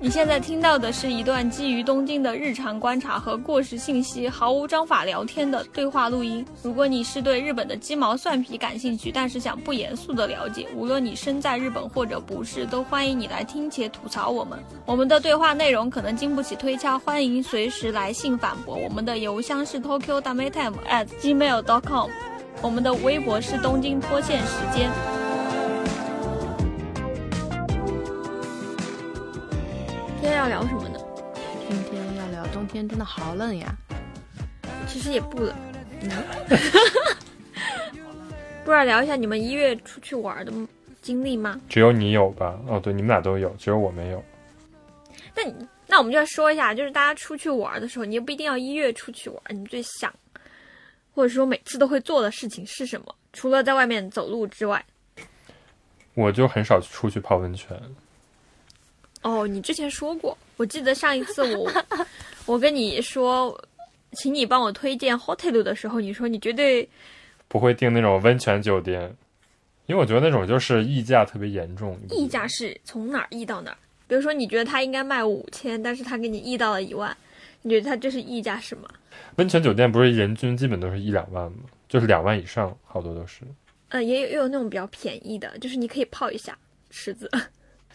[0.00, 6.46] 你现在听到的是一段基于东京的日常观察和过时信息，毫无章法聊天的对话录音。
[6.62, 14.56] 如果你是对日本的鸡毛蒜皮感兴趣，但是想不严肃的了解，无论你身在日本或者不是，都欢迎你来听且吐槽我们。
[14.86, 18.76] 我们的对话内容可能经不起推敲，欢迎随时来信反驳。
[18.76, 22.08] 我们的邮箱是 tokyo dametime at gmail dot com，
[22.62, 25.27] 我们的微博是东京脱线时间。
[30.38, 31.00] 要聊什么呢？
[31.68, 33.74] 今天要聊冬天真的好冷呀。
[34.86, 35.52] 其实也不冷。
[38.64, 40.52] 不然聊一下你们一月出去玩的
[41.02, 41.60] 经历吗？
[41.68, 42.56] 只有你有吧？
[42.68, 44.22] 哦，对，你们俩都有，只有我没有。
[45.34, 45.52] 那你
[45.88, 50.14] 那我们就要说一下，就是大家出去玩的时候，你也不一定要一月出去玩，你最想
[51.12, 53.12] 或者说每次都会做的事情是什么？
[53.32, 54.84] 除了在外面走路之外。
[56.14, 57.76] 我就很少出去泡温泉。
[59.22, 61.70] 哦，你之前说过，我记得上一次我
[62.46, 63.58] 我跟你说，
[64.12, 66.88] 请你帮我推荐 hotel 的时候，你说你绝对
[67.48, 69.14] 不会订那种温泉酒店，
[69.86, 71.98] 因为我觉得那种就是溢价特别严重。
[72.10, 73.76] 溢价是从哪儿溢到哪儿？
[74.06, 77.14] 比如说你觉得它应该卖五千，但是他给你溢到了一万，
[77.62, 78.88] 你觉得它这是溢价是吗？
[79.36, 81.58] 温泉酒店不是人均基本都是一两万吗？
[81.88, 83.42] 就是两万以上，好多都是。
[83.88, 86.56] 呃，也有也有那种比较便宜的，就是你可以泡一下
[86.90, 87.30] 池子。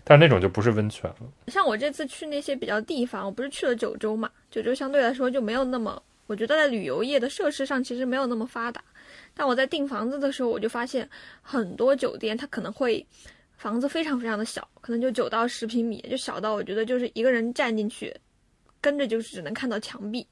[0.05, 1.17] 但是那种就不是温泉了。
[1.47, 4.29] 像我这次去那些比较地方，我不是去了九州嘛？
[4.51, 8.83] 九州相对来说就没有那么，我觉得在旅游业的设施上其实没有那么发达。
[9.33, 11.09] 但我在订房子的时候，我就发现
[11.41, 13.05] 很多酒店它可能会
[13.55, 18.13] 房子非常非常的小，可能就九到十平米，就小到我觉得就是一个人站进去，
[18.81, 20.27] 跟着就是只能看到墙壁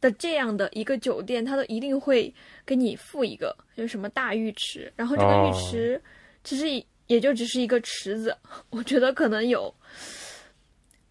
[0.00, 2.34] 的这样的一个酒店，它都一定会
[2.66, 6.02] 给你附一个就是什么大浴池，然后这个浴池
[6.42, 6.84] 其实。
[7.06, 8.36] 也就只是一个池子，
[8.70, 9.72] 我觉得可能有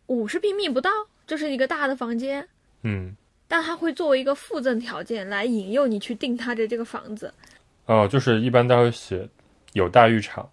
[0.08, 0.90] 五十平米不到，
[1.26, 2.48] 就是一个大的房间。
[2.84, 3.16] 嗯，
[3.48, 7.34] 但它会作为一个附赠条件来引诱你去订它的这个房子。
[7.86, 9.28] 哦，就是一般都会写
[9.74, 10.50] 有大浴场，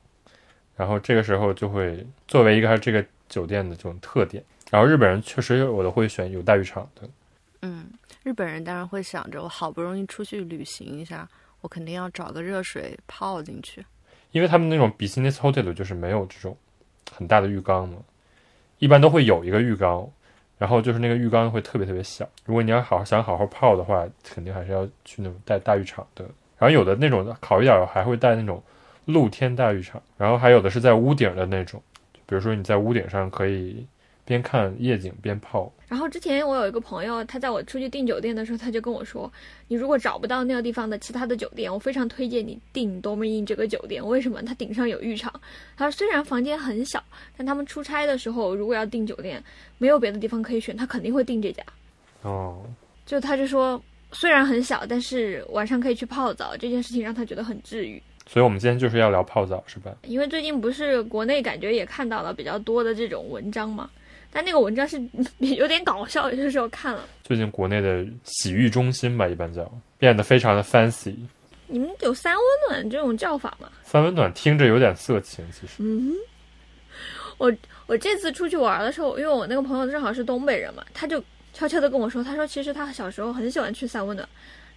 [0.76, 4.42] 然后这个时候就会作为一个这个酒店的这种特点。
[4.70, 7.08] 然后日本人确实有的会选有大浴场的。
[7.60, 7.91] 嗯，
[8.22, 11.28] 日本人当然会想着，我好不容易出去旅行一下，
[11.60, 13.84] 我肯定要找个热水泡进去。
[14.32, 16.56] 因为他们那种 business hotel 就是没有这种
[17.10, 17.98] 很大的浴缸嘛，
[18.78, 20.09] 一般都会有一个浴缸，
[20.59, 22.28] 然后就是那个浴缸会特别特别小。
[22.44, 26.25] 如果你要好好想好好泡的话，肯定还是要去那种带大浴场的。
[26.59, 28.62] 然后有的那种好一点的还会带那种
[29.04, 31.81] 露天大浴场，然后还有的是在屋顶的那种，
[32.26, 33.87] 比如说你在屋顶上可以。
[34.25, 35.72] 边看夜景边泡。
[35.88, 39.31] 然后之前我有一个朋友，他在我出去订酒店的时候，他就跟我说
[39.69, 44.06] ：“你如果找不到那个地方的其他的酒店，我非常推荐你订 m i n 这个酒店。
[44.06, 44.41] 为什么？
[44.43, 45.32] 它顶上有浴场。
[45.77, 47.03] 他说虽然房间很小，
[47.37, 49.43] 但他们出差的时候如果要订酒店，
[49.77, 51.62] 没有别的地方可以选，他肯定会订这家。
[52.22, 52.62] 哦，
[53.05, 53.82] 就他就说，
[54.12, 58.03] 虽然很小，但是晚上可以去泡澡，这件事情让他觉得很治愈。
[58.27, 59.94] 所以我们今天就是要聊泡澡，是吧？
[60.06, 63.91] 因为最近不是国内感觉也看到了比较多的这种文章嘛。
[64.32, 65.00] 但那个文章是
[65.38, 67.06] 有点搞笑，有些时候看了。
[67.22, 71.15] 最近国内的洗浴中心吧，一般叫变得非常的 fancy。
[71.66, 73.69] 你们有三温暖这种叫法吗？
[73.82, 75.75] 三温暖听着有点色情，其实。
[75.78, 76.15] 嗯，
[77.38, 77.53] 我
[77.87, 81.22] 我这次出去玩的时候，因为我那个朋友正好是东北人嘛，他就
[81.53, 84.28] 悄悄的跟我说，他说其实他小时候很喜欢去三温暖。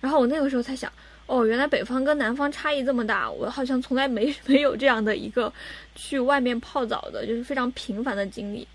[0.01, 0.91] 然后我那个时候才想，
[1.25, 5.51] 哦，原来北方跟南方差异这么大，我好像从来没 没有这样的一个
[5.95, 8.67] 去外面泡澡的，就是非常频繁的经历。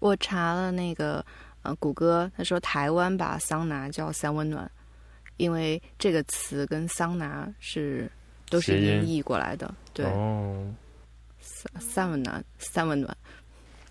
[0.00, 1.24] 我查了那个，
[1.62, 4.68] 呃，谷歌，他说台湾把桑拿叫三温暖，
[5.36, 8.10] 因为这个词跟桑拿是
[8.48, 9.72] 都是音译过来的。
[9.92, 10.04] 对，
[11.38, 13.16] 三三温暖，三温暖，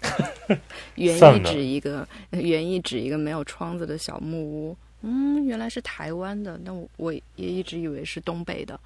[0.96, 4.78] 原意指一个原意指一个没有窗子的小木屋。
[5.02, 8.78] 嗯，原来是台湾的，那我我也一直以为是东北的。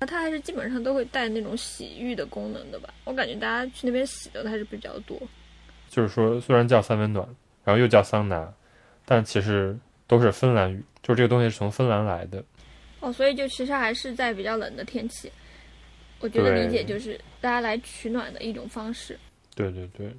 [0.00, 2.92] 那它还是基本上都会带那种洗浴的功能的吧？
[3.04, 5.16] 我感觉大家去那边洗的还是比较多。
[5.90, 7.26] 就是说，虽然叫三温暖，
[7.64, 8.48] 然后又叫桑拿，
[9.04, 9.76] 但其实
[10.06, 12.42] 都是芬兰语，就是这个东西是从芬兰来的。
[13.00, 15.30] 哦，所以就其实还是在比较冷的天气，
[16.20, 19.18] 我觉得理解就是大家来取暖的一种方式。
[19.56, 20.16] 对对对。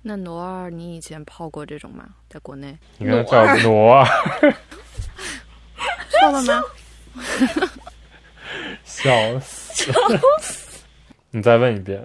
[0.00, 2.08] 那罗二，你以前泡过这种吗？
[2.30, 2.74] 在国内？
[2.96, 4.04] 你刚才叫挪二，
[6.08, 6.62] 错了吗？
[8.82, 9.92] 笑死！
[11.30, 12.02] 你再问一遍。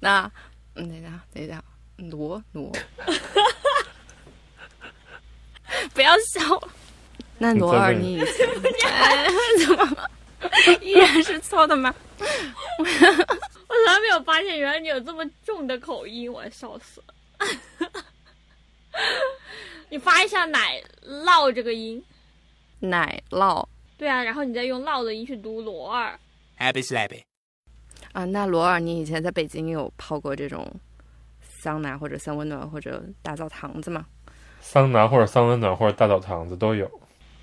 [0.00, 0.30] 那，
[0.74, 1.62] 等一下，等一下。
[2.02, 2.70] 挪挪，
[5.94, 6.40] 不要笑。
[7.38, 8.20] 那罗尔， 你
[9.66, 10.08] 怎么
[10.80, 11.94] 依然是错的吗？
[12.18, 17.14] 我从来没有发现，原来你有这么重的口音，我笑死了。
[19.88, 22.02] 你发一下奶酪这个音，
[22.78, 23.66] 奶酪。
[23.98, 26.18] 对啊，然后你再用酪的音去读罗尔。
[26.58, 27.22] Happy slappy。
[28.12, 30.70] 啊，那罗尔，你以前在北京有泡过这种
[31.62, 34.04] 桑拿或者三温暖或者大澡堂子嘛？
[34.60, 36.90] 桑拿或者三温暖或者大澡堂子都有。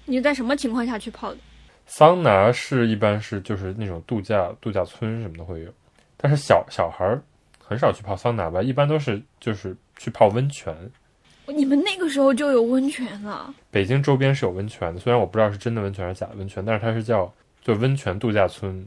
[0.04, 1.38] 你在什么情况下去泡的？
[1.86, 5.71] 桑拿是一般是就是那种度假度假村什么的会有，
[6.18, 7.21] 但是小小孩儿
[7.66, 10.75] 很少去泡桑拿吧，一般都是就是去泡温泉。
[11.48, 13.54] 你们那个时候就有温泉了？
[13.71, 18.86] 北京周边是有温泉的，虽然我不知道是真的温泉还是假的温泉，但是它是叫就温泉度假村。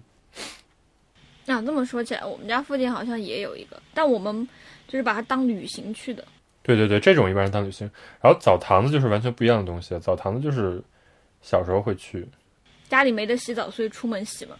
[1.45, 4.49] 那这么说起来，我们家附近好像也有一个，但我们
[4.87, 6.25] 就是把它当旅行去的。
[6.63, 7.91] 对对对，这种一般是当旅行。
[8.21, 10.81] 然后澡堂子就是完全不一样的东西，澡堂子就是
[11.41, 12.27] 小时候会去。
[12.89, 14.55] 家里没得洗澡，所以出门洗嘛。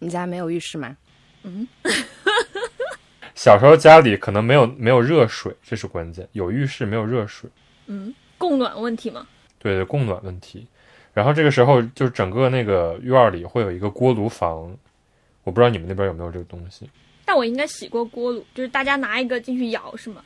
[0.00, 0.96] 你家没有浴室吗？
[1.44, 1.68] 嗯。
[3.36, 6.28] 小时候家里可能没有没有热水，这是关键。
[6.32, 7.48] 有浴室没有热水。
[7.86, 9.26] 嗯，供暖问题吗？
[9.58, 10.66] 对对，供暖问题。
[11.12, 14.76] 然后这个时候就是整个那个院里会有一个锅炉房。
[15.44, 16.88] 我不知道你们那边有没有这个东西，
[17.24, 20.22] 但我应该洗过锅炉，就是大家拿一个进去舀是吗？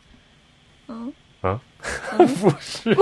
[0.89, 1.61] 嗯啊，
[2.41, 2.97] 不是，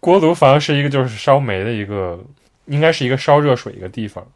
[0.00, 2.18] 锅炉房是一个就是烧煤的一个，
[2.66, 4.26] 应该是一个烧热水一个地方。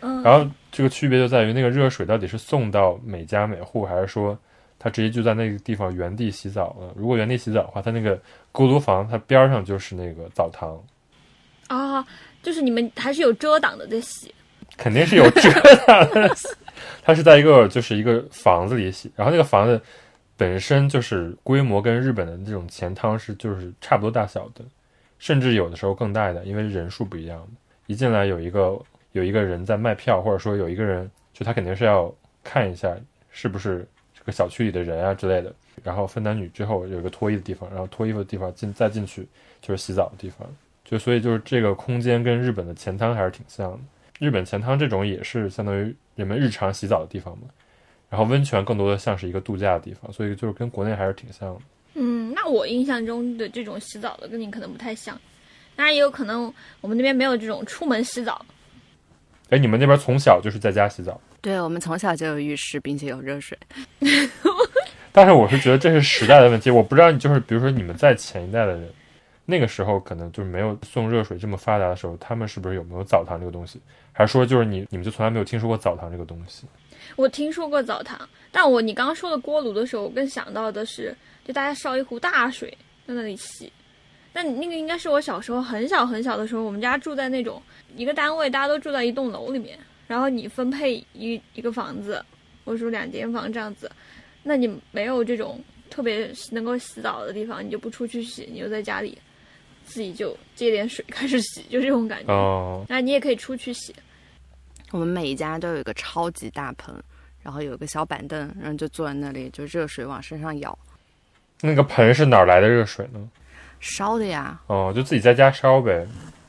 [0.00, 4.38] 嗯，然后这个区别就在于那个热水到底是送到每家每户，还是说
[4.78, 6.92] 他直接就在那个地方原地洗澡了？
[6.96, 8.20] 如果原地洗澡的话，他那个
[8.50, 10.80] 锅炉房它边上就是那个澡堂。
[11.68, 12.06] 啊，
[12.42, 14.34] 就是你们还是有遮挡的在洗。
[14.82, 15.48] 肯定是有遮
[15.86, 16.28] 挡的，
[17.04, 19.80] 它是在一个就是一个房子里洗，然后那个房子
[20.36, 24.64] 本身就是规模跟日本的这种钱汤是就是差不多大小的，
[25.20, 27.46] 甚至有的时候更大一点，因为人数不一样。
[27.86, 28.76] 一进来有一个
[29.12, 32.12] 有一个人在卖票，或者说有一个人，就他肯定是要
[32.42, 32.92] 看一下
[33.30, 39.28] 是不是这个小区里的人啊之类的，然后分男女之后有一个脱衣的地方，然后脱衣服的地方进再进去
[39.60, 40.48] 就是洗澡的地方，
[40.84, 43.78] 就所以就是这个空间跟日本的钱汤还是挺像的。
[44.22, 47.48] 日本钱汤这种也是相当于人们日常洗澡的地方嘛，
[48.08, 51.60] 然后温泉更多的像是一个度假的地方，所以就是跟国内还是挺像的。
[51.94, 55.20] 嗯，那我印象中的这种洗澡的跟你可能不太像，
[55.74, 58.46] 当然也有可能我们那边没有这种出门洗澡。
[59.50, 61.20] 哎，你们那边从小就是在家洗澡？
[61.40, 63.58] 对，我们从小就有浴室，并且有热水。
[65.10, 68.88] 但是我是觉得这是时代的问题，我不知道你就是比如说你们在前一代的人。
[69.44, 73.80] 那个时候可能就是没有送热水这么发达的时候，他们是不是有没有澡堂这个东西？
[74.12, 76.66] 还是说就是你你们就从来没有听说过澡堂这个东西？
[77.16, 82.70] 我听说过澡堂，但我你刚刚说的锅炉的时候，我更想到的是就大家烧一壶大水
[83.06, 83.70] 在那里洗。
[84.32, 87.60] 那你那个应该是我小时候很小很小的时候，我们家住在那种
[87.96, 92.24] 一个单位，大家都住在一栋楼里面，然后你分配一一个房子，
[92.64, 93.90] 或者说两间房这样子，
[94.42, 99.18] 那你没有这种特别能够洗澡的地方，你就不出去洗，你就在家里。
[99.84, 102.32] 自己就接点水开始洗，就这种感觉。
[102.32, 103.94] 哦，那你也可以出去洗。
[104.90, 106.94] 我们每一家都有一个超级大盆，
[107.42, 110.78] 然后有个小板凳，然后就坐在那里，就热水往身上舀。
[111.60, 113.28] 那个盆是哪来的热水呢？
[113.80, 114.60] 烧的呀。
[114.66, 116.06] 哦，就自己在家烧呗。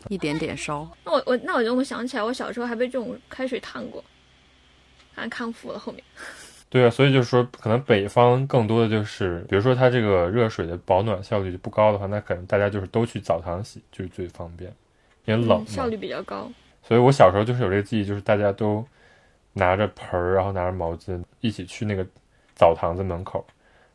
[0.09, 0.85] 一点点烧。
[1.05, 4.03] 那我我那我就想起来，我小时候还被这种开水烫过，
[5.15, 6.03] 反正康复了后面。
[6.73, 14.73] 对啊，所以就是说，可能北方更多的就是，比如说它这个热水的保暖效率就不高的话，那可能大家就是都去澡堂洗，就是最方便，
[15.25, 16.51] 因为冷，效率比较高。
[16.81, 18.83] 所以我小时候就是有这个记忆，就是大家都
[19.53, 22.03] 拿着盆儿，然后拿着毛巾，一起去那个
[22.55, 23.45] 澡堂子门口，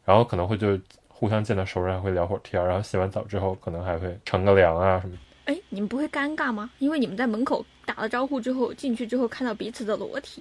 [0.04, 5.18] 然后可能会就互相见到熟人，还会聊会儿天儿，然后洗完澡之后，可能还会乘个凉啊什么。
[5.46, 6.70] 哎，你们不会尴尬吗？
[6.78, 10.40] 因为你们在门口打了招呼之后，进去之后看到彼此的裸体。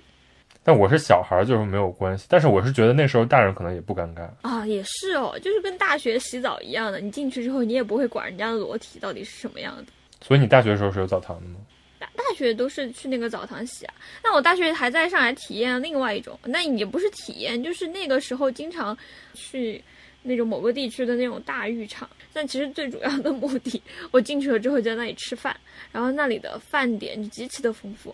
[0.68, 2.26] 但我是小孩，就是没有关系。
[2.28, 9.86] 但是我是觉得那时候大人可能也不尴尬啊，也是哦，就是跟大学洗澡一样的，你进去之后你也不会管人家的裸体到底是什么样的。
[10.22, 11.56] 所以你大学的时候是有澡堂的吗？
[11.98, 13.94] 大大学都是去那个澡堂洗啊。
[14.22, 18.96] 那我大学还在上海体验另外一种，那也不是体验，就是那个时候经常
[19.34, 19.82] 去
[20.22, 22.10] 那种某个地区的那种大浴场。
[22.34, 23.82] 但其实最主要的目的，
[24.12, 25.56] 我进去了之后就在那里吃饭，
[25.94, 28.14] 然后那里的饭点就极其的丰富。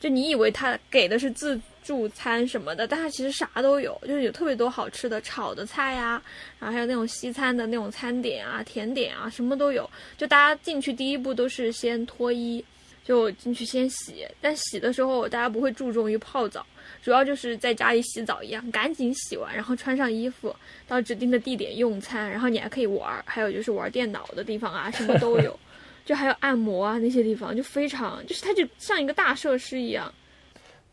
[0.00, 6.22] 就你以为他给的是自助餐什么的，但它其实啥都有，就是有特别多好吃的炒的菜呀，
[6.58, 9.88] 然后还有那种西餐的那种餐点啊、甜点啊，什么都有。
[10.16, 12.64] 就大家进去第一步都是先脱衣，
[13.04, 14.26] 就进去先洗。
[14.40, 16.64] 但洗的时候大家不会注重于泡澡，
[17.02, 20.54] 主要就是在家里洗澡一样，赶紧洗完，然后穿上衣服
[20.86, 25.58] 到指定的地点用餐，然后你还可以玩，还有就是玩电脑的地方啊，什么都有。
[26.04, 30.12] 就还有按摩啊那些地方，就非常就是它就像一个大设施一样。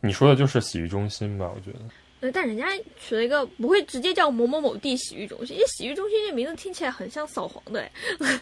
[0.00, 1.50] 你说的就是洗浴中心吧？
[1.54, 1.78] 我觉得。
[2.20, 2.66] 呃，但人家
[2.98, 7.90] 取了一个不会直接叫某某某地洗浴中心，因为洗浴中心这名字听起来很像扫黄的哎。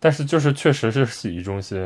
[0.00, 1.78] 但是就是确实是洗浴中心，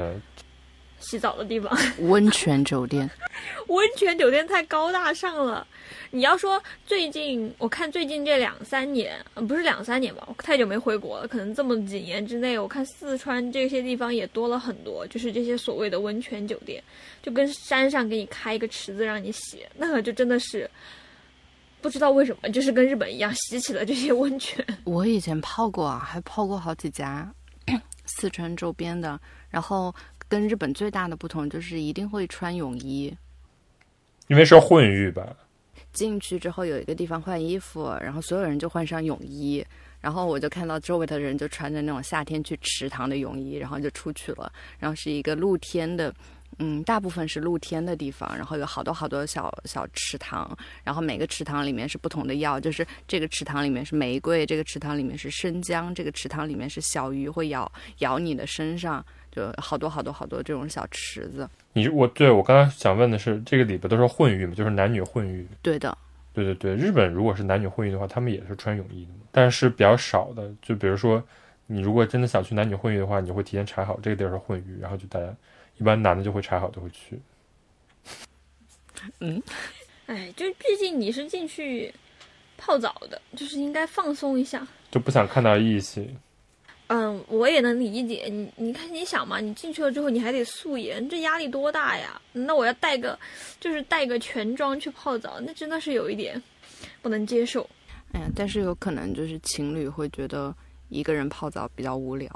[1.04, 1.70] 洗澡的地方，
[2.00, 3.08] 温泉酒店，
[3.68, 5.66] 温泉酒店太高大上了。
[6.10, 16.82] 你要说最近，我看最近这两三年，不是两三年吧，我太久没回国了，可能这么几年之内，我看四川这些地方也多了很多，就是这些所谓的温泉酒店，
[17.22, 20.70] 就跟山上给你开一个池子让你洗，那个就真的是
[21.80, 24.64] 不知道为什么，就是跟日本一样洗起了这些温泉。
[24.84, 27.28] 我以前泡过啊，还泡过好几家。
[28.06, 29.18] 四川周边的，
[29.48, 29.92] 然后
[30.28, 33.14] 跟日本最大的不同就是一定会穿泳衣，
[34.28, 35.36] 因为是混浴吧。
[35.92, 39.64] 进去之后有一个地方换衣服，然后所有人就换上泳衣，
[40.00, 46.12] 然后我就看到周围的人就穿着那种夏天去池塘的泳衣，然后就出去了，然后是一个露天的。
[46.60, 59.04] 嗯，大部分是露天的地方，然后有好多好多小小池塘，然后每个池塘里面是不同的药，就是这个池塘里面是玫瑰，这个池塘里面是生姜，这个池塘里面是小鱼会咬咬你的身上，
[59.34, 61.48] 就好多好多好多这种小池子。
[61.72, 64.54] 你我对我刚才想问的是，这个里边都是混浴嘛？
[64.54, 65.46] 就是男女混浴？
[65.62, 65.96] 对的，
[66.32, 71.22] 对对对，日本如果是男女混浴的话，他们也是穿泳衣的嘛但是比较少的，就比如说
[71.66, 75.26] 你如果真的想去男女混浴的话，你会提前查好这个地儿是混浴，然后就大家。
[75.76, 77.20] 一般男的就会查好，就会去。
[79.18, 79.42] 嗯，
[80.06, 81.92] 哎，就毕竟你是进去
[82.56, 86.16] 泡澡的，就是应该放松一下，就不想看到异性。
[86.88, 88.48] 嗯，我也能理解你。
[88.56, 92.20] 你看，你想嘛，你进去了之后，你还得素颜，这压力多大呀？
[92.32, 93.18] 那我要带个，
[93.58, 96.40] 就是带个全妆去泡澡，那真的是有一点
[97.00, 97.68] 不能接受。
[98.12, 100.54] 哎呀，但是有可能就是情侣会觉得
[100.90, 102.28] 一个人泡澡比较无聊，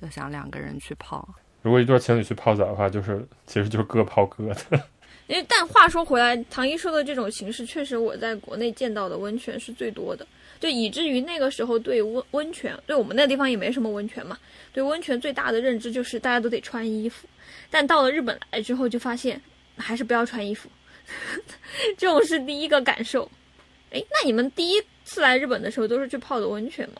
[0.00, 1.26] 就想两个人去泡。
[1.62, 4.56] 如果一对情侣去泡澡的话，就是其实就是各泡各的。
[5.26, 10.24] 因为但话说回来，唐一说的这种形式，确实我在国内见到的温泉是最多的，
[10.58, 14.38] 就以至于那个时候对温温泉，对我们那个地方也没什么温泉嘛，
[14.72, 17.28] 对温泉最大的认知就是大家都得穿衣服。
[17.70, 19.40] 但到了日本来之后，就发现
[19.76, 20.68] 还是不要穿衣服，
[21.98, 23.30] 这种是第一个感受。
[23.90, 26.96] 哎，那你们第一次来日本的时候都是去泡的温泉吗？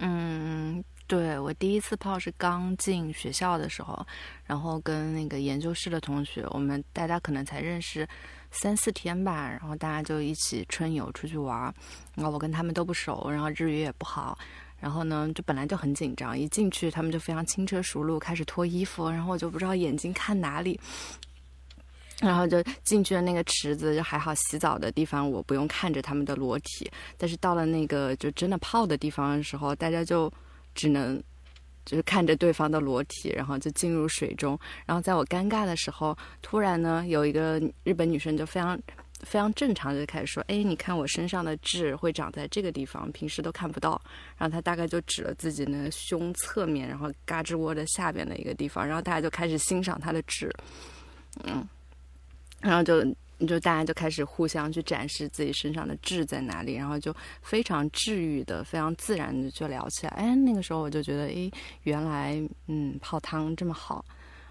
[0.00, 0.84] 嗯。
[1.06, 4.06] 对我第一次泡是刚进学校的时候，
[4.44, 8.06] 然后跟那个研究室的同学，我们大家可能才认识
[8.50, 11.72] 三四天吧，然后大家就一起春游出去玩，
[12.14, 14.38] 然后我跟他们都不熟，然后日语也不好，
[14.78, 20.80] 然后呢就本来就很紧张，一进去他们就非常轻车熟路开始脱衣服，然后我就不知道眼睛看哪里，
[22.20, 30.32] 然后就进去了那个池子，就还好洗澡的地方我不用看着他们的裸体，但是到了那个就真的泡的地方的时候，大家就。
[30.74, 31.20] 只能
[31.88, 34.58] 就是看着对方的裸体，然后就进入水中。
[34.84, 38.78] 然后在我尴尬的时候，突然呢，有一个日本女生就非常
[39.20, 43.98] 非常正常的开始说：“哎，你看我身上的痣会长在这个地方，平时都看不到。”
[44.36, 48.86] 然后她大概就指了自己那胸侧面，然后嘎吱窝的下边的一个地方。
[48.86, 50.54] 然后大家就开始欣赏她的痣，
[51.44, 51.66] 嗯，
[52.60, 53.02] 然后就。
[53.46, 60.12] 就大家就开始互相去展示自己身上的痣在哪里，然后就非常治愈的、非常自然的就聊起来。
[60.16, 61.50] 哎，那个时候我就觉得，哎，
[61.84, 64.04] 原来嗯泡汤这么好。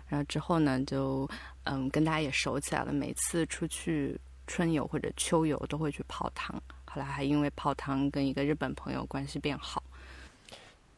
[0.08, 1.30] 然后之后呢，就
[1.64, 2.94] 嗯跟大家也熟起来了。
[2.94, 4.18] 每次出去
[4.48, 6.56] 春游或者秋游都会去泡汤。
[6.86, 9.84] 后来还因为泡汤跟一个日本朋友关系变好。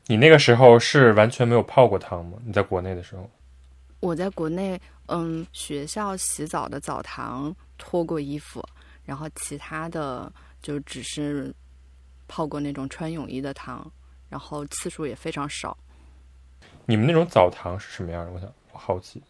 [0.06, 2.38] 你那个时候是完全没有泡过汤吗？
[2.46, 3.28] 你在国内的时候？
[4.00, 7.56] 我在国内，嗯，学校洗澡的澡堂。
[7.80, 8.64] 脱过衣服，
[9.04, 10.32] 然后其他的
[10.62, 11.52] 就只是
[12.28, 13.92] 泡过那种穿泳衣的汤，
[14.30, 15.76] 然后次数也非常少。
[16.86, 18.32] 你们那种澡堂是什么样的？
[18.32, 19.24] 我想，我好奇。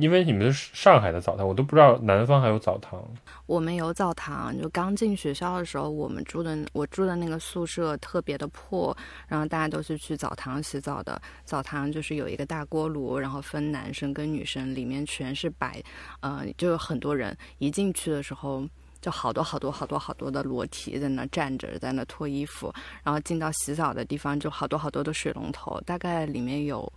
[0.00, 3.02] 因为你们是上海的澡堂，我都不知道南方还有澡堂。
[3.46, 11.20] 我们有澡堂，就刚进学校的时候，我们住的我住的那个宿舍特别的破，然后大家都是去澡堂洗澡的。
[11.44, 15.82] 澡堂就是有一个大锅炉，然后分男生跟女生，里面全是白，
[16.20, 17.36] 呃，就有很多人。
[17.58, 18.64] 一进去的时候，
[19.00, 22.72] 就好多好多好多好多的裸体在那站着，在那脱衣服。
[23.02, 26.92] 然后进到洗澡的地方，就好多好多的水龙头，大概里面有。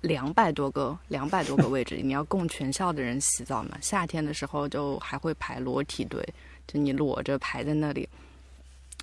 [0.00, 3.76] 两百多个，两百多个位置， 你要供全校的人洗澡嘛？
[3.80, 6.22] 夏天的时候就还会排裸体队，
[6.66, 8.08] 就你裸着排在那里，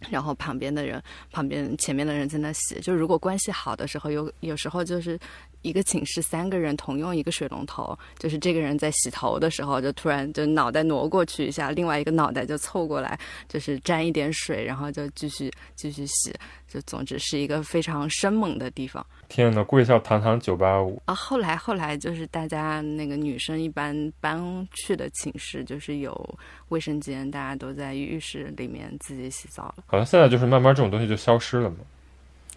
[0.10, 2.80] 然后旁边的人，旁边前面的人在那洗。
[2.80, 5.20] 就如果关系好的时候，有有时候就是
[5.62, 16.34] 一个寝室三个人同用一个水龙头，就是这个人在洗头的时候，就突然就脑袋挪过去一下，另外一个脑袋就凑过来，就是沾一点水，然后就继续继续洗。
[16.76, 19.06] 就总之是一个非常生猛的地方。
[19.30, 21.16] 天呐，贵校堂堂九八五啊！
[21.16, 29.86] 后来后来就是大家那个女生一般搬去的寝室，就是有卫生间，大家都在浴室里面自己洗澡了。
[29.88, 31.78] 好像现在就是慢慢这种东西就消失了嘛。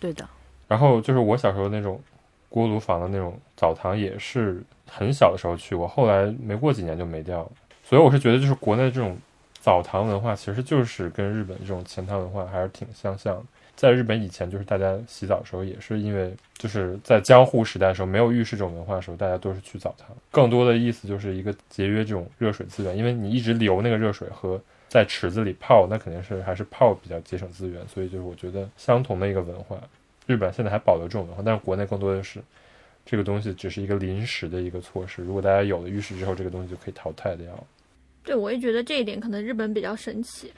[0.00, 0.28] 对的。
[0.66, 2.00] 然后就是我小时候那种
[2.48, 7.52] 锅炉房的那种澡堂，也是很小的时候去过，后来没过几年就没掉了。
[7.84, 9.16] 所以我是觉得，就是国内这种
[9.60, 13.44] 澡堂文化，其实就是跟日本这种钱汤文化还是挺相像的。
[13.78, 20.08] 在日本以前，就是大家洗澡的时候，也是因为就是在江户时代的时候，没有浴室这种文化的时候，大家都是去澡堂。
[20.32, 27.86] 更多的意思就是一个节约这种热水资源，因为你一直留那个热水和在池子里泡，那肯定是还是泡比较节省资源。
[27.86, 29.80] 所以就是我觉得相同的一个文化，
[30.26, 32.40] 日本现在还保留这种文化，但是国内更多的是
[33.06, 35.22] 这个东西只是一个临时的一个措施。
[35.22, 37.46] 如果大家有了浴室之后，这个东西就可以淘汰掉。
[38.24, 40.52] 对，我也觉得这一点可能日本比较神奇。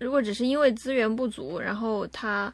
[0.00, 2.52] 如果只是因为资源不足，然后它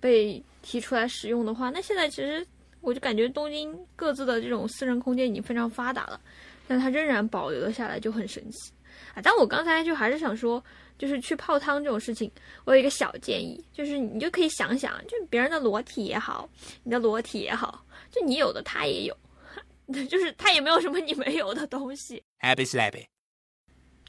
[0.00, 2.44] 被提出来使用的话，那现在其实
[2.80, 6.20] 我就感觉东京各自的这种私人空间已经非常发达了，
[6.66, 8.72] 但它仍然保留了下来，就很神奇
[9.14, 9.22] 啊！
[9.22, 10.62] 但我刚才就还是想说，
[10.98, 12.28] 就是去泡汤这种事情，
[12.64, 16.48] 我有一个小建议，就是你就可以想想，就别人的裸体也好，
[16.82, 19.16] 你的裸体也好，就你有的他也有，
[20.08, 22.20] 就是他也没有什么你没有的东西。
[22.40, 23.11] Happy slappy。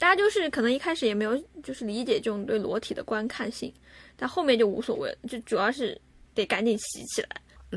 [0.04, 3.74] 大家就是可能一开始也没有就是理解这种对裸体的观看性，
[4.18, 5.98] 但后面就无所谓了，就主要是
[6.36, 7.30] 得赶紧洗起来。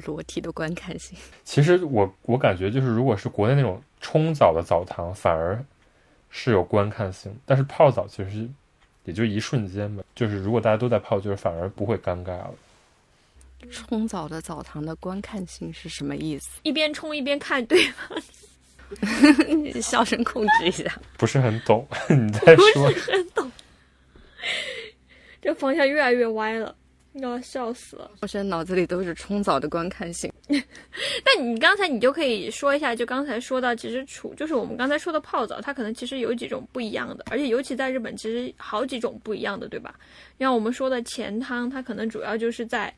[0.04, 5.64] 裸体的观看性，其实我我感觉就是如果是国内那种冲澡的澡堂，反而
[6.28, 8.47] 是有观看性，但是泡澡其实
[9.04, 12.54] 也就一瞬间吧，就是如果大家都在泡，就是反而不会尴尬了。
[13.71, 16.59] 冲澡的澡堂的观看性是什么意思？
[16.64, 18.21] 一边冲一边看对方。
[19.83, 20.85] 笑声控制一下，
[21.16, 22.90] 不是很懂 你在说。
[22.90, 23.52] 不是很懂，
[25.43, 26.75] 这方向越来越歪了，
[27.14, 28.11] 要笑死了。
[28.21, 30.33] 我现在脑子里都是冲澡的观看性。
[30.49, 39.95] 那你刚才你就可以说一下，就刚才说到，其实处就是我们刚才说的泡澡，它可能其实有几种不一样的，而且尤其在日本，其实好几种不一样的，对吧？
[40.38, 42.93] 像我们说的前汤，它可能主要就是在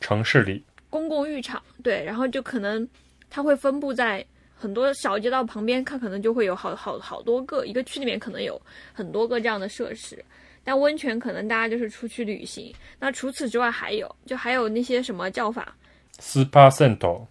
[0.00, 2.88] 城市里公共浴场，对，然后就可能
[3.28, 4.24] 它会分布在。
[4.60, 8.60] 很多小街道旁边，它可能就会有好好好多个一个区里面可能有
[8.92, 10.22] 很多个这样的设施。
[10.62, 12.70] 但温泉可能大家就是出去旅行。
[12.98, 15.74] 那除此之外还有，就还有那些什么叫法
[16.18, 17.26] ？Spa Center。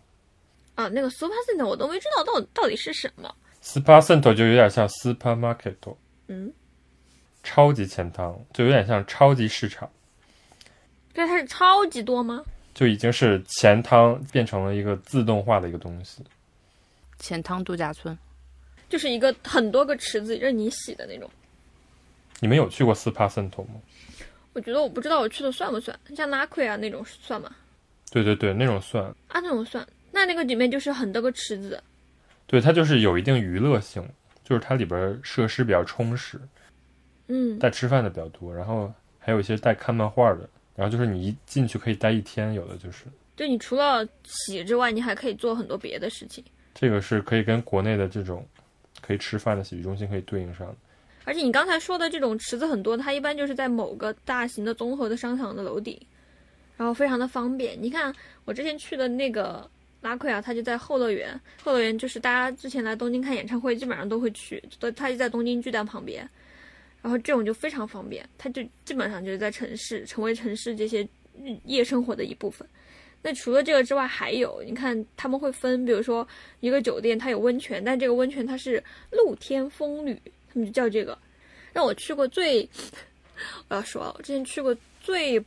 [0.73, 3.31] 啊，那个 Spa Center 我都没知道到到底是什么。
[3.61, 5.95] Spa Center 就有点像 Supermarket。
[6.27, 6.51] 嗯。
[7.43, 9.87] 超级钱汤就有点像超级市场。
[11.13, 12.43] 对，它是超级多吗？
[12.73, 16.23] 就已经是钱汤变成了一个自动化的一个东西。
[17.19, 18.17] 钱汤度假村，
[18.89, 21.29] 就是一个很多个池子任你洗的那种。
[22.39, 23.75] 你们有去过斯帕森托吗？
[24.53, 27.51] 我觉得我不知道我去的算不算，像拉奎啊那种算吗？
[28.11, 29.85] 对对对，那种算啊，那种算。
[30.11, 31.81] 那那个里面就是很多个池子。
[32.47, 34.03] 对，它就是有一定娱乐性，
[34.43, 36.41] 就是它里边设施比较充实。
[37.27, 37.59] 嗯。
[37.59, 43.05] 带吃饭的比较多，然后还有一些带看漫画的，然后就是你一进去可以待一天，有的就是。
[43.35, 46.43] 对你除了洗之外，你还可以做很多别的事情。
[46.73, 48.45] 这个是可以跟国内的这种
[49.01, 50.75] 可以吃饭的洗浴中心可以对应上的，
[51.25, 55.99] 而且你刚才说的这种池子很多，它一般就是在某个大型的综合的商场的楼顶，
[56.77, 57.77] 然后非常的方便。
[57.81, 58.13] 你看
[58.45, 59.69] 我之前去的那个
[60.01, 66.27] 拉奎啊，它就在后乐园，后乐园就是大家之前来东京看演唱会基本上都会去，都它就在东京巨蛋旁边，
[67.01, 71.07] 然后这种就非常方便，它就基本上就是在城市成为城市这些
[71.65, 72.67] 夜生活的一部分。
[73.21, 76.27] 那除了这个之外，还有你看他们会分，比如说
[76.61, 80.13] 一个酒店它有温泉，但这个温泉它是露天风吕，
[80.53, 81.17] 他们就叫这个。
[81.71, 82.67] 让我去过最，
[83.67, 85.39] 我要说，我之前去过最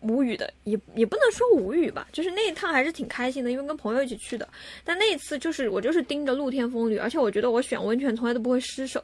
[0.00, 4.48] 无语的，也也不能说无语吧，就是那一趟还是挺开心的，因为跟朋友一起去的。
[4.84, 9.02] 但那一次就是我就是盯着露天风吕，而且我觉得我选温泉从来都不会失手。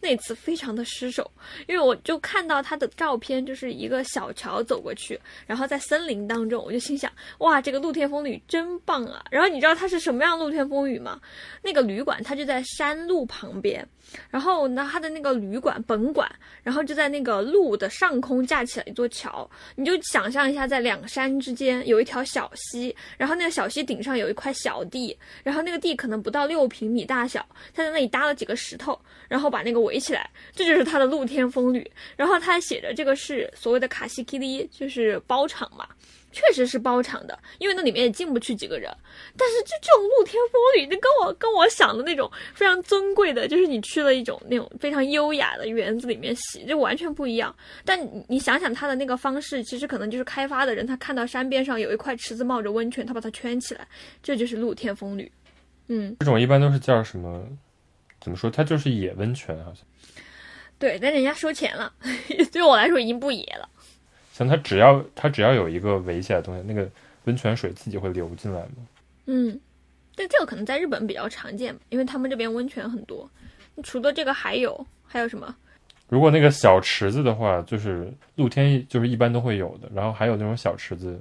[0.00, 1.30] 那次非常的失手，
[1.66, 9.22] 因为我就看到他的照片，就是一个小桥走过去，然后在森林当中，我就心想，哇，这个露天风雨真棒啊！
[9.30, 11.20] 然后你知道它是什么样露天风雨吗？
[11.62, 13.86] 那个旅馆它就在山路旁边，
[14.30, 16.30] 然后呢，它的那个旅馆本馆，
[16.62, 28.98] 然后就在那个路的上空架起了一座桥，你就想象一下，在两山之间有一条小溪，然后那个小溪顶上有一块小地，然后那个地可能不到六平米大小，他在那里搭了几个石头。
[29.30, 31.88] 然后把那个围起来，这就是它的露天风吕。
[32.16, 35.86] 然后它写着这个是所谓的卡西基利，就是包场嘛。
[36.32, 38.88] 确实是包场的，因为那里面也进不去几个人。
[39.36, 47.52] 但是就这种露天风吕，就跟我跟我想的那种非常尊贵的，就是你去了一种那种非常优雅的园子里面洗，就完全不一样。
[47.84, 53.84] 但你想想它的那个方式，其实可能就是开发的人，他看到山边上有一块池子冒着温泉，他把它圈起来，
[54.22, 55.28] 这就是露天风吕。
[55.88, 57.44] 嗯，这种一般都是叫什么？
[58.20, 58.50] 怎么说？
[58.50, 59.84] 它就是野温泉，好像。
[60.78, 61.92] 对，但人家收钱了，
[62.52, 63.68] 对我来说已经不野了。
[64.32, 66.88] 像它只要它只要有一个围起来的东西，那个
[67.24, 68.86] 温泉水自己会流进来吗？
[69.26, 69.60] 嗯，
[70.14, 73.30] 但这个可能在日本比较常见，因为他们这边温泉很多。
[73.82, 75.54] 除了这个，还有还有什么？
[76.08, 79.88] 如果那个小池子的话，就是露天，就是一般都会有的。
[79.94, 81.20] 然后还有那种小池子，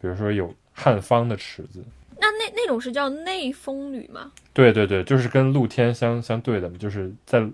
[0.00, 1.82] 比如说有汉方的池子。
[2.18, 4.32] 那那那种是叫内风吕吗？
[4.52, 7.48] 对对对，就是跟露天相相对的，就是在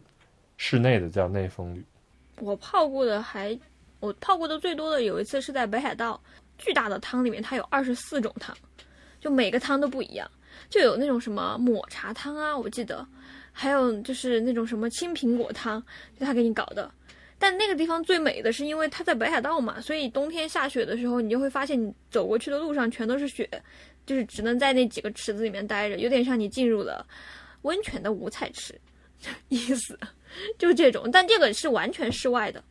[0.56, 1.84] 室内的叫内风吕。
[2.40, 3.58] 我泡过的还。
[4.00, 6.20] 我泡过的最多的有一次是在北海道，
[6.58, 8.54] 巨大的汤里面它有二十四种汤，
[9.18, 10.30] 就每个汤都不一样，
[10.68, 13.06] 就有那种什么抹茶汤啊，我记得，
[13.50, 15.82] 还有就是那种什么青苹果汤，
[16.20, 16.90] 就他给你搞的。
[17.38, 23.48] 但那个地方最美的是因为它在北海道嘛，所以冬天下雪的时候，你就会发现你走过去的路上全都是雪，
[24.06, 27.06] 就是只能在那几个池子里面待着，有点像你进入了
[27.62, 28.78] 温泉的五彩池，
[29.48, 29.98] 意思
[30.58, 31.10] 就这种。
[31.10, 32.62] 但这个是完全室外的。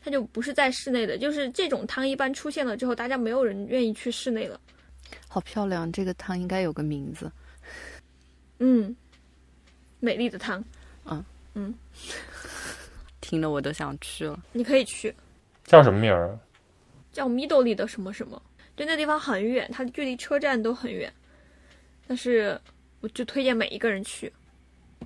[0.00, 4.58] 它就不是在室内的，就是这种汤一般出现了之后，大家没有人愿意去室内了。
[5.26, 7.30] 好漂亮，这个汤应该有个名字。
[8.60, 8.94] 嗯，
[9.98, 10.64] 美丽的汤。
[11.04, 11.22] 嗯
[11.54, 11.74] 嗯，
[13.20, 14.38] 听了我都想去了。
[14.52, 15.14] 你可以去。
[15.64, 16.38] 叫什么名儿？
[17.12, 18.40] 叫米豆里的什么什么？
[18.78, 21.12] 就那地方很远，它距离车站都很远。
[22.06, 22.58] 但是
[23.00, 24.32] 我就推荐每一个人去，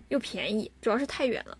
[0.08, 1.56] 又便宜，主要是太远了。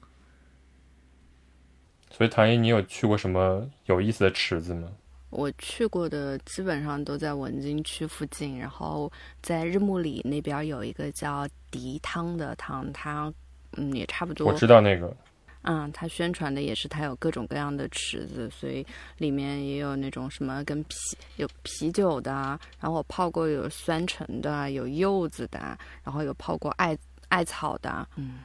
[2.10, 4.92] 所以唐一，你有去过什么有意思的池子吗？
[5.30, 13.32] 我去过的基本上都在文京区附近，然后在日暮里那边有一个叫迪汤的汤，它
[13.78, 14.46] 嗯也差不多。
[14.46, 15.16] 我知道那个。
[15.62, 18.84] 嗯，它宣传的也是它有各种各样的池子，所以
[19.18, 20.96] 里面也有那种什么跟啤
[21.36, 22.32] 有啤酒的，
[22.80, 26.96] 然后我泡过有酸橙的，有柚子的，然后有泡过艾
[27.28, 28.40] 艾草的，嗯，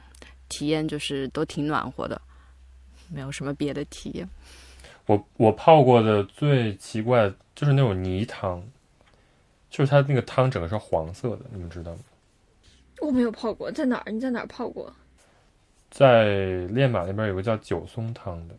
[0.48, 2.20] 体验就是都挺暖和的。
[3.10, 4.28] 没有什么别的体验。
[5.06, 8.62] 我我泡过的最奇怪就是那种泥汤，
[9.70, 11.98] 就是它那个汤整个是黄色的，你们知道吗？
[13.00, 14.12] 我没有泡过，在哪儿？
[14.12, 14.94] 你在哪儿泡过？
[15.90, 18.54] 在练马那边有个叫九松汤的。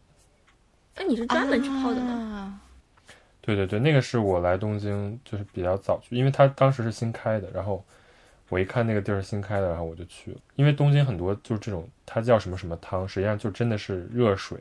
[0.96, 2.62] 那，你是专门去泡的吗？
[3.42, 7.84] 对对对，那个是我来东京就是比较早去，因为它当时是新开的，然后。
[8.52, 10.38] 我一看那个地儿新开的，然后我就去了。
[10.56, 14.60] 因为东京很多就是这种，它叫什么什么汤，实际上就真的是热水。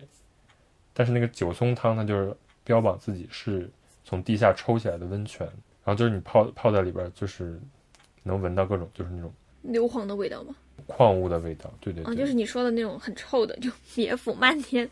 [0.92, 3.66] 但是那个九松汤，它就是标榜自己是
[4.04, 7.58] 从地下抽起来的温泉，然后就是你泡泡在里边，就是
[8.22, 10.54] 能闻到各种就是那种硫磺的味道吗？
[10.86, 12.04] 矿物的味道，对对。
[12.04, 14.88] 啊，就是你说的那种很臭的，就野腐漫天、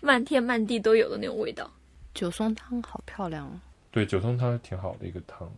[0.00, 1.70] 漫天漫地都有的那种味道。
[2.14, 3.60] 九松汤好漂亮啊！
[3.90, 5.50] 对，九松汤挺好的一个汤。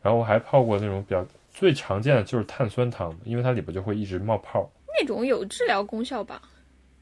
[0.00, 1.26] 然后我还泡过那种比较。
[1.54, 4.66] 最常见的就是碳酸汤，因为它里边就会一直冒泡。
[4.98, 6.40] 那种有治疗功效吧？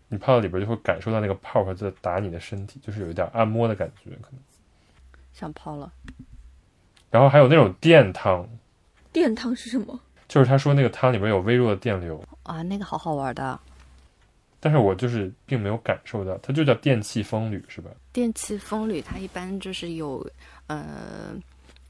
[0.08, 4.40] 你泡到里边就会感受到那个泡泡在打你的身体，就是有一点按摩的感觉，可能。
[5.32, 5.92] 想泡了。
[7.12, 8.44] 然后还有那种电汤。
[9.12, 10.00] 电汤是什么？
[10.30, 12.24] 就是他说那个汤里边有微弱的电流。
[12.44, 13.60] 啊，那个好好玩的。
[14.58, 17.90] 但是我就是并没有感受到，它就叫电气风吕是吧？
[18.12, 20.26] 电气风吕它一般就是有，
[20.68, 21.34] 呃。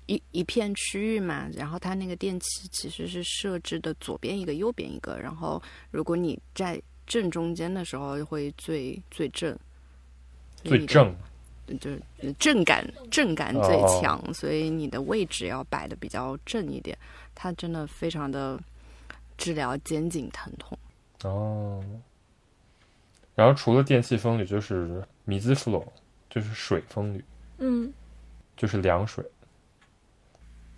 [0.07, 5.16] 一一片区域嘛，然后它那个电器其实是设置的左边一个，右边一个。
[5.16, 9.57] 然后如果你在正中间的时候，会最最正，
[10.64, 11.14] 最正，
[11.79, 12.03] 就是
[12.40, 16.98] 震感震感最强，所以你的位置要摆的比较正一点。
[17.42, 18.61] 它真的非常的
[19.38, 20.79] 治疗肩颈疼痛。
[21.22, 21.83] 哦。
[23.35, 25.83] 然后除了电气风吕，就是米兹弗罗，
[26.29, 27.24] 就是水风吕。
[27.57, 27.90] 嗯。
[28.59, 29.24] 就是凉水。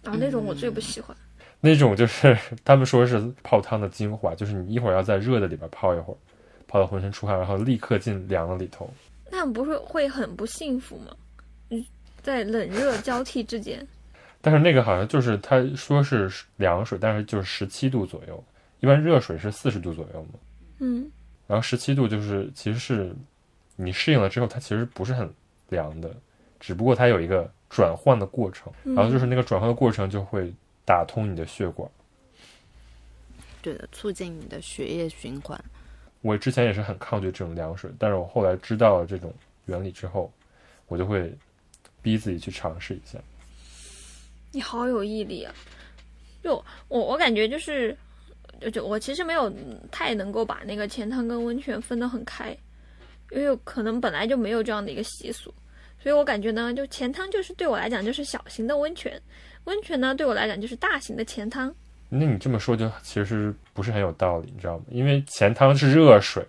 [0.05, 1.17] 啊，那种我最不喜欢。
[1.61, 6.17] 那种就是 他们说是泡汤的精华，就是你一会儿要在热的里边泡一会儿，
[6.69, 8.89] 泡到浑身出汗，然后立刻进凉的里头。
[9.33, 11.17] 那不是会很不幸福吗？
[11.71, 11.85] 嗯，
[12.23, 13.85] 在冷热交替之间。
[14.43, 18.45] 但是那个好像就是他说是凉水，但是就是十七度左右，
[18.81, 20.39] 一般热水是四十度左右嘛。
[20.81, 21.11] 嗯。
[21.47, 23.17] 然后十七度就是其实是
[23.77, 25.33] 你适应了之后，它其实不是很
[25.71, 26.15] 凉的，
[26.61, 27.51] 只不过它有一个。
[27.75, 30.53] 转换的过程，然后就是那个转换的过程就会
[30.85, 31.91] 打通你的血管，
[33.63, 35.59] 对的，促进你的血液循环。
[36.21, 39.33] 我之前也是很抗拒这种凉水，但是我后来知道了这种
[39.65, 40.31] 原理之后，
[40.87, 41.35] 我就会
[42.03, 43.19] 逼自己去尝试一下。
[44.53, 45.55] 你好有毅力啊！
[46.45, 47.97] 就我我感觉就是，
[48.61, 49.53] 就就我其实没有
[49.91, 52.57] 太能够把那个钱汤跟温泉分得很开，
[53.31, 55.55] 因为可能本来就没有这样的一个习俗，
[55.99, 59.21] 所以我感觉呢，就钱汤就是对我来讲就是小型的温泉，
[59.65, 61.75] 温泉呢对我来讲就是大型的钱汤。
[62.09, 64.85] 那你这么说就其实不是很有道理，你知道吗？
[64.91, 66.47] 因为钱汤是热水，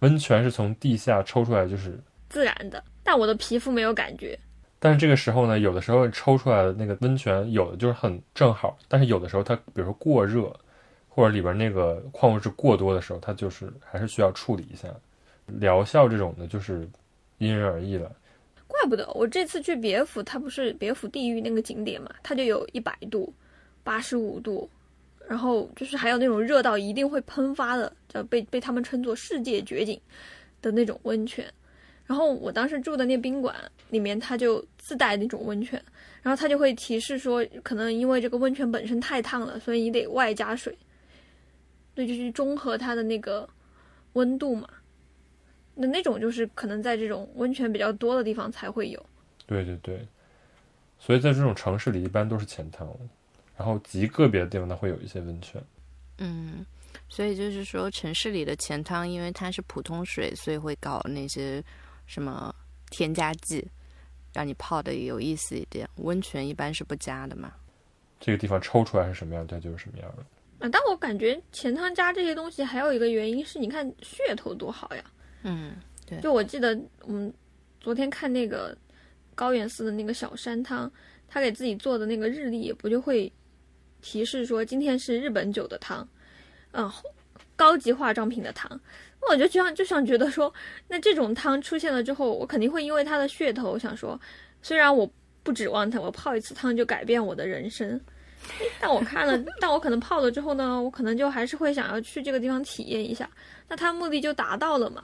[0.00, 2.84] 温泉是从地下抽出来，就是自然的。
[3.02, 4.38] 但我的皮肤没有感觉。
[4.78, 10.54] 但是这个时候呢，有的时候抽出来的那个温泉，有的就是很正好，但是有的时候它，比如说过热，
[11.08, 14.88] 或者里边那个矿物质过多的时候，它就是还是需要处理一下。
[15.46, 16.88] 疗效这种的，就是
[17.38, 18.10] 因人而异了。
[18.66, 23.32] 怪不得我这次去别府，它不是别府地狱那个景点嘛，它就有一百度、
[23.82, 24.68] 八十五度。
[25.28, 30.00] 然后就是还有那种热到一定会喷发的，叫被被他们称作世界绝景
[30.62, 31.44] 的那种温泉。
[32.06, 33.54] 然后我当时住的那宾馆
[33.90, 35.82] 里面，它就自带那种温泉，
[36.22, 40.76] 然后它就会提示说，可能因为这个温泉本身太烫了，所以你得外加水，
[41.94, 43.48] 对，就是中和它的那个
[44.12, 44.68] 温度嘛。
[45.74, 49.06] 那那种就是可能在这种温泉比较多的地方才会有。
[49.46, 50.06] 对对对，
[50.98, 52.88] 所以在这种城市里，一般都是浅汤。
[53.58, 55.62] 然后极个别的地方，它会有一些温泉。
[56.18, 56.64] 嗯，
[57.08, 61.62] 所以就是说，城市里的钱汤，因为它是普通水，所以会搞那些
[62.06, 62.54] 什么
[62.90, 63.66] 添加剂，
[64.32, 65.88] 让你泡的有意思一点。
[65.96, 67.52] 温泉一般是不加的嘛。
[68.18, 70.24] 这个地方抽出来是什么样，它就是什么样的。
[70.58, 75.04] 啊，但我感觉钱汤加这些东西，还有一个原因是，你看噱头多好呀。
[75.42, 76.20] 嗯，对。
[76.20, 77.32] 就我记得我们
[77.80, 78.76] 昨天看那个
[79.34, 80.90] 高原寺的那个小山汤，
[81.28, 83.32] 他给自己做的那个日历，不就会。
[84.02, 86.06] 提示说今天是日本酒的汤，
[86.72, 86.88] 嗯，
[87.56, 88.80] 高级化妆品的汤，
[89.30, 90.52] 我就这样就想觉得说，
[90.88, 94.18] 那这种汤出现了之后，我肯定会因为它的噱头，想说，
[94.62, 95.10] 虽然我
[95.42, 98.00] 不指望它，我泡一次汤就改变我的人生，
[98.80, 103.28] 但我看了，但我可能泡了之后呢，我可能就还是会想要去这个地方体验一下，
[103.68, 105.02] 那它目的就达到了嘛，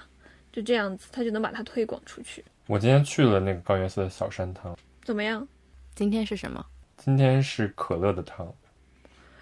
[0.52, 2.44] 就这样子，它就能把它推广出去。
[2.68, 5.46] 我今天去了那个高原寺的小山汤，怎么样？
[5.94, 6.64] 今天是什么？
[6.96, 8.52] 今天是可乐的汤。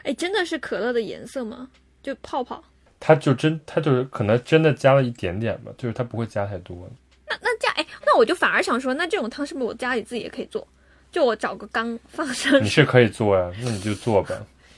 [0.03, 1.69] 哎，真的是可乐的颜色吗？
[2.03, 2.65] 就泡泡？
[3.01, 6.89] 它就真，它就是可能真的加了一点点吧，就是它不会加太多。
[7.27, 10.69] 那那加哎，那我就反而想说，那这种汤是不是我家里自己也可以做？
[11.11, 12.63] 就我找个缸放上。
[12.63, 14.37] 你是可以做呀，那你就做吧。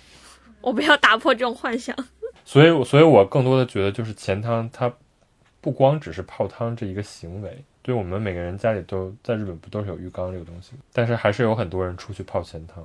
[0.62, 1.94] 我不要打破这种幻想。
[2.44, 4.92] 所以，所以我更多的觉得就是钱汤，它
[5.60, 10.72] 不光只是泡汤这一个行为，对我们每个人家里都在日本不都是有浴缸这个东西？
[10.92, 12.84] 但是还是有很多人出去泡钱汤。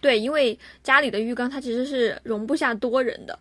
[0.00, 3.38] 对，因为家里的浴缸它其实是容不下多人的，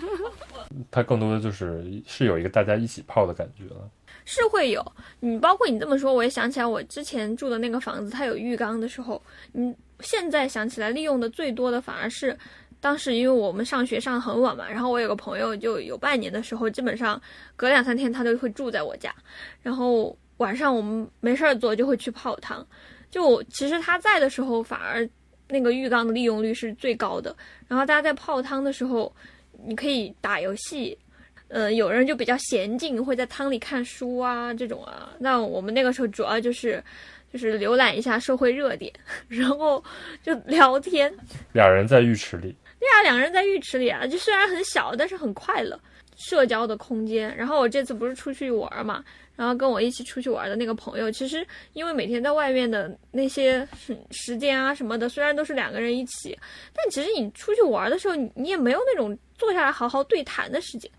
[0.90, 3.88] 它更多的就是是有一个大家一起泡的感觉了。
[4.24, 4.84] 是会有，
[5.20, 9.22] 你包括你这么说，我也想起来我之前住的那个房子，它有浴缸的时候，
[9.52, 12.36] 你现在想起来利用的最多的反而是
[12.80, 17.20] 当时因为我们上学上很晚嘛，然后我有个朋友就有半年的时候，基本上
[17.54, 19.14] 隔两三天他都会住在我家，
[19.60, 22.66] 然后晚上我们没事儿做就会去泡汤。
[23.10, 25.08] 就其实他在的时候，反而
[25.54, 27.34] 那个浴缸的利用率是最高的。
[27.68, 29.14] 然后大家在泡汤的时候，
[29.64, 30.98] 你可以打游戏，
[31.46, 35.10] 呃，有人就比较娴静，会在汤里看书啊这种啊。
[35.20, 36.82] 那我们那个时候主要就是
[37.32, 38.92] 就是浏览一下社会热点，
[39.28, 39.82] 然后
[40.22, 41.14] 就聊天。
[41.52, 42.54] 俩人在浴池里。
[42.80, 45.78] 对啊，两个人在浴池里啊，就虽然很小，但是很快乐，
[46.16, 47.34] 社交的空间。
[47.34, 49.02] 然后我这次不是出去玩嘛。
[49.36, 53.66] 然后跟我一起出去玩的那个朋友，其实因为每天在外面的那些
[54.10, 56.38] 时间啊什么的，虽然都是两个人一起，
[56.72, 60.90] 但其实你出去玩的时候，你也没有那种坐下来好好对谈的时间。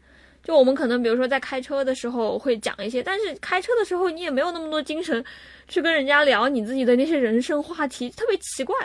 [0.44, 5.24] 就我们可能比如说在开车的时候会讲一些，但是开车的时候你也没有那么多精神
[5.68, 8.76] 去跟人家聊你自己的那些人生话题，特别奇怪。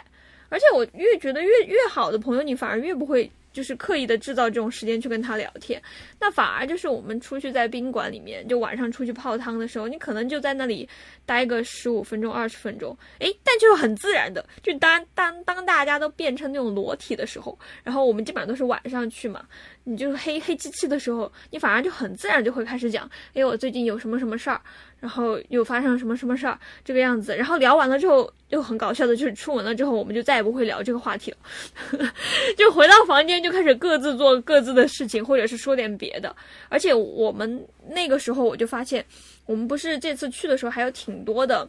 [0.48, 3.30] 而且我越觉得越越好的朋友，你反而越不会。
[3.52, 5.80] 就是刻意的制造这种时间去跟他聊天，
[6.18, 10.88] 那反而就是我们出去在宾馆里面，就晚上出去泡汤的时候，你可能就在那里
[11.26, 19.44] 待个十五分钟、二十分钟，诶，但就是很自然的，就当当当大家都变成那种裸体的时候，然后我们基本上都是晚上去嘛，
[19.90, 24.61] 你就是黑黑漆漆的时候，你反而就很自然就会开始讲，诶，我最近有什么什么事儿。
[25.00, 27.35] 然后又发生什么什么事儿，这个样子。
[27.35, 31.38] 然后聊完了之后，又很搞笑的，就是出门了之后，我们就再也不会聊这个话题了，
[32.55, 36.37] 就回到房间就开始各自做各自的事情，或者是说点别的。
[36.68, 39.03] 而且我们那个时候，我就发现，
[39.46, 41.66] 我们不是这次去的时候还有挺多的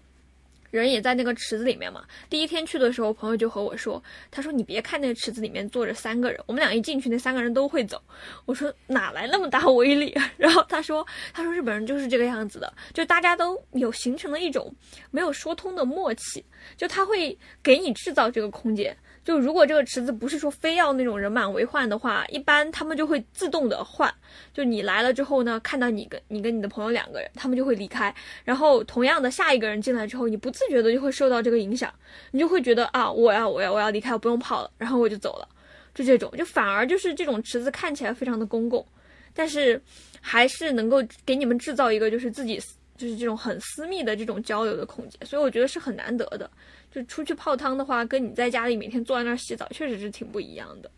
[0.72, 2.04] 人也在那个池子里面嘛。
[2.30, 8.02] 第一天去的时候，朋友就和我说：“他说你别看那个池子里面坐着三个人，我们俩一进去，那三个人都会走。”
[8.46, 14.74] 我说：“哪来那么大威力？” 然后他说：“他说日本人就是这个样子的，就大家都有形成了一种
[15.12, 16.44] 没有说通的默契，
[16.78, 24.12] 就他会给你制造这个空间。”就如果这个池子不是说非要那种人满为患的话，一般他们就会自动的换。
[24.54, 28.14] 就你来了之后呢，看到你跟你跟你的朋友两个人，他们就会离开。
[28.44, 31.94] 然后同样的下一个人进来之后，你不自觉的就会受到这个影响，
[32.32, 35.48] 你就会觉得啊，我要我要我要离开，我不用跑了，然后我就走了。
[35.94, 38.86] 就这种，就反而就是这种池子看起来非常的公共，
[39.34, 39.80] 但是
[40.20, 42.60] 还是能够给你们制造一个就是自己
[42.98, 46.50] 就是这种很私密的这种交流的空间，所以我觉得是很难得的。
[46.92, 50.92] 就出去泡汤的话，跟你在家里每天坐在那儿洗澡，确实是挺不一样的。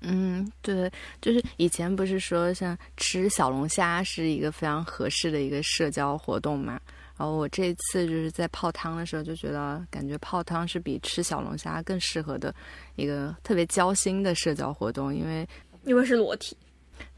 [0.00, 0.90] 嗯，对，
[1.22, 6.78] 就是以前不是说像吃小龙虾是一个非常合适的一个社交活动嘛？
[7.16, 12.52] 然后我这次就是在泡汤的时候就觉得，感觉泡汤是比吃小龙虾更适合的
[12.96, 15.48] 一个特别交心的社交活动，因为
[15.84, 16.56] 因为是裸体。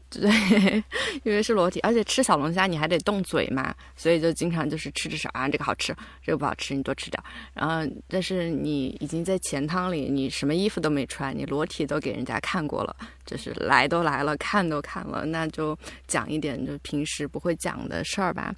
[0.11, 0.83] 对，
[1.23, 5.93] 因为是裸体，而且吃小龙虾你还得动嘴嘛，所以就经常就是吃着啥啊，这个好吃，
[6.23, 7.21] 这个不好吃，你多吃点。
[7.53, 18.55] 然后，但是你已经在钱汤里，你什么衣服都没穿，你裸体都给人家看过了，就是来都来了，看都看了，那就讲一点就平时不会讲的事儿吧。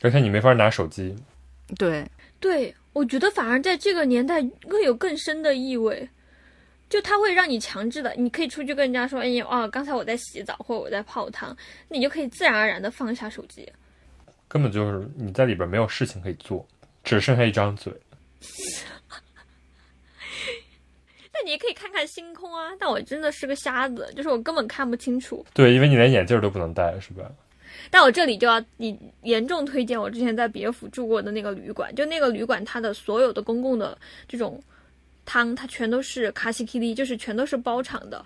[0.00, 1.12] 而且你没法拿手机。
[1.76, 6.08] 对，对，我觉得反而在这个年代更有更深的意味。
[6.92, 11.56] 就他会让你强制的，你可以出去跟人家说：“哎呀，哦，刚才我在洗澡，或者我在泡汤。”
[11.88, 13.66] 你就可以自然而然的放下手机。
[14.46, 16.68] 根本就是你在里边没有事情可以做，
[17.02, 17.90] 只剩下一张嘴。
[21.32, 22.72] 那你也可以看看星空啊！
[22.78, 25.42] 但我真的是个瞎子，就是我根本看不清楚。
[25.54, 27.24] 对，因为你连眼镜都不能戴，是吧？
[27.90, 33.96] 但我这里就要你严重推荐我之前在别府住过的那个旅馆，就那个旅馆，它的所有的公共的
[34.28, 34.62] 这种。
[35.32, 38.22] 汤它全都是卡西 K D，就是全都是包场的，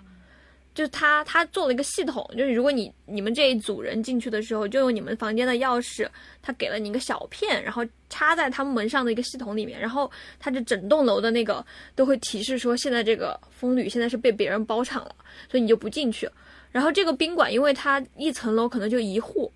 [0.75, 6.05] 就是他他做了一个系统，就是如果你你们这一组人进去的时候，就用你们房间的钥匙，
[6.41, 11.65] 他给了你一个小片，然后插在他们门上的一个系统里面，然后他这整栋楼的那个
[11.95, 15.15] 都会提示说，现在这个风旅现在是被别人包场了，
[15.49, 16.29] 所以你就不进去。
[16.73, 19.49] 然后这个宾馆，因为它一层楼可能就一户，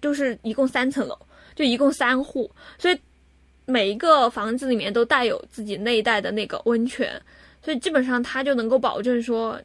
[0.00, 1.16] 就是一共三层楼，
[1.54, 2.98] 就一共三户，所以。
[3.70, 7.20] 每一个房子里面都带有自己内带的那个温泉，
[7.62, 9.60] 所以基本上它就能够保证说，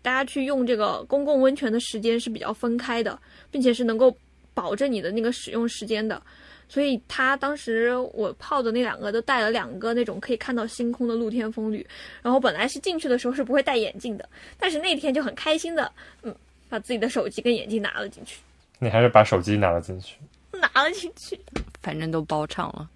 [0.00, 3.18] 大家去用这个公共温泉的时间是比较分开的，
[3.50, 4.16] 并且是能够
[4.54, 6.20] 保证你的那个使用时间的。
[6.66, 11.86] 所以他当时我泡的那两个都带了两个那种可以看到星空的露天风吕，
[12.22, 14.26] 然后本来是进去的时候是不会戴眼镜的，
[14.58, 16.34] 但是那天就很开心的，嗯，
[16.70, 18.40] 把自己的手机跟眼镜拿了进去。
[18.78, 20.16] 你还是把手机拿了进去？
[20.58, 21.38] 拿了进去，
[21.82, 22.88] 反正都包场了。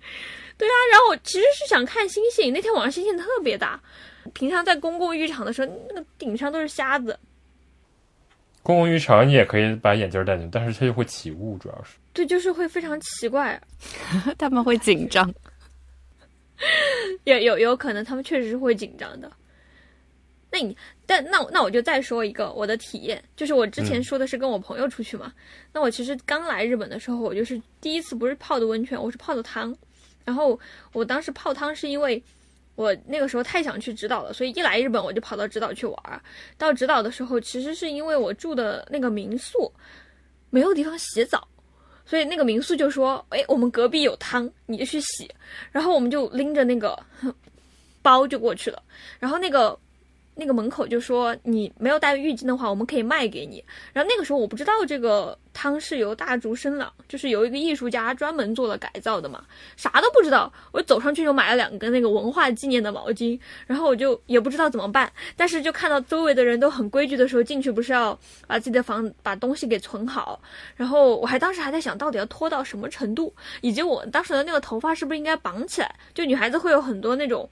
[0.58, 2.52] 对啊，然后我其实是想看星星。
[2.52, 3.80] 那天晚上星星特别大，
[4.32, 7.18] 平常在公共浴场的时候，那个顶上都是瞎子。
[8.62, 11.96] 公共浴场你也可以把眼镜戴进去，但是它就会起雾，主要是。
[12.12, 13.60] 对，就是会非常奇怪，
[14.38, 15.32] 他们会紧张。
[17.24, 19.30] 有有有可能他们确实是会紧张的。
[20.50, 25.30] 那你但那那我就再说一个我的体验，就是我之前说的是跟我朋友出去嘛。
[25.72, 29.76] 那我其实刚来日本的时候，我就是第一次不是泡的温泉，我是泡的汤。
[30.26, 30.60] 然后
[30.92, 32.22] 我当时泡汤是因为
[32.74, 36.20] 我那个时候太想去直岛了，所以一来日本我就跑到直岛去玩儿。
[36.58, 39.72] 到直岛的时候，其实是因为我住的那个民宿
[40.50, 41.48] 没有地方洗澡，
[42.04, 45.32] 所以那个民宿就说：“哎，我们隔壁有汤，你就去洗。”
[45.72, 46.98] 然后我们就拎着那个
[48.02, 48.82] 包就过去了。
[49.18, 49.78] 然后那个。
[50.38, 53.64] 那个门口就说你没有带浴巾的话，我们可以卖给你。
[53.92, 59.42] 然后那个时候我不知道这个汤是由大竹生朗，就是由一个艺术家专门做了改造的嘛，
[59.78, 60.52] 啥都不知道。
[60.72, 65.10] 我走上去就买了两根那个文化纪念的毛巾，然后我就也不知道怎么办。
[65.36, 70.38] 但是就看到周围的人都很规矩的时候，进去不是要把自己的房把东西给存好。
[70.76, 75.96] 然后我还当时还在想到底要拖到什么程度，以及我当时的那个头发是不是应该绑起来？
[76.12, 77.48] 就女孩子会有很多那种。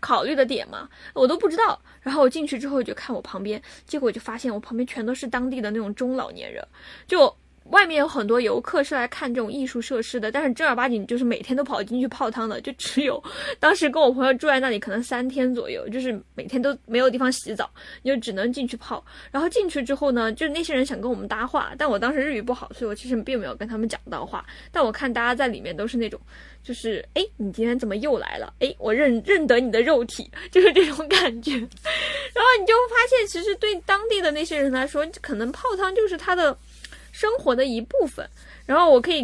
[0.00, 1.80] 考虑的点嘛，我都不知道。
[2.00, 6.66] 然后我进去之后就看我旁边，结果就发现我旁边全都是当地的那种中老年人，
[7.06, 7.34] 就。
[7.70, 13.22] 外面有很多游客是来看这种艺术设施的，但是正儿八经就是每天都跑进去泡汤的，就只有
[13.60, 17.70] 当时跟我朋友住在那里，可能三天左右，就是每天都没有地方洗澡，
[18.02, 19.04] 你就只能进去泡。
[19.30, 24.44] 然后进去之后呢，就是那些人想跟我们搭话，但我当时日语不好，所以我其实并没有跟他们讲到话。
[24.72, 26.18] 但我看大家在里面都是那种，
[26.62, 28.54] 就是哎，你今天怎么又来了？
[28.60, 31.52] 哎，我认认得你的肉体，就是这种感觉。
[31.52, 36.56] 然后你就发现，其实对当地的那些人来说，可能泡汤就是他的。
[37.18, 38.24] 生活的一部分，
[38.64, 39.22] 然后我可以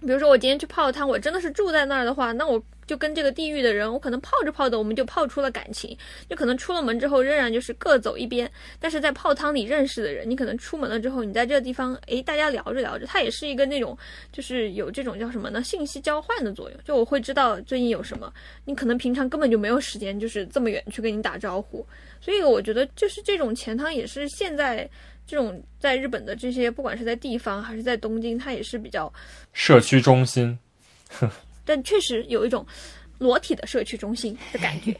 [0.00, 5.94] 比如说我今天去泡汤，我真的是住在那儿的话，那我就跟这个地域的人，我可能泡着泡着，我们就泡出了感情。
[6.30, 8.50] 就可能出了门之后，仍然就是各走一边。
[8.80, 13.96] 但是在泡汤里认识的人，你可能出门了之后，你在这个地方，诶，大家聊着聊着，它也是一个那种，
[14.32, 15.62] 就是有这种叫什么呢？
[15.62, 16.80] 信息交换的作用。
[16.82, 18.32] 就我会知道最近有什么，
[18.64, 21.86] 你可能平常根本就没有时间，就是这么远去跟你打招呼。
[22.18, 24.88] 所以我觉得，就是这种钱汤也是现在。
[25.30, 29.12] 这种在日本的这些，不管是在地方还是在东京，它也是比较
[29.52, 30.58] 社区中心。
[31.64, 32.66] 但确实有一种
[33.18, 34.92] 裸体的社区中心的感觉。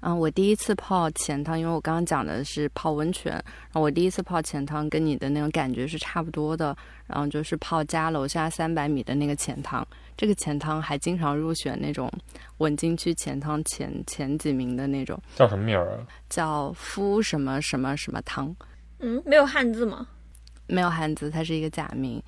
[0.00, 6.76] 嗯， 我第一次泡浅汤，因为我刚刚讲的是泡温泉，然后我第一次泡浅汤跟你的那种感觉是差不多的。
[7.06, 9.86] 然后就是泡家楼下三百米的那个浅汤，
[10.18, 12.12] 这个浅汤还经常入选那种
[12.58, 15.18] 文京区浅汤前前几名的那种。
[15.34, 16.06] 叫什么名儿啊？
[16.28, 18.54] 叫夫什么什么什么汤。
[19.02, 20.08] 嗯，没有汉字吗？
[20.66, 22.22] 没有汉字，它是一个假名。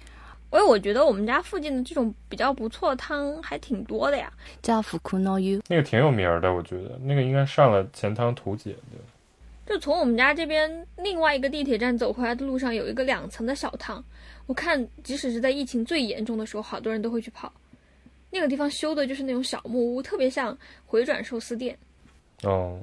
[0.53, 4.33] 因为我觉得我们家附近的这种比较不错的汤还挺多的呀。
[4.63, 8.99] 叫福库诺 u 那个挺有名的，我觉得那个应该上了钱汤图解的。
[9.67, 14.05] 就从我们家这边另外一个地铁站走回来的路上，有一个两层的小汤。
[14.47, 17.53] 我看，即使是在疫情最严重的时候，好多人都会去跑。
[18.31, 20.57] 那个地方修的就是那种小木屋，特别像
[20.87, 21.77] 回转寿司店。
[22.43, 22.79] 哦。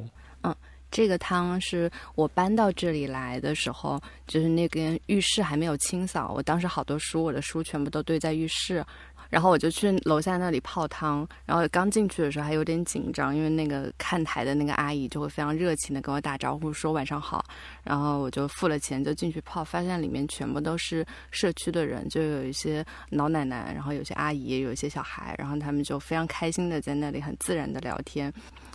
[0.92, 8.86] 这个汤是我搬到这里来的时候，就是那边浴室还没有清扫，我当时好多书，我的书全部都堆在浴室，
[9.30, 17.44] 然后我就去楼下那里泡汤，然后刚进去的时候还有点紧张，因为那个看台的那个阿姨就会非常热情的跟我打招呼说晚上好，
[17.84, 28.32] 然后我就付了钱就进去泡，发现里面全部都是社区的人，就有一些老奶奶，然后有些阿姨，有一些小孩，然后他们就非常开心的在那里很自然的聊天。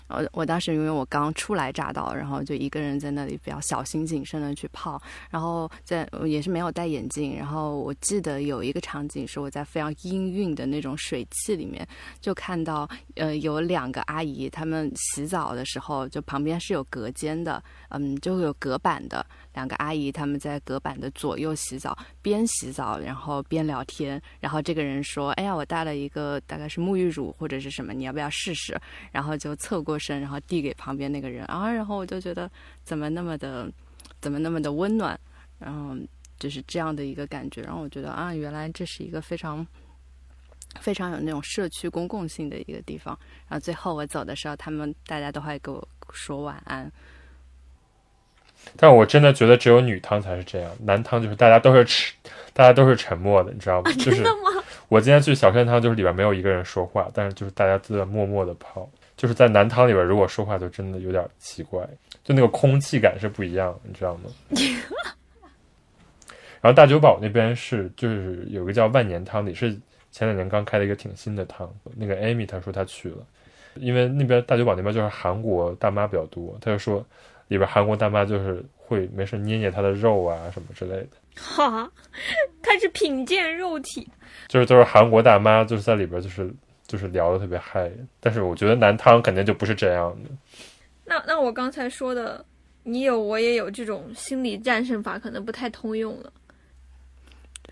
[0.08, 5.00] 我我当时因为我刚初来乍到，然后就一个人在那里比较小心谨慎的去泡，
[5.30, 11.86] 然后在也是没有戴眼镜，然后我记得有一个场景是我在非常氤氲的那种水汽里面，
[12.20, 19.24] 就看到呃有两个阿姨，她们洗澡的时候就旁边是有隔间的，嗯，就有隔板的。
[19.56, 24.20] 两个阿姨他们在隔板的左右洗澡，边洗澡然后边聊天。
[24.38, 28.78] 然后这个人说：“哎呀，我带了一个大概是沐浴乳或者是什么，你要不要试试？”
[29.10, 31.72] 然后就侧过身，然后递给旁边那个人啊。
[31.72, 32.50] 然后我就觉得
[32.84, 33.72] 怎么那么的，
[34.20, 35.18] 怎么那么的温暖，
[35.58, 35.96] 然后
[36.38, 37.62] 就是这样的一个感觉。
[37.62, 39.66] 然后我觉得啊，原来这是一个非常
[40.80, 43.18] 非常有那种社区公共性的一个地方。
[43.48, 46.92] 然后最后我走的时候，他们大家都会给我说晚安。
[48.76, 52.12] 但我真的觉得只有女汤才是这样，男汤就是大家都是吃，
[52.52, 53.90] 大家都是沉默的，你知道吗？
[53.98, 54.62] 真的吗？
[54.88, 58.88] 我今天去小山汤，就是里边没有一个人说话，但是就是大家都在默默的泡。
[59.16, 61.82] 就是在男汤里边，如果说话就真的有点奇怪，
[62.22, 64.30] 就那个空气感是不一样，你知道吗？
[66.60, 69.70] 然后大久保那边是就是有个叫万年汤，也是
[70.12, 71.72] 前两年刚开了一个挺新的汤。
[71.96, 73.18] 那个 Amy 她说她去了，
[73.76, 77.04] 因为那边大久保那边就是韩国大妈比较多，她就说。
[77.48, 81.90] 里边韩国大妈就是会没事捏捏他的肉啊什么之类的，哈，
[82.62, 84.08] 开始品鉴肉体，
[84.48, 86.52] 就是都是韩国大妈就是在里边就是
[86.86, 87.90] 就是聊的特别嗨，
[88.20, 90.30] 但是我觉得男汤肯定就不是这样的。
[91.04, 92.44] 那那我刚才说的，
[92.82, 96.32] 你有我也有这种心理战胜法，可能不太通用了。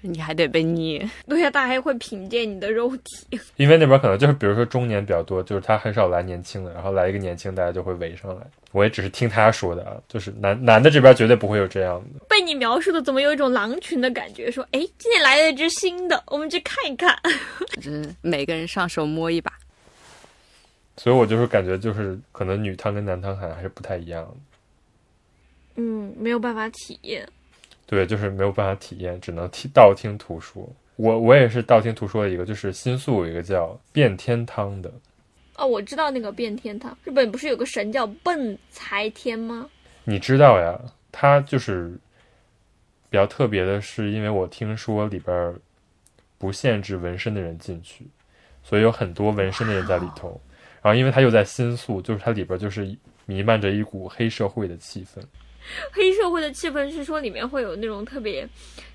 [0.07, 3.41] 你还得被捏，对呀，大家还会品鉴你的肉体。
[3.57, 8.47] 因为那边可能就是，比如说中年比较多，就是他很少来年轻的，然后来一个年轻，大家就会围上来。
[8.73, 12.25] 我也只是听他说的啊，就是男男的这边绝对不会有这样的。
[12.29, 14.51] 被你描述的，怎么有一种狼群的感觉？
[14.51, 17.19] 说，哎，今天来了一只新的，我们去看一看。
[17.81, 19.51] 就是每个人上手摸一把。
[20.99, 24.29] 所以我就是感觉，就是可能女汤跟男汤好像还是不太一样。
[25.77, 27.27] 嗯，没有办法体验。
[27.87, 30.69] 对，就是没有办法体验，只能听道听途说。
[30.97, 34.93] 我我也是道听途说的一个，就是新宿有一个叫变天汤的。
[35.57, 39.69] 哦，我知道那个变天汤，日本不是有个神叫笨财天吗？
[40.05, 40.81] 你知道呀，
[41.11, 41.91] 他就是
[43.11, 45.55] 比较特别的，是因为我听说里边
[46.39, 48.07] 不限制纹身的人进去，
[48.63, 50.41] 所以有很多纹身的人在里头。
[50.83, 55.23] 然后因为他又在新宿，就是它里边就是弥漫着一股黑社会的气氛。
[55.93, 58.49] 黑社会的气氛是说里面会有那种特别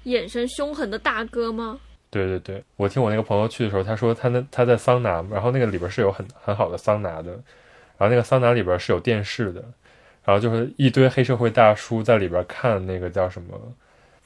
[0.03, 1.79] 眼神凶狠的大哥吗？
[2.11, 9.61] 对对对，我听我那个朋友去的时候，他说他那他在桑拿，然后那个里边是有很很好的桑拿的，然后那个桑拿里边是有电视的，
[10.23, 13.59] 然后就是一堆黑社会大叔在里边看那个叫什么，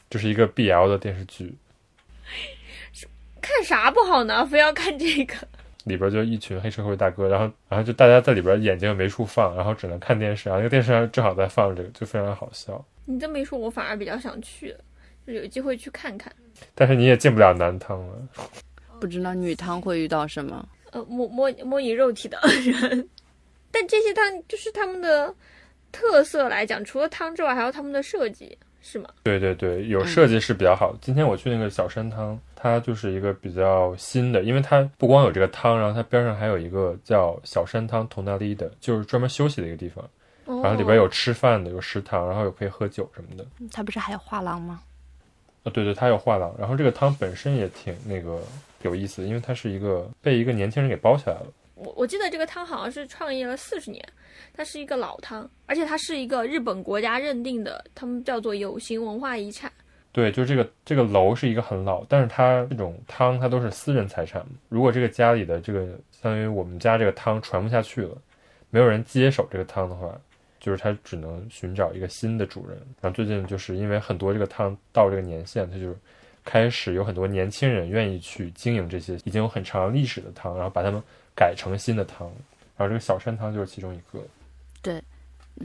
[0.09, 1.53] 就是一个 BL 的电视剧。
[3.41, 4.45] 看啥不好呢？
[4.45, 5.35] 非要看这个？
[5.83, 12.83] 里边就一群黑社会大哥，然后然后就大家在里边眼睛没处放，然后只能看电视，然后那个电视上正好在放这个，就非常好笑。
[13.05, 14.75] 你这么一说，我反而比较想去，
[15.27, 16.31] 就有机会去看看。
[16.73, 18.15] 但是你也进不了男汤了。
[18.99, 20.65] 不知道女汤会遇到什么？
[20.91, 23.09] 呃，摸摸摸你肉体的人。
[23.71, 25.33] 但这些汤就是他们的
[25.91, 29.09] 特色来讲，除了汤之外，还有他们的设计，是吗？
[29.23, 30.95] 对对对，有设计是比较好。
[31.01, 40.09] 今天我去那个小山汤，它就是一个比较新的，因为它不光有这个汤，然后它边上还有一个叫小山汤同纳利的，就是专门休息的一个地方。
[40.45, 43.45] 然后里边有吃饭的，有食堂，然后有可以喝酒什么的。
[43.69, 44.81] 它不是还有画廊吗？
[45.63, 46.55] 啊，对对，它有画廊。
[46.57, 48.41] 然后这个汤本身也挺那个
[48.83, 51.47] 有意思，因为它是一个被一个年轻人给包起来了。
[51.75, 54.01] 我我记得这个汤好像是创业了四十年，
[54.53, 59.69] 它是一个老汤，而且它是一个日本国家认定的，他们叫做有形文化遗产。
[60.13, 64.45] 对，就这个这个楼是一个很老，但是它这种汤它都是私人财产。
[64.69, 68.15] 如果这个家里的这个相当于我们家这个汤传不下去了，
[68.69, 70.17] 没有人接手这个汤的话。
[70.59, 75.93] 就是它只能寻找一个新的主人，然后最近就是因为很多这个汤到这个年限，它就
[76.45, 81.03] 开始有很多年轻人愿意去经营这些已经有很长历史的汤，然后把它们
[81.35, 82.31] 改成新的汤，
[82.77, 84.25] 然后这个小山汤就是其中一个。
[84.81, 85.03] 对，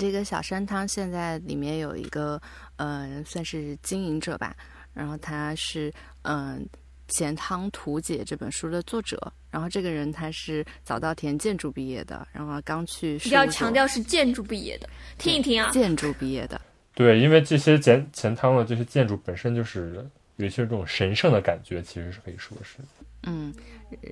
[0.01, 2.43] 这个小山汤现在里面有一个，
[2.79, 4.57] 嗯，算是经营者吧，
[4.95, 6.67] 然后他是，嗯。
[7.11, 13.19] 《钱汤图解》这本书的作者，然后这个人他是早稻田建筑毕业的，然后刚去。
[13.21, 15.71] 比较强调是建筑毕业的，听一听啊。
[15.71, 16.61] 建筑毕业的。
[16.95, 20.07] 对，因为这些钱钱汤的这些建筑本身就是
[20.37, 22.77] 有一些这种神圣的感觉，其实是可以说是。
[23.23, 23.55] 嗯，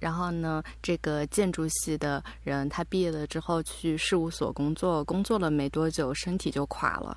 [0.00, 7.14] 然后呢，这个建筑系的人他毕业了之后去事务所工作，工作了没多久身体就垮了。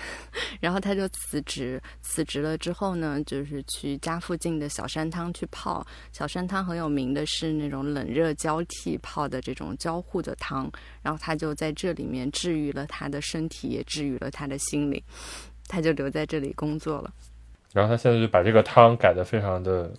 [0.60, 5.86] 然后他就辞职，辞职了之后呢，就是去家附近的小山汤去泡。
[6.12, 10.70] 小山汤很有名的是那种冷热交替泡的这种交互的汤。
[11.02, 15.02] 然后他就在这里面治愈了他的身体，也治愈了他的心灵。
[15.66, 17.12] 他就留在这里工作了。
[17.72, 19.92] 然后他现在就把这个汤改的非常的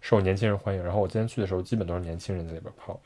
[0.00, 0.82] 受年轻人欢迎。
[0.82, 3.00] 然后我今天去的时候，基本都是年轻人在里边泡。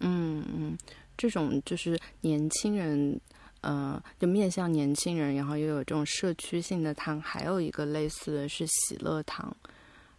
[0.00, 0.76] 嗯嗯，
[1.16, 3.20] 这种就是年轻人。
[3.62, 9.56] 呃，就面向年轻人，然后又有这种社区性的汤，还有一个类似的是喜乐堂。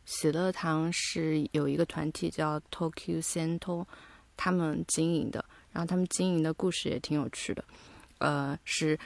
[0.06, 3.86] 喜乐堂是有一个团体叫 Tokyo Cento，
[4.36, 7.64] 他们经营的，然后他们经营的故事也挺有趣的。
[8.18, 8.98] 呃，是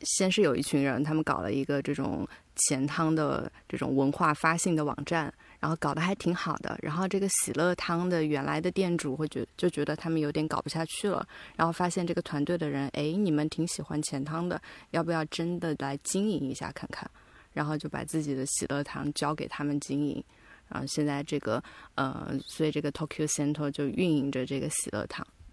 [0.00, 2.26] 先是有一群人，他们搞了一个这种
[2.56, 5.32] 钱汤的这种文化发信的网站。
[5.62, 14.60] 然后搞得还挺好的，然后这个喜乐汤的原来的店主会觉就觉得他们有点搞不下去了，然后发现这个团队的人，哎，你们挺喜欢钱汤的，
[14.90, 17.08] 要不要真的来经营一下看看？
[17.52, 20.24] 然后就把自己的喜乐汤交给他们经营，
[20.68, 21.62] 然后现在这个
[21.94, 25.06] 呃，所以这个 Tokyo Center 就运营着这个喜乐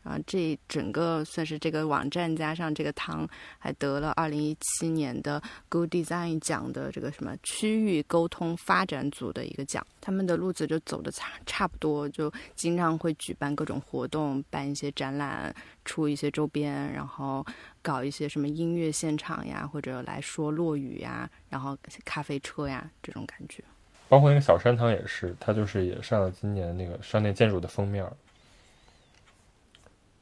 [0.03, 3.27] 啊，这整个算是这个网站加上这个汤，
[3.57, 9.85] 还得了二零一七年的 Good Design 奖的这个什么区域沟通发展组的一个奖。
[10.01, 17.45] 他们的路子就走的差差不多，就经常会举办各种活动，办一些展览，出一些周边，然后
[17.81, 23.63] 搞一些什么音乐现场呀，或者来说落雨呀，然后咖啡车呀这种感觉。
[24.07, 28.03] 包括那个小山汤也是，它就是也上了今年那个商店建筑的封面。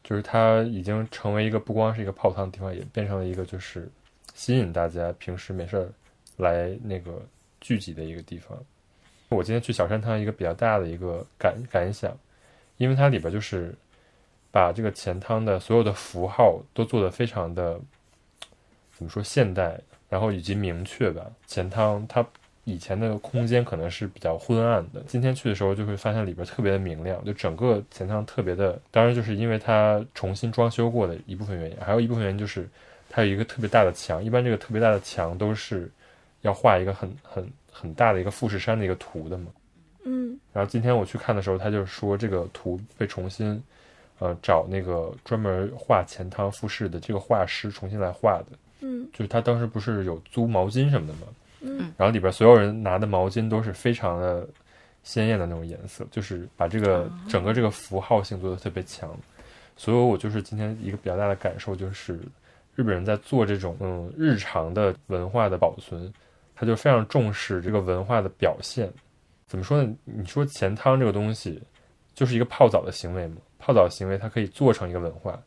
[0.07, 3.91] 就是它已经成为一个不光是一个泡汤的地方，也变成了一个就是
[4.33, 5.91] 吸引大家平时没事儿
[6.37, 7.21] 来那个
[7.59, 8.57] 聚集的一个地方。
[9.27, 12.17] 我今天去小山汤一个比较大的一个感感想，
[12.77, 13.75] 因为它里边就是
[14.49, 17.77] 把这个钱汤的所有的符号都做得非常的
[18.93, 19.77] 怎么说现代，
[20.07, 21.29] 然后以及明确吧。
[21.47, 22.25] 钱汤它。
[22.67, 28.77] 以前的空间可能是比较昏暗的，今天去的时候就会发现里边特别的明亮，就整个钱汤特别的。
[28.91, 32.67] 当然，就是因为它重新装修过的一部分原因，还有一部分原因就是
[33.09, 34.21] 它有一个特别大的墙。
[34.21, 35.89] 一般这个特别大的墙都是
[36.41, 39.45] 要画一个很很很大的一个富士山的一个图的嘛。
[40.03, 40.37] 嗯。
[40.51, 43.63] 然后今天我去看的时候，他就说这个图被重新，
[44.19, 48.47] 呃，找那个专门画钱汤富士的这个画师重新来画的。
[48.81, 49.07] 嗯。
[49.13, 51.27] 就是他当时不是有租毛巾什么的吗？
[51.61, 54.47] 嗯，然后里边所有人拿的毛巾都是非常的
[55.03, 59.09] 鲜艳的那种颜色，就是把这个整个这个符号性做的特别强。
[59.75, 62.19] 所以，我就是今天一个比较大的感受就是，
[62.75, 66.11] 日本人在做这种嗯日常的文化的保存，
[66.55, 68.91] 他就非常重视这个文化的表现。
[69.45, 69.95] 怎么说呢？
[70.03, 71.61] 你说钱汤这个东西
[72.13, 73.37] 就是一个泡澡的行为嘛？
[73.59, 75.39] 泡澡行为它可以做成一个文化，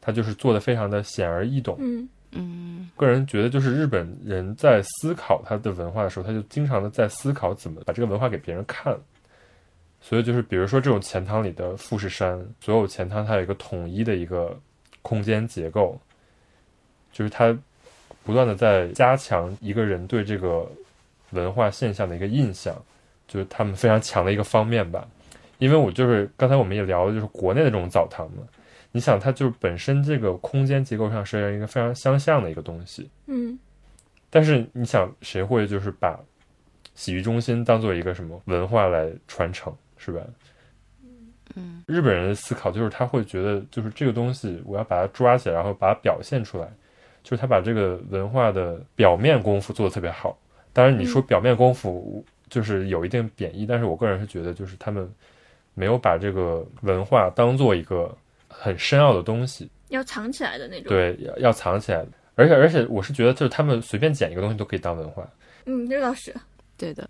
[0.00, 1.76] 它就是做的非常的显而易懂。
[1.78, 2.08] 嗯。
[2.32, 8.96] 嗯，个人觉得就是日本人在思考他的文化的时候，他就经常的在思考怎么把这个文化给别人看。
[10.00, 14.56] 所以就是比如说这种钱汤里的富士山，所有钱汤它有一个统一的一个
[15.02, 15.98] 空间结构，
[17.12, 17.56] 就是它
[18.22, 20.70] 不断的在加强一个人对这个
[21.30, 22.76] 文化现象的一个印象，
[23.26, 25.06] 就是他们非常强的一个方面吧。
[25.58, 28.42] 因为我就是刚才我们也聊的就是国内的这种澡堂嘛，
[28.96, 33.58] 你想它就是本身这个空间结构上是一个非常相像的一个东西，嗯，
[34.30, 36.18] 但是你想谁会就是把
[36.94, 40.22] 洗浴中心当做一个什么文化来传承，是吧？
[41.56, 46.66] 嗯，日本人的思考就是他会觉得，就是这个东西我要把它抓起来，然后把它表现出来，
[47.22, 50.38] 就是他把这个文化的表面功夫做得特别好。
[50.72, 55.06] 当然，你说表面功夫就是有一定贬义，但是我个人是觉得，就是他们
[55.74, 58.16] 没有把这个文化当做一个
[58.58, 60.88] 很深奥的东西，要藏起来的那种。
[60.88, 62.08] 对，要要藏起来的。
[62.34, 65.26] 而且而且，我是觉得就是他们随便捡一个东西都可以当文化。
[65.64, 66.34] 嗯，这倒是。
[66.76, 67.08] 对的。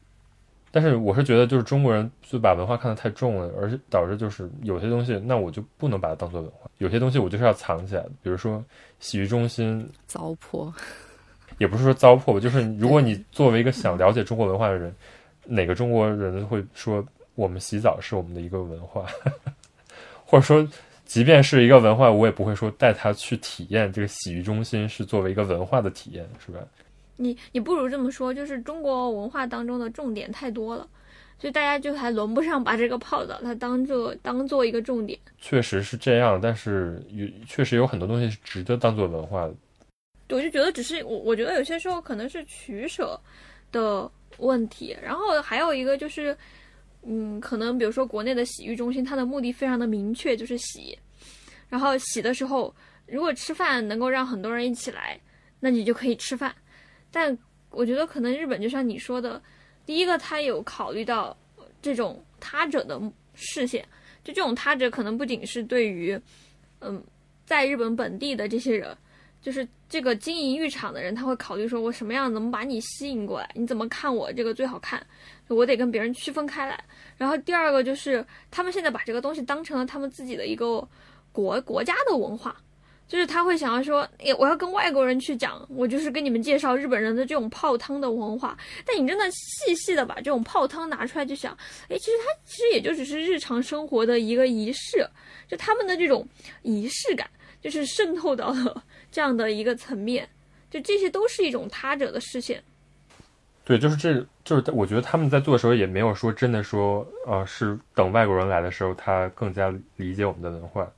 [0.70, 6.70] 但是我是觉得，就是中国人就把文化看得太重了，而且导致就是有些东西，那我就不能把它当做文化。
[6.78, 8.62] 有些东西我就是要藏起来的，比如说
[9.00, 10.70] 洗浴中心糟粕，
[11.58, 14.94] 也不是说糟粕吧，就是如果你作为一个想了解中国文化的人，
[15.44, 17.02] 哪个中国人会说
[17.34, 19.06] 我们洗澡是我们的一个文化，
[20.26, 20.68] 或者说
[21.06, 26.58] 即便是一个文化，我也不会说带他去体验这个洗浴中心是作为一个文化的体验，是吧？
[27.16, 30.86] 你你不如这么说，就是中国文化当中的重点太多了，
[31.38, 35.18] 所以大家就还轮不上把这个泡澡它当做当做一个重点。
[35.40, 39.54] 确实是这样，但是有确实有很多东西是值得当做文化的。
[40.28, 43.18] 我就觉得只是我我觉得有些时候可能是取舍
[43.72, 46.36] 的问题，然后还有一个就是，
[47.08, 50.98] 嗯，可能比如说国内的洗浴中心，它的目的非常的明确，就是洗，
[51.68, 52.74] 然后洗的时候，
[53.06, 55.18] 如果吃饭能够让很多人一起来，
[55.60, 56.52] 那你就可以吃饭。
[57.12, 57.36] 但
[57.70, 59.40] 我觉得可能日本就像你说的，
[59.84, 61.36] 第一个他有考虑到
[61.80, 63.00] 这种他者的
[63.34, 63.86] 视线，
[64.24, 66.20] 就这种他者可能不仅是对于，
[66.80, 67.02] 嗯，
[67.44, 68.96] 在日本本地的这些人，
[69.46, 75.00] 就是这个经营浴场的人，他会考虑说我什么样能把你吸引过来，你怎么看我这个最好看，
[75.46, 76.82] 我得跟别人区分开来。
[77.16, 80.84] 然后第二个就是他们现在把这个东西当成了他们自己的一个
[81.30, 82.56] 国国家的文化。
[83.06, 88.58] 就是他会想要说，哎，我要跟外国人去讲，我就是跟你们介绍日本人的这种泡汤的文化。
[88.84, 91.56] 但你真的细细的把这种泡汤拿出来，就想，
[91.88, 95.08] 哎，其实它其实也就只是日常生活的一个仪式，
[95.46, 96.26] 就他们的这种
[96.62, 97.30] 仪式感，
[97.60, 100.28] 就是渗透到了 这样的一个层面，
[100.70, 102.62] 就这些都是一种他者的视线。
[103.64, 110.88] 对，就是这就是我觉得他们在做的时候也没有说真的说，呃，是等外国人来的时候，他更加理解我们的文化。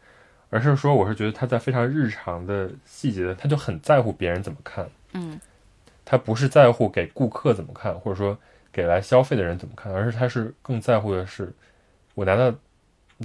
[0.51, 4.89] 而是说，我是觉得他在非常日常的细节的，他就很在乎别人怎么看。
[5.13, 5.39] 嗯，
[6.07, 8.39] 他不是在乎给顾客怎么看，或者说
[8.73, 11.53] 给来消费的人怎么看，而是他是更在乎的是，
[12.15, 12.51] 我拿到，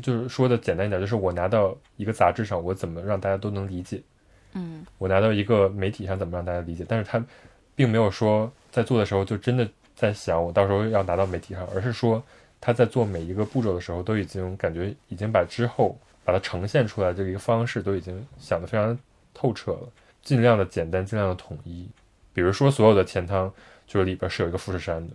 [0.01, 4.01] 就是说的简单一点，就是我拿到一个杂志上，我怎么让大家都能理解。
[4.53, 7.23] 嗯，我拿到一个媒体上怎么让大家理解，但是他
[7.75, 12.23] 并没有说在做的时候就真的在想我到时候要拿到媒体上，而是说
[12.59, 15.97] 他在做每一个步骤的时候都已经感觉已经把之后。
[16.25, 18.97] 把它呈现出来这一个方式都已经想得非常
[19.33, 19.89] 透彻了，
[20.21, 21.85] 尽量的简单，尽量的统一。
[22.31, 23.53] 比如说，所有的钱汤
[23.85, 25.13] 就是里边是有一个富士山的，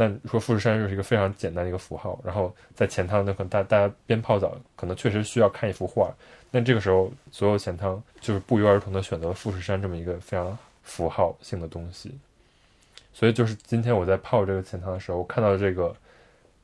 [0.00, 2.20] 那说富士山就是一个非常简单的一个符号。
[2.24, 6.14] 然后在钱汤那可能大大家边泡澡，可能确实需要看一幅画。
[6.52, 12.16] 那这个时候，所有钱汤就是不约而同的选择了富士山这么一个非常符号性的东西。
[13.12, 15.92] 所以就是今天我在泡这个钱汤的时候，我看到这个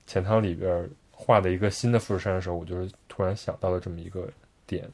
[0.07, 0.89] 钱汤里边。
[1.17, 4.29] 画的一个新的富士山的时候，我就是突然想到了这么一个
[4.67, 4.85] 点。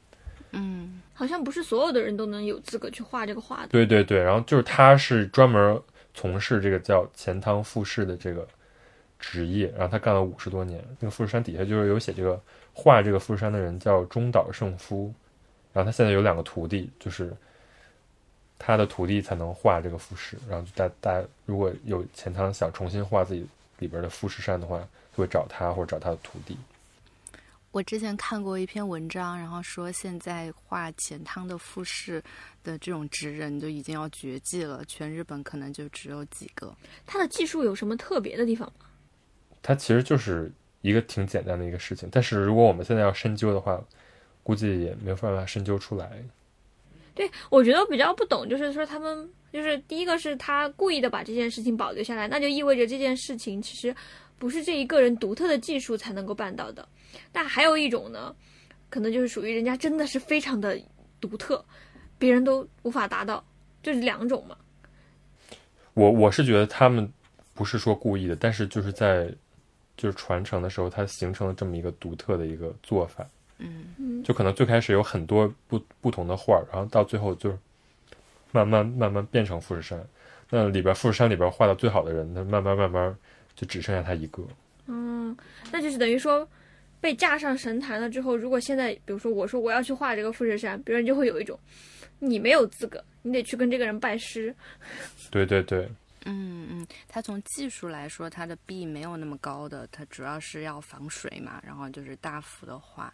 [0.53, 3.69] 嗯，好像不是所有的人都能有资格去画这个画的。
[3.69, 5.81] 对对对，然后就是他是专门
[6.15, 8.47] 从事这个叫钱汤富士的这个
[9.19, 10.85] 职业，然后他干了五十多年。
[10.99, 12.41] 那个富士山底下就是有写这个
[12.73, 15.13] 画这个富士山的人叫中岛胜夫，
[15.73, 17.33] 然后他现在有两个徒弟，就是
[18.59, 20.37] 他的徒弟才能画这个富士。
[20.49, 23.47] 然后大大家如果有钱汤想重新画自己
[23.79, 24.87] 里边的富士山的话。
[25.13, 26.57] 就会找他或者找他的徒弟。
[27.73, 32.23] 我之前看过一篇文章，然后说现在画钱汤的复式
[32.65, 36.75] 的这种职人就已经要绝迹了，全日本可能就只有几个。
[37.07, 38.87] 他的技术有什么特别的地方吗？
[39.63, 40.51] 他其实就是
[40.81, 43.81] 一个挺简单的一个事情，但是如果我们现在要深究的话，
[44.43, 46.11] 估计也没有办法深究出来。
[47.15, 53.95] 对，我觉得比较不懂，就是说他们就是第一个是他故意的把这件事情保留下来，那就意味着这件事情其实。
[54.39, 56.89] 不是这一个人独特的技术才能够办到的，
[57.31, 58.35] 但还有一种呢，
[58.89, 60.81] 可能就是属于人家真的是非常的
[61.21, 61.63] 独特，
[62.19, 63.45] 别人都无法达到，
[63.83, 64.57] 就是两种嘛。
[65.93, 67.07] 我我是觉得他们
[67.53, 69.31] 不是说故意的，但是就是在
[69.95, 73.29] 就是传承的时候，它形成了这么一个独特的一个做法。
[73.61, 77.59] 嗯就可能最开始有很多不不同的画，然后到最后就是
[78.53, 80.05] 慢慢慢慢变成富士山。
[80.49, 83.17] 那里边富士山里边画的最好的人，他慢慢慢慢。
[83.57, 84.43] 就只剩下他一个，
[84.87, 85.37] 嗯，
[85.71, 86.49] 那就是等于说，
[86.99, 91.59] 被架上神坛了之后，如果现在比如说我说我要去画这个富士山，别人就会有一种
[92.21, 94.55] 你没有资格，你得去跟这个人拜师。
[95.31, 95.87] 对对对。
[96.25, 101.61] 嗯嗯，它从技术来说，它的壁没有那么高的，它主要是要防水嘛。
[101.63, 103.13] 然后就是大幅的画，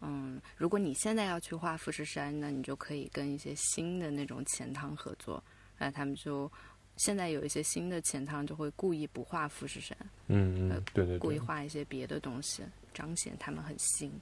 [0.00, 5.42] 嗯，如果你现在要去画富士山，那你就可以跟一些新的那种钱汤合作，
[5.78, 6.50] 那他们就
[6.96, 9.96] 现在有一些新的钱汤就会故意不画富士山，
[10.28, 12.62] 嗯嗯，对对，故意画一些别的东西，
[12.94, 14.12] 彰显他们很新。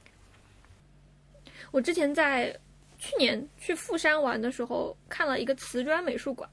[1.70, 2.58] 我之前在
[2.98, 6.48] 去年去富山玩的时候，看了一个瓷砖美术馆。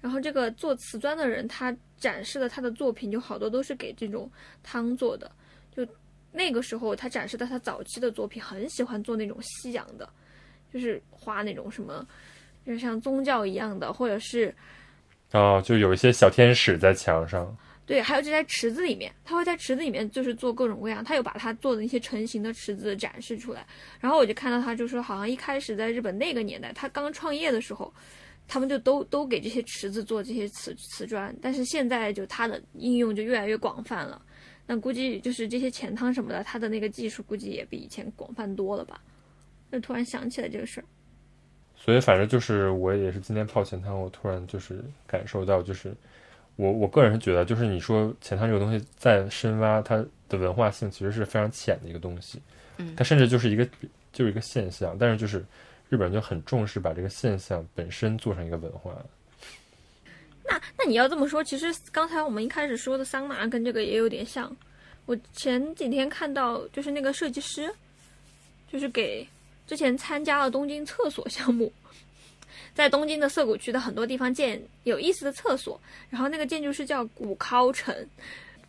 [0.00, 4.30] 然后这个做瓷砖的人，他展示的他的作品就好多都是给这种
[4.62, 5.32] 汤做的。
[5.74, 5.82] 就
[6.36, 10.08] 那个时候，他展示的他早期的作品，很喜欢做那种西洋的，
[10.72, 12.04] 就是画那种什么，
[12.66, 14.52] 就是像宗教一样的，或者是
[15.30, 17.56] 哦，就有一些小天使在墙上。
[17.86, 23.64] 对，还有就在池子里面，他会在池子里面就是做各种各样，他有把他做的那些成型的池子展示出来。
[24.00, 27.92] 然后我就看到他就说，好像一开始在日本那个年代，他刚创业的时候。
[28.46, 34.20] 他们就都都给这些池子做这些瓷瓷砖，但是现在就它的应用就越来越广泛了。
[34.66, 39.00] 那估计就是这些钱汤什么的，它的那个技术估计也比以前广泛多了吧？
[39.70, 40.84] 就突然想起来这个事儿。
[41.76, 45.94] 所以反正就是我也是今天泡钱汤，我突然就是感受到，就是
[46.56, 49.96] 我我个人是觉得，就是你说钱汤这个东西再深挖，它
[50.28, 52.40] 的文化性其实是非常浅的一个东西。
[52.78, 53.64] 嗯，它甚至就是一个
[54.12, 55.44] 就是一个现象，但是就是。
[55.90, 58.90] 日本人就很重视把这个现象本身做成一个文化。
[60.46, 64.54] 那那你要这么说，其实刚才我们一开始说的桑拿跟这个也有点像。
[65.06, 67.70] 我前几天看到，就是那个设计师，
[68.72, 69.26] 就是给
[69.66, 71.70] 之前参加了东京厕所项目，
[72.74, 75.78] 在东京的涩谷区的很多地方建有意思的厕所。
[76.08, 77.94] 然后那个建筑师叫古高城，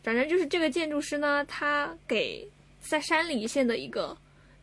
[0.03, 2.45] 反正就是这个建筑师呢，他给
[2.82, 4.17] 在山梨县的一个，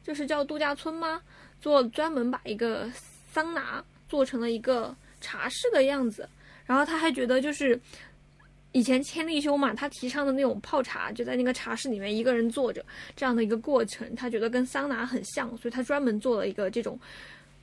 [0.04, 1.22] 就是叫度假村吗？
[1.60, 2.90] 做专门把一个
[3.30, 6.28] 桑拿做成了一个茶室的样子，
[6.72, 7.78] 然后他还觉得就是
[8.72, 12.82] 以前千利休嘛，他提倡的那种泡茶，就在那个茶室里面一个人坐着
[13.14, 16.98] 这样的一个过程，他觉得跟桑拿很像，所以他专门做了一个这种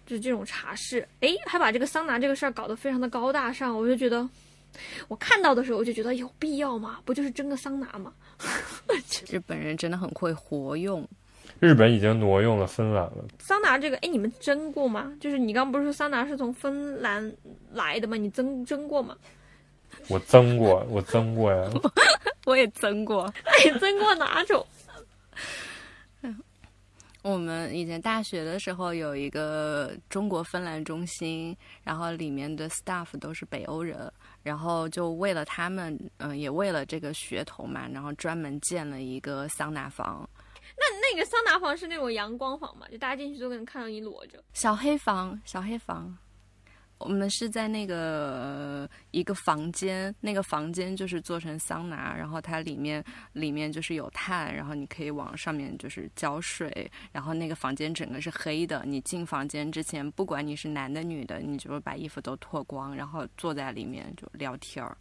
[0.05, 4.29] 就是这种茶室，诶，还把这个桑拿这个事儿搞得非常的高大上，我就觉得
[5.07, 6.99] 我看到的时候我就觉得有必要吗？
[7.03, 8.13] 不就是蒸个桑拿吗？
[9.27, 11.03] 日本人真的很会活用。
[11.59, 13.25] 日本已经挪用了芬兰了。
[13.39, 15.13] 桑拿这个，哎，你们蒸过吗？
[15.19, 17.31] 就是你刚不是说桑拿是从芬兰
[17.71, 18.15] 来的吗？
[18.15, 19.15] 你蒸蒸过吗？
[20.07, 21.69] 我蒸过， 我蒸过呀。
[22.45, 23.31] 我也蒸过。
[23.65, 24.65] 你蒸过哪种？
[27.21, 34.09] 我们以前大学的时候有一个中国芬兰中心，然后里面的 staff 都是北欧人，
[34.41, 40.27] 然后就为了他们，嗯，也为了这个噱头嘛，然后专门建了一个桑拿房。
[40.79, 42.87] 那那个桑拿房是那种阳光房嘛？
[42.89, 44.41] 就大家进去都能看到你裸着。
[44.53, 46.17] 小黑房，小黑房，
[46.97, 53.03] 我们是在那个一个房间，那个房间就是做成桑拿，然后它里面
[53.33, 58.83] 里面就是有炭，然后你可以往上面就是浇水，然后那个房间整个是黑的。
[58.85, 64.97] 你进房间之前，不管你是男的女的，你就是把衣服都脱光，然后坐在里面就聊天儿。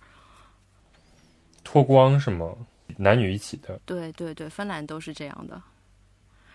[1.64, 2.54] 脱光是吗？
[2.96, 5.62] 男女一起的，对对对，芬兰都是这样的，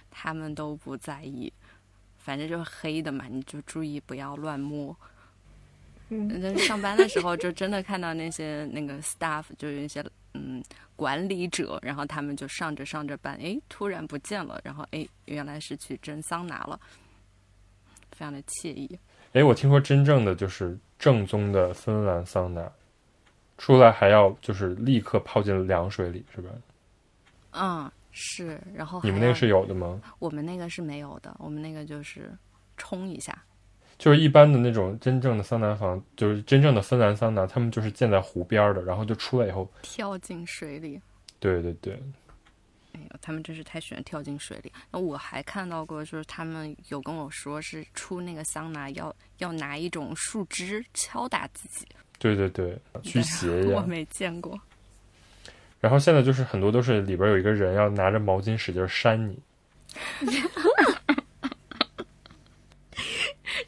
[0.10, 1.52] 他们都不在意，
[2.18, 4.96] 反正就是黑的嘛，你就注意不要乱摸。
[6.10, 10.04] 嗯，上班的时候就真的看到那些 那个 staff，就有一些
[10.34, 10.62] 嗯
[10.96, 16.80] 管理者，然后他们就上着上着班，哎，突然不见了，然后哎，原来是去蒸桑拿了，
[18.12, 19.00] 非常的惬意。
[19.32, 22.72] 哎，我听说真正的就是正宗的芬兰桑拿。
[23.64, 26.50] 出来还要就是立刻泡进凉水里，是吧？
[27.52, 28.60] 嗯，是。
[28.76, 30.02] 然后你们那个是有的吗？
[30.20, 32.30] 我们那个是没有的，我们那个就是
[32.76, 33.42] 冲一下。
[33.98, 41.00] 就是一般的那种真正的桑拿房，就是真正的芬兰桑拿，他们就是建在湖边的，然后就出来以后跳进水里。
[41.40, 41.94] 对对对。
[42.92, 44.70] 哎呦，他们真是太喜欢跳进水里。
[44.92, 51.88] 那我还看到过，就是他们有跟我说，是出那个桑拿要要拿一种树枝敲打自己。
[52.24, 53.76] 对对对，驱邪呀！
[53.76, 54.58] 我没见过。
[55.82, 59.38] 然后现在就是很多都是里边有一个人要拿着毛巾使劲扇你。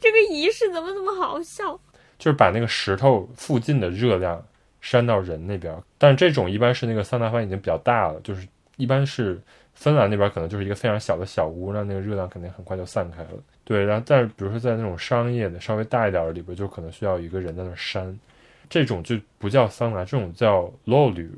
[0.00, 1.78] 这个仪式怎么这么好笑？
[2.18, 4.42] 就是把那个石头附近的热量
[4.80, 8.48] 扇到人那边，但是这种一般是那个桑拿房已经比较大了，就是
[8.78, 9.38] 一般是
[9.74, 13.30] 芬兰那边可能就是一个非常小的小屋，那那个热量肯定很快就散开了。
[13.64, 18.18] 对，然后但是比如说在那种商业的稍微大一点的里边，就可能需要一个人在那扇。
[18.68, 21.30] 这种就不叫桑拿，这种叫 l o 旅，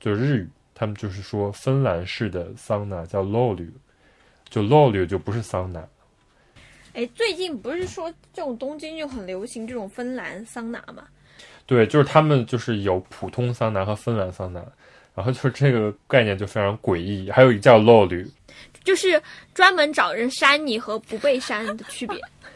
[0.00, 3.68] 就是日语，他们就是说芬兰式的桑拿叫 l o l y
[4.48, 5.82] 就 l o l y 就不是桑拿。
[6.92, 11.04] 哎，最近不是说这种东京就很流行这种芬兰桑拿吗？
[11.66, 14.64] 对，就是他们就是有普通桑拿和芬兰桑拿，
[15.14, 17.30] 然后就是这个概念就非常诡异。
[17.30, 18.24] 还有一个叫 l o l y
[18.84, 19.20] 就是
[19.54, 22.16] 专门找人扇你和不被扇的区别。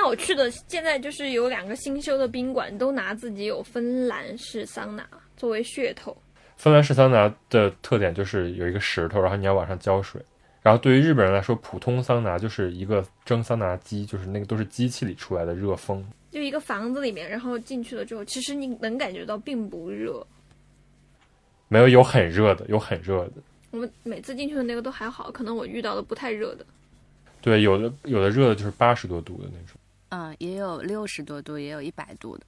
[0.00, 5.04] 那我去的现在就是有两个新修的宾馆，都拿自己有芬兰式桑拿
[5.36, 6.16] 作为噱头。
[6.56, 10.22] 芬兰式桑拿的特点就是有一个石头，然后你要往上浇水。
[10.62, 16.06] 然后对于日本人来说，普通桑拿就是一个蒸桑拿机，就是那个都是机器里出来的热风。
[16.30, 20.24] 就一个房子里面，然后进去了之后，其实你能感觉到并不热。
[21.66, 23.32] 没有有很热的，有很热的。
[23.72, 26.64] 我们每次进去的那个都还好，可能我遇到的不太热的。
[27.40, 29.76] 对，有的有的热的就是八十多度的那种。
[30.10, 32.44] 嗯，也有六十多度，也有一百度的。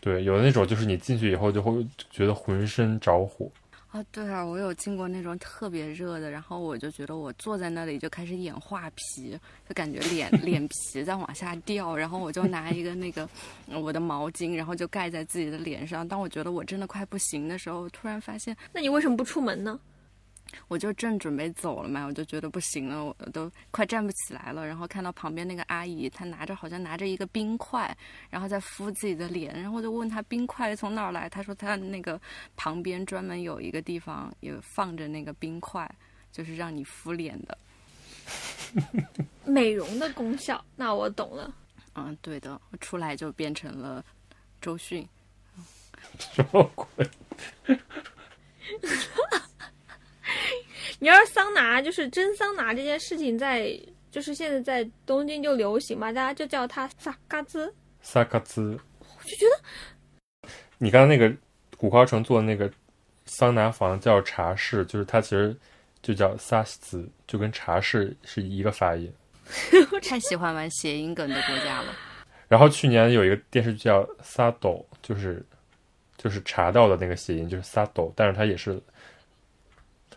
[0.00, 3.48] 对，有的那种就是你进去以后就会觉得浑身着火。
[3.90, 9.38] 啊，对啊，我有进过那种特别热的，然后我就觉得我坐在那里就开始演画皮，
[9.68, 13.28] 就感觉脸 脸皮在往下掉，然后我就拿一个那个
[13.66, 16.08] 我的毛巾，然后就盖在自己的脸上。
[16.08, 19.78] 当我觉得我真的快不行的时候，突然发现，那你为什么不出门呢？
[20.68, 24.66] 我就正准备走了嘛，我就觉得不行了，我都快站不起来了。
[24.66, 27.96] 然后看到旁边那个阿姨，她拿着好像拿着一个冰块，
[28.30, 29.54] 然后在敷自己的脸。
[29.54, 32.20] 然后我就问她冰块从哪儿来，她说她那个
[32.56, 35.90] 旁边专门有一个地方有放着那个冰块，
[36.30, 37.58] 就是让你敷脸的，
[39.44, 40.64] 美容的功效。
[40.76, 41.54] 那我懂了。
[41.94, 44.04] 嗯，对的，我出来就变成了
[44.60, 45.06] 周迅。
[46.18, 47.10] 什么鬼？
[50.98, 53.78] 你要是桑拿，就是蒸桑拿这件事情，在
[54.10, 57.72] 就是现在在东京就流行嘛，大家就叫它萨嘎兹。
[58.00, 59.46] 萨嘎兹，我就觉
[60.42, 61.34] 得，你刚刚那个
[61.76, 62.70] 古高城做的那个
[63.24, 65.56] 桑拿房叫茶室，就是它其实
[66.02, 69.12] 就叫萨西兹，就跟茶室是一个发音。
[70.02, 71.94] 太喜欢玩谐音梗的国家了。
[72.48, 75.44] 然后去年有一个电视剧叫萨斗，就是
[76.16, 78.80] 就是茶道的那个谐音，就是萨斗，但是它也是。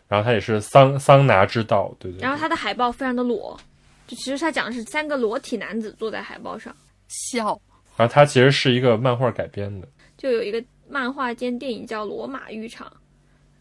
[0.07, 2.21] 然后它也是桑桑拿之道，对对。
[2.21, 3.59] 然后它的海报非常的裸，
[4.07, 6.75] 就其实它讲的是三个裸体男子坐在海报上
[7.07, 7.59] 笑。
[7.97, 9.87] 然后它其实是一个漫画改编的，
[10.17, 12.87] 就有一个漫画兼电影叫《罗马浴场》，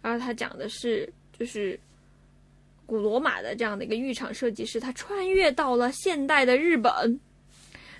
[0.03, 1.79] 然后它讲的是就是
[2.85, 6.93] 古罗马的这样的一个浴场设计师，他穿越到了现代的日本，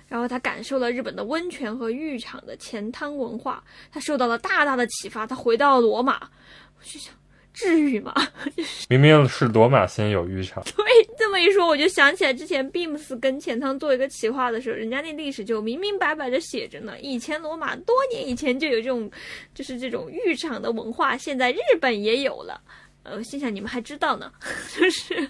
[0.07, 6.29] 然后他感受了日本的温泉和浴场的前汤文化，他受到了大大的启发，他回到了罗马，
[6.77, 7.11] 我就想。
[7.55, 8.13] 至于吗？
[8.87, 10.63] 明明是罗马先有浴场。
[10.65, 10.85] 对，
[11.17, 16.99] 这么一说，我就想起来之前 Beams 跟钱汤做一个企划的时候，人家那历史就明明白白的写着呢。
[16.99, 19.09] 以前罗马多年以前就有这种，
[19.55, 22.61] 就是这种浴场的文化，现在日本也有了。
[23.03, 24.31] 呃，心想你们还知道呢，
[24.75, 25.29] 就是。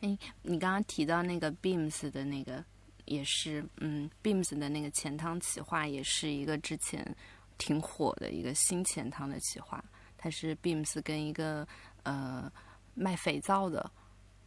[0.00, 2.64] 哎，你刚刚提到那个 Beams 的那个，
[3.04, 7.04] 也是，嗯，Beams 的那个钱汤企划，也是一个之前
[7.58, 9.84] 挺火的一个新钱汤的企划。
[10.22, 11.66] 它是 Beams 跟一个
[12.02, 12.52] 呃
[12.94, 13.90] 卖肥皂的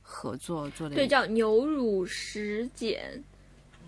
[0.04, 3.24] 合作做的，对，叫牛乳石碱。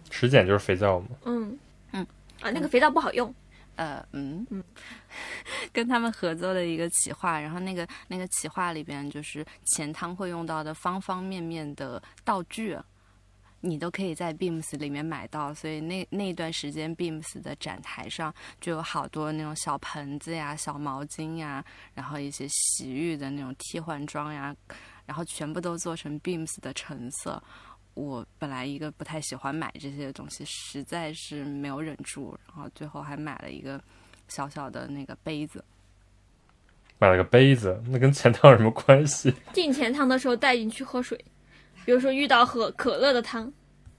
[0.10, 1.08] 石碱就是肥皂吗？
[1.26, 1.60] 嗯
[1.92, 2.08] 嗯
[2.42, 3.32] 啊，那个肥皂不好用。
[3.76, 4.64] 呃嗯嗯，
[5.74, 12.78] 跟他们合作的一个企划，然后那个那个企划里边就是钱汤会用到的方方面面的道具。
[13.66, 24.56] 你都可以在 Beams 里面买到，所以那那段时间 Beams 的展台上就有好多那种小盆子呀、小毛巾呀，然后一些洗浴的那种替换装呀，
[25.08, 27.42] 然后全部都做成 Beams 的橙色。
[27.96, 33.82] 我本来一个不太喜欢买这些东西，实在是没有忍住，然后最后还买了一个
[34.28, 35.64] 小小的那个杯子。
[37.00, 39.34] 买了个杯子，那跟钱塘有什么关系？
[39.54, 41.20] 进钱塘的时候带进去喝水。
[41.86, 43.52] 比如说遇到喝可乐的汤，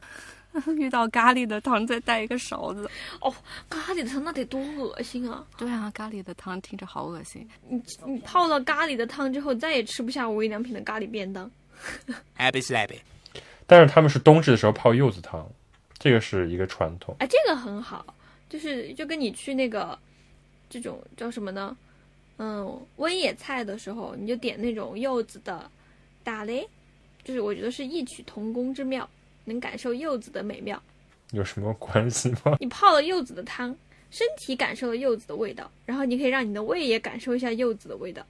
[0.76, 2.90] 遇到咖喱的汤再带一个勺子。
[3.20, 3.32] 哦，
[3.70, 5.46] 咖喱的汤那得多恶心啊！
[5.56, 7.48] 对啊，咖喱的汤听着好恶心。
[7.68, 11.50] 你你泡了咖喱的汤之后，再也吃不下无印良品的咖喱便当。
[12.36, 12.98] Happy slappy。
[13.66, 15.46] 但是他们是冬至的时候泡柚子汤，
[15.98, 17.14] 这个是一个传统。
[17.20, 18.14] 哎，这个很好，
[18.48, 19.98] 就是就跟你去那个
[20.70, 21.76] 这种叫什么呢？
[22.38, 25.70] 嗯，温野菜的时候，你就点那种柚子的
[26.24, 26.66] 打雷。
[27.26, 29.08] 就是我觉得是异曲同工之妙，
[29.46, 30.80] 能感受柚子的美妙，
[31.32, 32.56] 有什么关系吗？
[32.62, 33.76] 你泡了柚子的汤，
[34.12, 38.24] 身体感受了柚子的味道，然后你可以让你的胃也感受一下柚子的味道，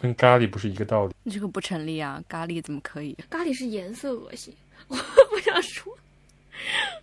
[0.00, 1.14] 跟咖喱不是一个道理。
[1.30, 3.16] 这个不成立啊，咖喱怎么可以？
[3.30, 4.52] 咖喱是颜色恶心，
[4.88, 5.96] 我不想说，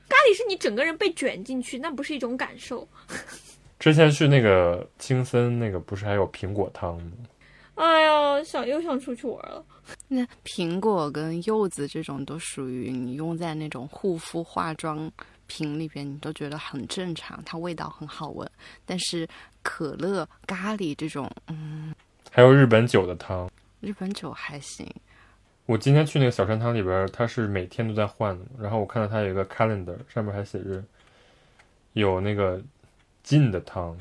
[0.10, 2.86] 咖喱是你整个人被卷进去，那不是一种感受。
[3.80, 7.12] 之前去那个青森，那个不是还有苹果汤吗？
[7.80, 9.64] 哎呀，想又想出去玩了。
[10.10, 15.10] 那苹果跟柚子这种都属于你用在那种护肤化妆
[15.48, 18.50] 品里边，你都觉得很正常，它味道很好闻。
[18.86, 19.26] 但是
[19.64, 21.96] 可乐、咖喱这种，嗯，
[22.30, 23.50] 还有日本酒的汤，
[23.80, 24.86] 日本酒还行。
[25.66, 28.46] 我今天去那个小山汤里边，它是每天都在换的。
[28.60, 30.84] 然后我看到它有一个 calendar，上面还写着
[31.94, 32.62] 有那个
[33.24, 33.98] 金的汤，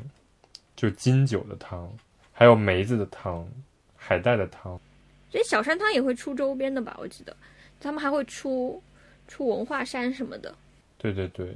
[0.74, 1.88] 就金酒的汤，
[2.32, 3.46] 还有梅子的汤。
[4.08, 4.80] 海带的汤，
[5.30, 6.96] 所以小山汤也会出周边的吧？
[6.98, 7.36] 我记得
[7.78, 8.82] 他们还会出
[9.26, 10.54] 出文化衫什么的。
[10.96, 11.54] 对对对，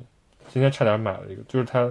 [0.50, 1.90] 今天差点买了一个，就是它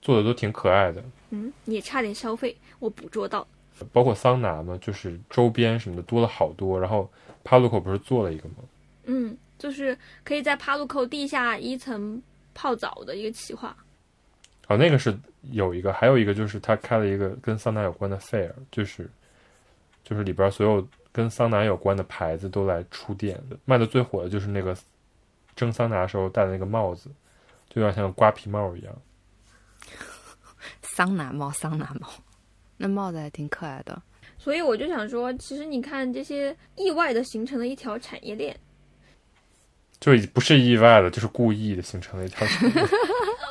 [0.00, 1.00] 做的都挺可爱的。
[1.30, 3.46] 嗯，你也差点消费，我捕捉到。
[3.92, 6.80] 包括桑拿嘛，就是周边什么的多了好多。
[6.80, 7.08] 然后
[7.44, 8.56] 帕路口不是做了一个吗？
[9.04, 12.20] 嗯，就是可以在帕路口地下一层
[12.54, 13.76] 泡澡的一个企划。
[14.66, 15.16] 哦，那个是
[15.52, 19.08] 有一个，还有一个就是他开了一个跟桑拿有关的 fair，就是。
[20.02, 24.76] 就是里边所有跟桑拿有关的牌子都来出店，卖的最火的就是那个
[25.54, 27.10] 蒸桑拿时候戴的那个帽子，
[27.68, 28.94] 就有点像瓜皮帽一样。
[30.82, 32.08] 桑拿帽，桑拿帽，
[32.76, 34.02] 那帽子还挺可爱的。
[34.38, 38.58] 所以我就想说，其实你看这些意外的形成了一条产业链，
[40.02, 42.88] 就不是意外的，就是故意的形成了一条产业链。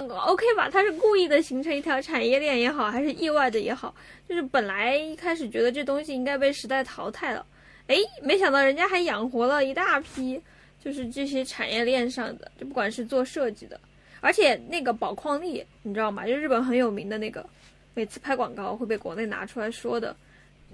[0.28, 3.96] OK 吧，它是故意的形成一条产业链也好，还是意外的也好，
[4.28, 7.46] 就是本来一开始觉得这东西应该被时代淘汰了，
[7.88, 10.42] 哎，没想到人家还养活了一大批，
[10.84, 13.80] 就是这些产业链上的，就不管是做设计的，
[14.20, 16.28] 而且那个宝矿力，你知道吗？
[16.28, 17.48] 就日本很有名的那个，
[17.94, 20.14] 每次拍广告会被国内拿出来说的，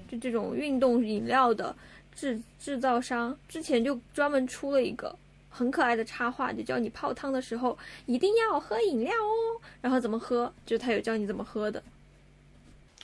[0.09, 1.75] 就这种运动饮料的
[2.15, 5.15] 制制造商，之前就专门出了一个。
[5.49, 9.61] 很可爱的插画，就教你泡汤的时候一定要喝饮料哦。
[9.81, 11.81] 然后怎么喝，就他有教你怎么喝的。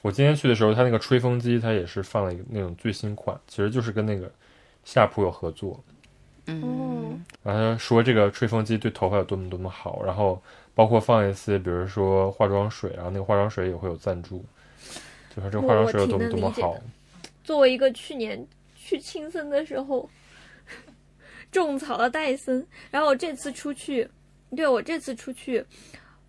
[0.02, 4.30] 我今天去的时候，他那个吹风机，他也是放了一个那种最新款，其实就是跟那个
[4.84, 5.82] 夏普有合作。
[6.48, 10.42] 嗯，然后说这个吹风机对头发有多么多么好，然后
[10.76, 14.44] 包括放一些，比如说化妆水，然后那个化妆水也会有赞助，
[15.34, 16.76] 就是这个化妆水有多么多么好。
[17.44, 20.10] 作为一个去年去青森的时候。
[21.62, 24.08] 种草了戴森，然后我这次出去，
[24.56, 25.64] 对我这次出去，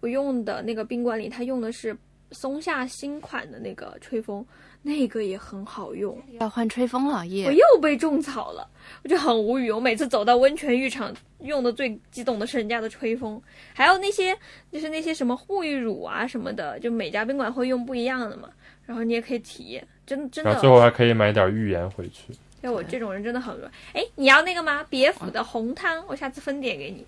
[0.00, 1.96] 我用的那个宾馆里，他用的是
[2.30, 4.44] 松下新款的那个吹风，
[4.82, 6.16] 那个也很好用。
[6.40, 7.46] 要换吹风了耶！
[7.46, 8.68] 我又被种草了，
[9.02, 9.70] 我就很无语。
[9.70, 13.40] 我每次走到温泉浴场，用的最激动的是人家的吹风，
[13.72, 14.36] 还有那些
[14.70, 18.48] 就是那些什么护浴乳啊什么的，就每家宾馆会用不一样的嘛。
[18.86, 20.50] 然后你也可以体验，真真的。
[20.50, 22.34] 然后最后还可以买点浴盐回去。
[22.64, 23.70] 像我这种人真的很饿。
[23.92, 24.82] 哎，你要那个吗？
[24.88, 27.04] 别府的红汤，我下次分点给你。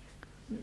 [0.49, 0.57] 嗯，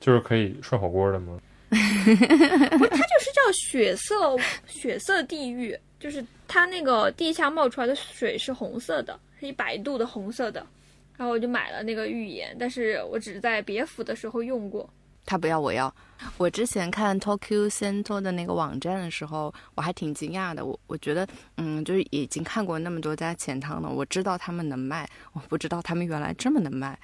[0.00, 1.38] 就是可以涮火锅的吗？
[1.68, 4.34] 不，它就是叫血色
[4.66, 10.66] 血色地狱，就是它那个地下冒出来的水是红色的，是一百度的红色的。
[11.18, 14.88] 然后我就买了那个浴盐，但是我只在别府的时候用过。
[15.30, 15.94] 他不要，我要。
[16.36, 20.66] 我之前看 Tokyo Center 的那个网站的时候，我还挺惊讶的。
[20.66, 21.24] 我我觉得，
[21.56, 26.98] 嗯，就是已经看过那么多家钱汤了，我知道他们能卖，我不知道他们原来这么能卖。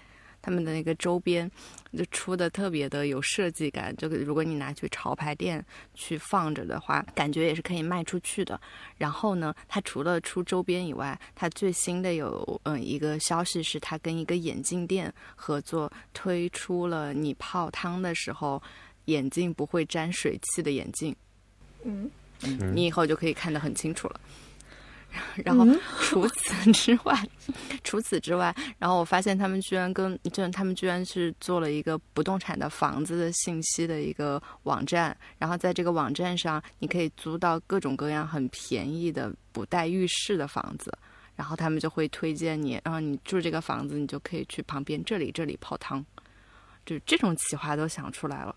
[0.46, 1.50] 他们的那个周边
[1.98, 8.60] 就出的特别的有设计感，就如果你拿去潮牌店去放着的话，感觉也是可以卖出去的。
[8.96, 18.62] 然后呢，它除了出周边以外，它最新的有嗯一个消息是，它跟一个眼镜店合作，推出了你泡汤的时候
[19.06, 21.12] 眼镜不会沾水汽的眼镜。
[21.82, 22.08] 嗯，
[22.72, 24.20] 你以后就可以看得很清楚了。
[25.44, 25.66] 然后
[26.00, 27.16] 除此 之外，
[27.84, 40.92] 除此之外，然后我发现他们居然跟，就他们居然是做了一个不动产的房子的信息的一个网站，然后在这个网站上，你可以租到各种各样很便宜的不带浴室的房子，
[41.34, 46.04] 然后他们就会推荐你，然后你住这个房子，你就可以去旁边这里这里泡汤，
[46.84, 48.54] 就这种企划都想出来了，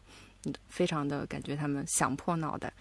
[0.67, 2.71] 非常的感觉他们想破脑袋，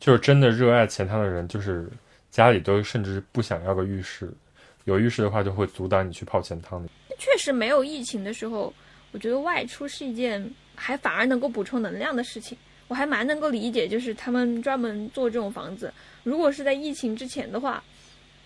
[0.00, 1.90] 就是真的热爱钱汤的人，就是。
[2.32, 4.32] 家里都甚至不想要个浴室，
[4.84, 6.82] 有浴室的话就会阻挡你去泡钱汤
[7.18, 8.72] 确实，没有疫情的时候，
[9.12, 12.56] 我觉得外出是一件还反而能够补充能量的事情。
[12.88, 15.92] 我还蛮能够理解，就是他们专门做这种房子。
[16.22, 17.84] 如果是在疫情之前的话，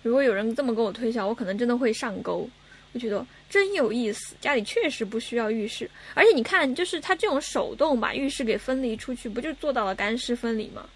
[0.02, 2.48] 如果有人这么跟我推销，我可能真的会上钩。
[2.92, 10.88] 我觉得真有意思，家里确实不需要浴室，而且你看，就是他这种手动把浴室给分离出去，不就做到了干湿分离吗？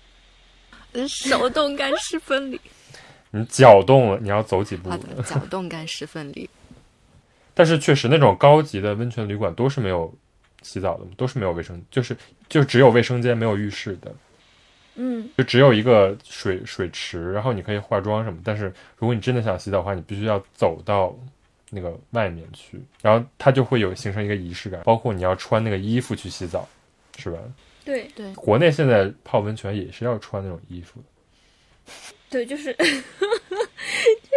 [1.09, 2.61] 手动干湿分离。
[3.31, 4.91] 你搅动了，你要走几步？
[5.25, 6.49] 搅动干湿分离。
[7.55, 10.13] 但是确实，那种高级的温泉旅馆都是没有
[10.63, 12.17] 洗澡的，都是没有卫生，就是
[12.49, 14.15] 就只有卫生间没有浴室的。
[14.97, 18.39] 嗯，就只有一个水水池，然后你可以化妆什么。
[18.45, 18.65] 但是
[18.99, 21.17] 如果你真的想洗澡的话，你必须要走到
[21.71, 26.69] 那个外面去，然后它就会有形成一个仪式感，包括你要穿那个衣服去洗澡，
[27.17, 27.39] 是吧？
[27.85, 31.93] 对对，国内现在泡温泉也是要穿那种衣服的。
[32.31, 32.87] 对，就是 就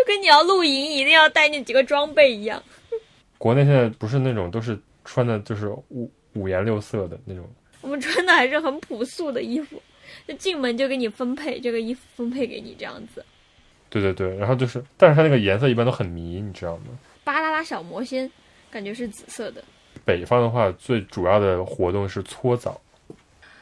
[0.07, 2.61] 跟你要露营一定要带那几个装备一样。
[3.37, 7.47] 国内现在不是那种都是穿的就是五五颜六色的那种，
[7.81, 9.81] 我们穿的还是很朴素的衣服，
[10.27, 13.23] 就进门就给你分配这个衣服分配给你这样子。
[13.89, 16.85] 对对对，然后就是，但是它那个颜色一般都很迷，你知道吗？
[17.23, 18.29] 巴啦啦小魔仙
[18.71, 19.63] 感觉是紫色的，
[20.03, 22.81] 北方的话，最主要的活动是搓澡。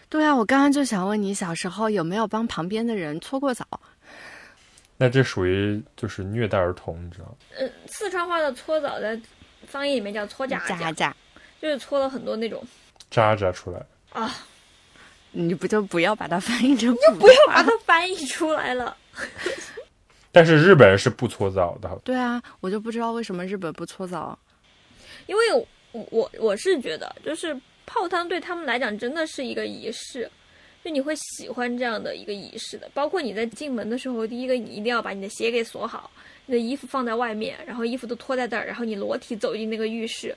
[0.08, 3.66] 对啊，我刚刚就想问你，小时候有没有帮旁边的人搓过澡？
[5.02, 7.34] 那这属于就是虐待儿童，你知道吗？
[7.58, 9.20] 嗯，四川话的搓澡在
[9.66, 11.16] 方言里面叫搓夹夹，夹夹，
[11.60, 12.64] 就是搓了很多那种
[13.10, 13.84] 渣渣出来。
[14.12, 14.32] 啊，
[15.32, 18.96] 你不就不要把它翻译成你就不要把它 翻译出来了。
[20.32, 24.38] 但是日本人是不搓澡的，对啊，我就不知道为什么日本不搓澡。
[25.26, 25.52] 因为
[25.94, 30.30] 我我我是觉得，就是泡汤对他们来讲真的是一个仪式，
[30.84, 32.90] 就你会喜欢这样的一个仪式的。
[32.94, 36.10] 包括你在进门的时候，第一个你一定要把你的鞋给锁好，
[36.46, 40.36] 你的衣服放在外面，然后衣服都脱在这儿，然后你裸体走进那个浴室，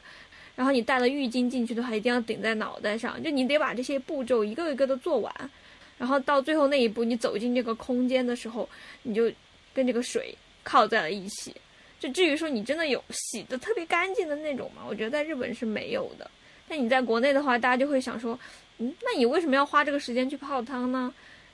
[0.54, 5.50] 然后你带了浴巾进去的话，一定要顶在脑袋上，就你得把这些步骤一个一个的做完，
[5.98, 8.68] 然后到最后那一步，你走进这个空间的时候，
[9.02, 9.30] 你就
[9.72, 11.54] 跟这个水靠在了一起。
[11.98, 16.30] 就至于说你真的有洗的特别干净的那种嘛，我觉得在日本是没有的。
[16.68, 18.38] 但你在国内的话，大家就会想说，
[18.78, 21.12] 嗯，那你为什么要花这个时间去泡汤呢？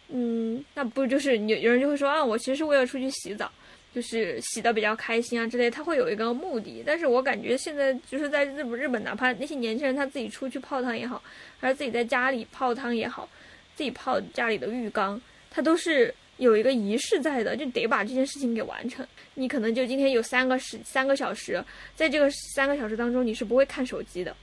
[0.08, 3.50] 嗯，那不就是有有人就会说啊，我其实是为了出去洗澡，
[3.94, 6.82] 就是洗的比较开心啊之类，他会有一个目的。
[6.84, 11.22] 但是我感觉现在就是在日本，日本哪怕那些年轻人他自己出去泡汤也好，
[11.58, 13.28] 还是自己在家里泡汤也好，
[13.76, 16.14] 自己泡家里的浴缸，他都是。
[16.38, 19.06] 有一个仪式在的，就得把这件事情给完成。
[19.34, 21.62] 你可能就今天有三个时三个小时，
[21.94, 24.34] 在这个三个小时当中，你是不会看手机的。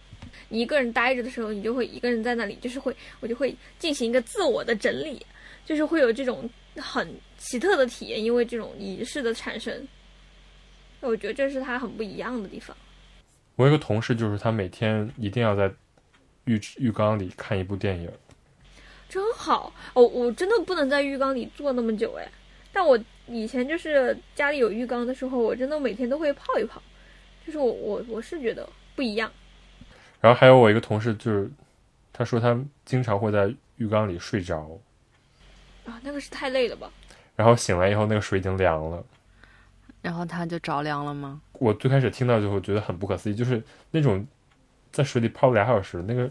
[0.49, 5.25] 你一个人待着的时候，你就会一个人在那里，就是会我就会进行一个自我的整理，
[5.65, 9.87] 就是会有这种很奇特的体验，因为这种仪式的产生。
[11.01, 12.75] 我觉得这是它很不一样的地方。
[13.55, 15.71] 我有个同事，就是他每天一定要在
[16.45, 18.09] 浴浴缸里看一部电影。
[19.09, 20.03] 真好哦！
[20.07, 22.27] 我真的不能在浴缸里坐那么久哎，
[22.73, 26.81] 但我以前就是家里有浴缸的时候，我真的每天都会泡一泡，
[27.45, 29.31] 就是我我我是觉得不一样。
[30.21, 31.49] 然后还有我一个同事，就是
[32.11, 34.59] 他说他经常会在浴缸里睡着
[35.85, 36.89] 啊，那个是太累了吧？
[37.35, 39.03] 然后醒来以后，那个水已经凉了，
[40.01, 41.41] 然后他就着凉了吗？
[41.53, 44.25] 我最开始听到就会觉得很不可思议，就是那种
[44.91, 46.29] 在水里泡俩小时那个。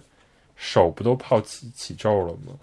[0.58, 2.54] 手不都泡起起皱了吗？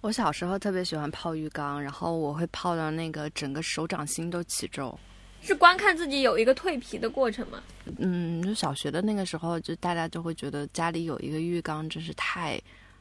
[0.00, 4.96] 我小时候特别喜欢泡浴缸，然后我会泡到那个整个手掌心都起皱。
[5.44, 7.62] 是观看自己有一个蜕皮的过程吗？
[7.98, 12.58] 嗯，就小学的那个时候，就大家就会觉得家里有一个浴缸真是太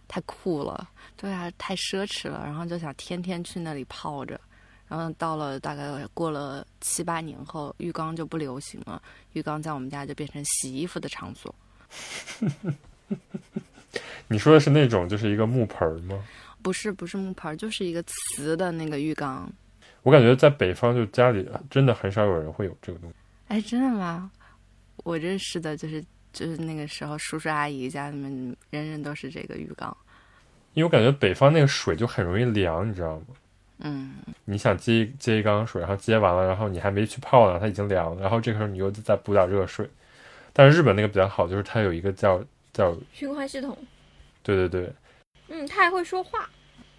[0.10, 4.40] 太酷了，对啊，太奢侈了，然后就想天天去那里泡着。
[4.90, 11.56] 然后到了大概过了七八年后，浴缸就不流行了，浴缸在我们家就变成洗衣服的场所。
[14.28, 16.22] 你说的是那种就是一个木盆吗？
[16.62, 19.52] 不是，不是木盆，就是一个瓷的那个浴缸。
[20.04, 23.16] 我感觉在北方就家里真的很少有人会有这个东西。
[23.48, 24.32] 哎，真的吗？
[24.98, 29.96] 我认识的就是就是那个时候叔叔阿姨家里面人人都是这个浴缸。
[30.74, 33.26] 因为我感觉北方那个水就很容易凉，你知道吗？
[33.80, 34.16] 嗯。
[34.46, 39.90] 你想接接一缸水，然后接完了，然后你还没去泡呢，它已经凉了，然后这个时候你又再补点热水。
[40.52, 42.44] 但是日本那个比较好，就是它有一个叫
[42.74, 43.78] 叫循环系统。
[44.42, 44.94] 对对对，
[45.50, 46.50] 嗯，它还会说话，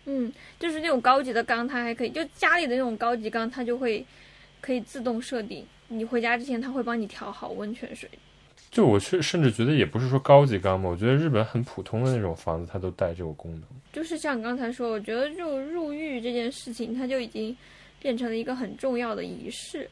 [0.06, 4.04] 嗯，就是那种高级的缸，它还可以，就家里的那种高级缸，它就会
[4.60, 8.08] 可以自动设定，你回家之前，它会帮你调好温泉水。
[8.70, 13.62] 就我去，甚至觉得也不是说高级缸嘛，我觉得日本很普通的那种房子，它都带这个功能。
[13.92, 17.56] 就是像刚才说，我觉得就入浴这件事情，它就已经
[18.00, 19.88] 变成了一个很重要的仪式。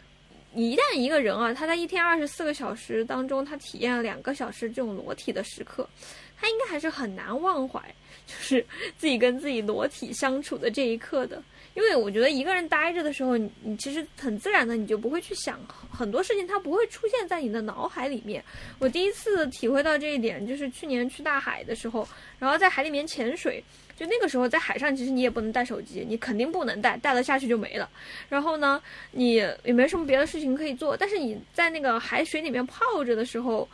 [0.55, 5.89] 一旦一个人啊，他在一天二十四个小时当中，他体验了两个小时这种裸体的时刻。
[6.37, 7.81] 他应该还是很难忘怀，
[8.27, 8.65] 就是
[8.97, 11.43] 自己跟自己裸体相处的这一刻的。
[11.75, 15.59] 因为我觉得一个人待着的时候，你你其实很自然的，你就不会去想
[15.91, 18.45] 很多事情，它不会出现在你的脑海里面。
[18.79, 22.07] 我第一次体会到这一点，就是去年去大海的时候，
[22.39, 23.65] 然后在海里面潜水，
[23.97, 27.89] 就那个时候在海上，其实你也不能带手机，你肯定不能带，带了下去就没了。
[28.29, 28.79] 然后呢，
[29.13, 33.67] 你也没什么别的事情可以做，但是你在那个海水里面泡着的时候，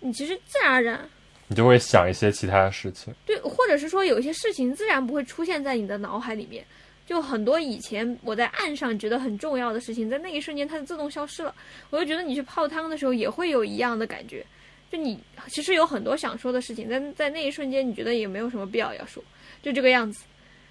[0.00, 1.08] 你其实自然而然。
[1.54, 6.64] 你就会想一些其他的事情，对，或者是说有一些事情自然不会出现在你的脑海里面，
[7.06, 11.54] 就很多以前我在岸上觉得很重要的事情，在那一瞬间它就自动消失了。
[11.90, 14.44] 我就觉得你去泡汤的时候也会有一样的感觉，
[14.90, 15.16] 就你
[15.46, 19.22] 其实有很多想说的事情，但在那一瞬间你觉得也没有什么必要要说，
[19.62, 20.24] 就这个样子。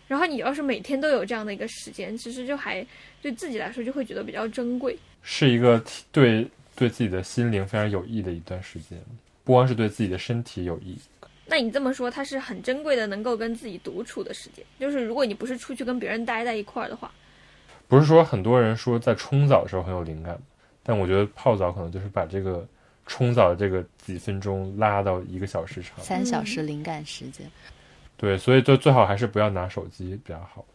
[0.09, 2.85] 然后你要是每天都有这样的一个时间，其实就还
[3.21, 5.81] 对自己来说就会觉得比较珍贵，是一个
[6.11, 6.45] 对
[6.75, 8.99] 对自己的心灵非常有益的一段时间，
[9.43, 10.97] 不光是对自己的身体有益。
[11.45, 14.65] 那你这么说，它是很珍贵的，能够跟自己独处的时间。
[14.79, 17.11] 就是如果你不是出去跟别人待在一块儿的话，
[17.87, 20.39] 不是说很多人说在冲澡的时候很有灵感，
[20.81, 22.65] 但我觉得泡澡可能就是把这个
[23.05, 27.45] 冲澡的这个几分钟拉到一个小时长，三小时灵感时间。
[28.15, 30.65] 对，所以就最好还是不要拿手机比较好。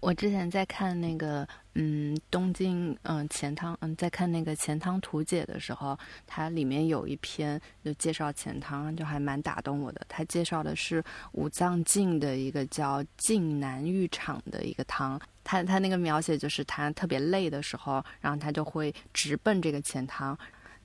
[0.00, 10.00] 我之前在看那个，嗯，东京，嗯，钱汤，嗯，在看那个钱汤图解的时候，它里面有一篇就介绍钱汤，就还蛮打动我的。
[10.08, 11.02] 他介绍的是
[11.32, 20.38] 五藏镜的一个叫镜南浴场的一个汤，他他那个描写就是他特别累的时候，然后他就会直奔这个钱汤。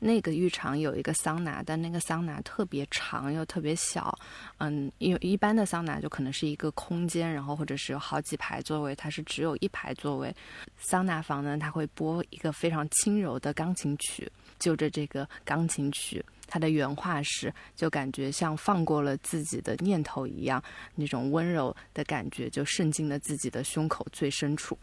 [0.03, 4.13] 那个浴场有一个桑拿，但那个桑拿特别长又特别小，
[4.57, 10.35] 嗯，因为一般的桑拿就可能是一个空间，然后或者是有好几排座位，它是只有一排座位。
[10.77, 20.61] 桑拿房呢，它会播一个非常轻柔的钢琴曲，就着这个钢琴曲，它的原话是，就感觉像放过了自己的念头一样，
[20.95, 24.77] 那种温柔的感觉就渗进了自己的胸口最深处。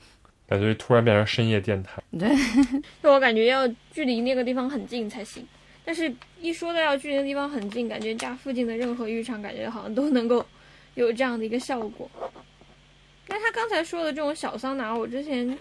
[0.51, 2.29] 感觉突然变成深夜电台，对，
[3.01, 5.47] 就我感觉要距离那个地方很近才行。
[5.85, 10.45] 但是，一说到要距离的地方很近，感觉家附近的任何浴场，感觉好像都能够
[10.95, 12.11] 有这样的一个效果。
[13.29, 15.57] 那他刚才说的这种小桑拿，我之前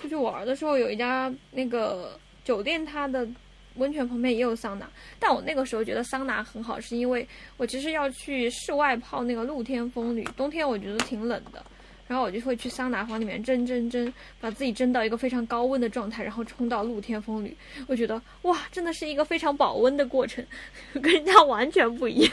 [0.00, 3.26] 出去玩的时候，有一家那个酒店，它的
[3.74, 4.88] 温泉旁边也有桑拿。
[5.18, 11.60] 但我那个时候觉得桑拿很好，是因为我其实要去室外泡那个露天风吕，冬天我觉得挺冷的。
[12.08, 17.56] 然后我就会去桑拿房里面蒸蒸蒸，把自己蒸到一个非常高温的状态，然后冲到露天风里。
[17.86, 20.44] 我觉得哇，真的是一个非常保温的过程，
[20.94, 22.32] 跟人家完全不一样。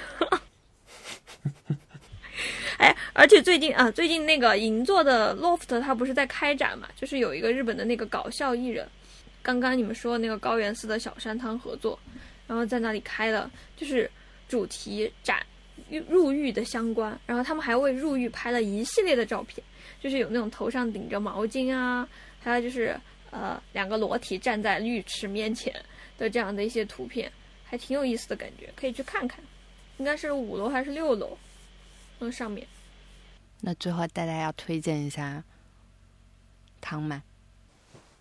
[2.78, 6.88] 哎，而且最近啊，最近那个银座的 loft 它不是在开展嘛？
[6.96, 8.88] 就是有一个日本的那个搞笑艺人，
[9.42, 12.00] 刚刚你们说那个高原寺的小山汤合作，
[12.48, 14.10] 然后在那里开了就是
[14.48, 15.46] 主题展。
[16.10, 19.64] 入狱的相关，然后他们还为入狱拍了一系列的照片，
[20.02, 22.08] 就是有那种头上顶着毛巾啊，
[22.42, 22.96] 还有就是
[23.32, 25.74] 呃两个裸体站在浴池面前
[26.18, 27.32] 的这样的一些图片，
[27.64, 29.40] 还挺有意思的感觉，可以去看看。
[29.98, 31.38] 应该是五楼还是六楼？
[32.20, 32.68] 那上面。
[33.62, 35.44] 那最后大家要推荐一下
[36.82, 37.24] 汤吗？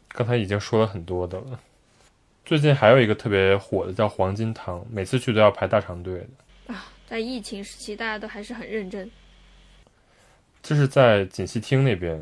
[0.08, 1.58] 刚才已经说了很多的了。
[2.44, 6.43] 最近还有一个特别火的叫黄金汤，每次去都要排大长队的啊。
[7.14, 9.08] 在疫情时期，大家都还是很认真。
[10.64, 12.20] 就是在锦溪厅那边，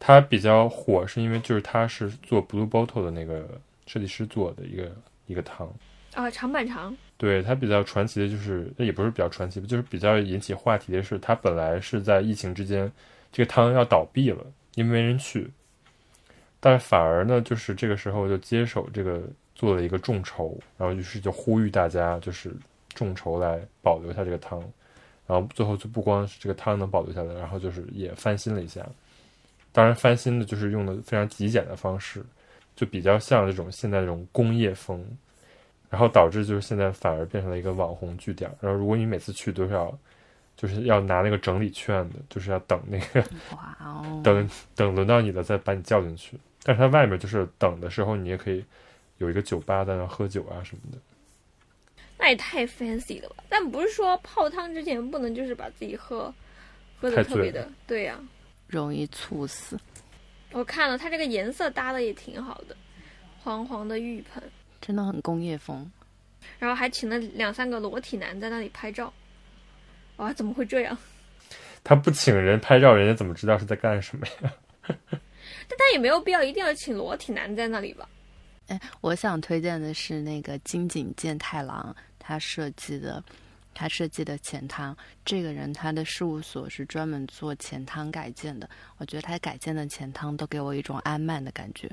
[0.00, 3.48] 它比较火，是因为就是它是做 Blue Bottle 的那个
[3.86, 4.90] 设计师做的一个
[5.28, 5.72] 一个汤
[6.14, 6.92] 啊，长板长。
[7.16, 12.90] 对它比较传奇的就是，那也不是比较传奇，就是比较引起话题的是，它本来是在疫情之间，
[13.30, 14.44] 这个汤要倒闭了，
[14.74, 15.48] 因为没人去，
[16.58, 19.22] 但反而呢，就是这个时候就接手这个
[19.54, 22.52] 做了一个众筹，然后于是就呼吁大家就是。
[22.94, 24.60] 众筹来保留下这个汤，
[25.26, 28.86] 然后最后就不光是这个汤能保留下来，然后就是也翻新了一下。
[29.72, 32.24] 当然，翻新的就是用的非常极简的方式，
[32.76, 35.04] 就比较像这种现在这种工业风，
[35.90, 38.48] 然后导致就是现在反而变成了一个网红据点。
[38.60, 39.92] 然后如果你每次去都是要，
[40.56, 46.38] 就是要拿那个整理券的，就是要等那个， 哇哦，等等轮到你的再把你叫进去。
[46.62, 48.64] 但是它外面就是等的时候，你也可以
[49.18, 50.98] 有一个酒吧在那喝酒啊什么的。
[52.16, 53.44] 那也太 fancy 了吧！
[53.48, 56.32] 但不是说泡汤之前不能就是把自己喝
[56.96, 58.18] 喝的特别的，对呀，
[58.68, 59.78] 容易猝死。
[60.52, 62.76] 我看了它这个颜色搭的也挺好的，
[63.42, 64.42] 黄黄的浴盆，
[64.80, 65.90] 真的很工业风。
[66.58, 69.12] 然后还请了两三个裸体男在那里拍照，
[70.16, 70.96] 哇，怎么会这样？
[71.82, 74.52] 他不请人拍照，人家怎么知道是在干什么呀？
[75.66, 78.08] 但他也没有必要一定要请裸体男在那里吧？
[78.68, 83.22] 哎，我想推荐的是那个金井健太郎，他设计的，
[83.74, 84.96] 他设计的钱汤。
[85.24, 88.68] 这个人他的事务所是专门做钱汤改建的。
[88.96, 91.90] 我觉得他改建的钱汤都给我一种安曼的感觉。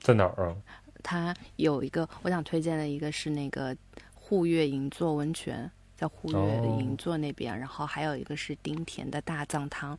[0.00, 0.56] 在哪儿啊？
[1.04, 3.76] 他有一个，我想推荐的一个是那个
[4.14, 5.70] 护月银座温泉，
[6.02, 9.96] 在沪粤银座那边，然后还有一个是丁田的大藏汤，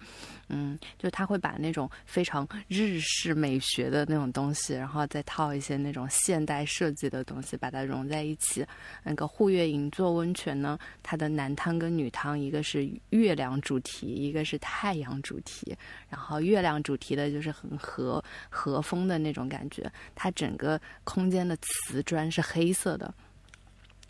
[0.50, 8.66] 嗯，就他会把那种非常日式美学的那种东西，然后再套一些那种现代设计的东西，把它融在一起。
[9.02, 15.74] 那个护月银座温泉呢，它的男汤跟女汤，一个是月亮主题，一个是太阳主题。
[16.10, 23.14] 然后月亮主题的就是很和和风的那种感觉，它整个空间的瓷砖是黑色的。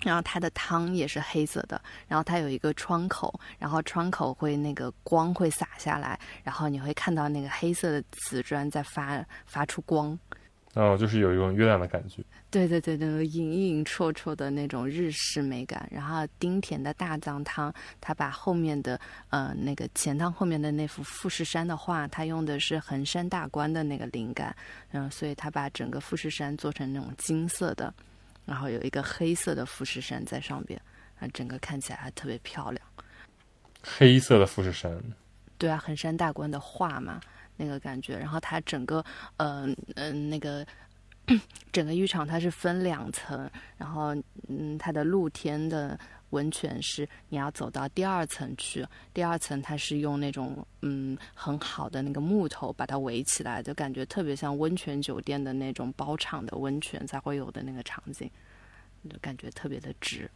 [0.03, 10.17] 然后它的汤也是黑色的，然后它有一个窗口，然后窗口会那个光会洒下来，然后你会看到那个黑色的瓷砖在发发出光，
[10.73, 12.23] 哦，就是有一种月亮的感觉。
[12.51, 15.87] 对对对对，隐隐绰绰的那种日式美感。
[15.91, 18.99] 然后丁田的大藏汤，他把后面的
[19.29, 24.55] 呃那个前汤后面的那幅富士山的画，他用的是衡山大观的那个灵感，
[24.91, 27.91] 嗯，所以他把整个富士山做成那种金色的。
[28.45, 30.79] 然后有一个黑色的富士山在上边，
[31.19, 32.85] 啊，整个看起来还特别漂亮。
[33.81, 35.01] 黑色的富士山，
[35.57, 37.19] 对啊，衡山大观的画嘛，
[37.57, 38.17] 那个感觉。
[38.17, 39.03] 然后它整个，
[39.37, 40.65] 嗯嗯，那个
[41.71, 44.15] 整个浴场它是分两层，然后
[44.47, 45.99] 嗯，它的露天的。
[46.33, 58.29] 温泉是你要走到第二层去，第二层它是用那种嗯很好的那个木头把它围起来，就感觉特别像温泉酒店的那种包场的温泉才会有的那个场景，
[59.07, 60.29] 就感觉特别的值。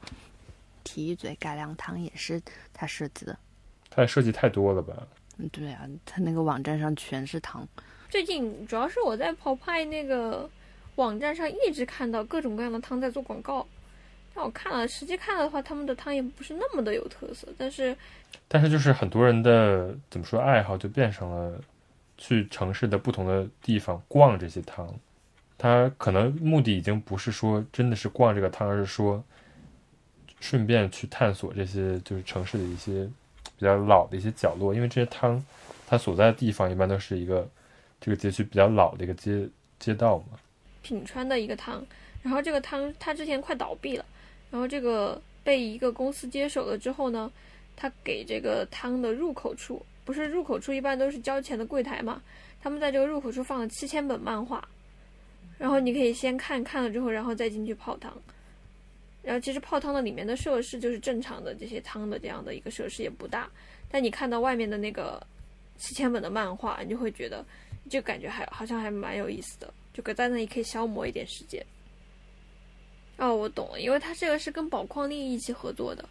[0.84, 2.42] 提一嘴，改良汤也是
[2.72, 3.38] 他设计的，
[3.90, 5.06] 他设计太多了吧？
[5.38, 7.68] 嗯，对啊，他那个网站上全是汤。
[8.10, 10.50] 最近主要是我在跑派那个
[10.96, 13.68] 网站上一直看到各种各样的汤在做广告。
[14.38, 17.48] 那我看了，实际看了的话，他们的汤也不是那么的有特色。
[17.58, 17.98] 但是，
[18.48, 21.60] 但是就是很多人的怎么说爱好就变成了
[22.20, 24.88] 去城市的不同的地方逛这些汤。
[25.58, 29.24] 他可能目的已经不是说真的是逛这个汤，而是说
[30.40, 33.10] 顺便去探索这些就是城市的一些
[33.58, 34.72] 比较老的一些角落。
[34.72, 35.44] 因为这些汤
[35.88, 37.50] 它所在的地方一般都是一个
[38.00, 39.50] 这个街区比较老的一个街
[39.80, 40.38] 街道嘛。
[40.84, 41.84] 品川的一个汤，
[42.22, 44.06] 然后这个汤它之前快倒闭了。
[44.50, 47.32] 然后这个被一个公司接手了之后呢，
[47.76, 52.22] 他给这个汤的入口处，不是入口处一般都是交钱的柜台嘛？
[52.62, 54.68] 他们在这个入口处放了七千本漫画，
[55.58, 58.12] 然后你可以先看看了之后，然后再进去泡汤。
[59.22, 63.50] 然后其实泡汤的里面的设施就是正常的这些汤的这样的一个设施也不大，
[63.90, 65.22] 但你看到外面的那个
[65.78, 67.46] 七千本的漫画，你就会觉得
[67.90, 71.62] 就感觉还好像还蛮有意思的，就搁在那里可以消磨一点时间。
[73.18, 76.08] 哦，我懂了，因为他这个是跟宝矿力一起合作的，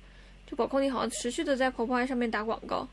[0.46, 2.86] 就宝矿力好像持续的在婆婆爱上面打广告。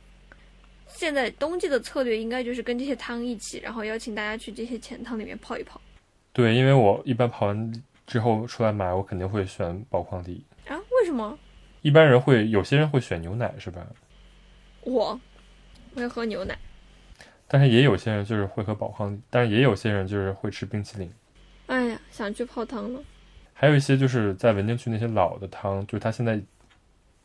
[0.88, 5.82] 现在冬季的策略应该就是跟这些汤一起，然后邀请大家去这些浅汤里面泡一泡。
[6.32, 10.44] 对，因为我一般泡完之后出来买，我肯定会选宝矿力。
[10.68, 10.78] 啊？
[10.78, 11.38] 为什么？
[11.82, 13.86] 一般人会，有些人会选牛奶，是吧？
[14.82, 15.20] 我
[15.96, 16.58] 会喝牛奶，
[17.48, 21.12] 但是也有些人就是会喝宝矿力，但是也有些人就是会吃冰淇淋。
[21.68, 23.02] 哎呀，想去泡汤了。
[23.54, 26.38] 还有一些就是在文京区那些老的汤，就是它现在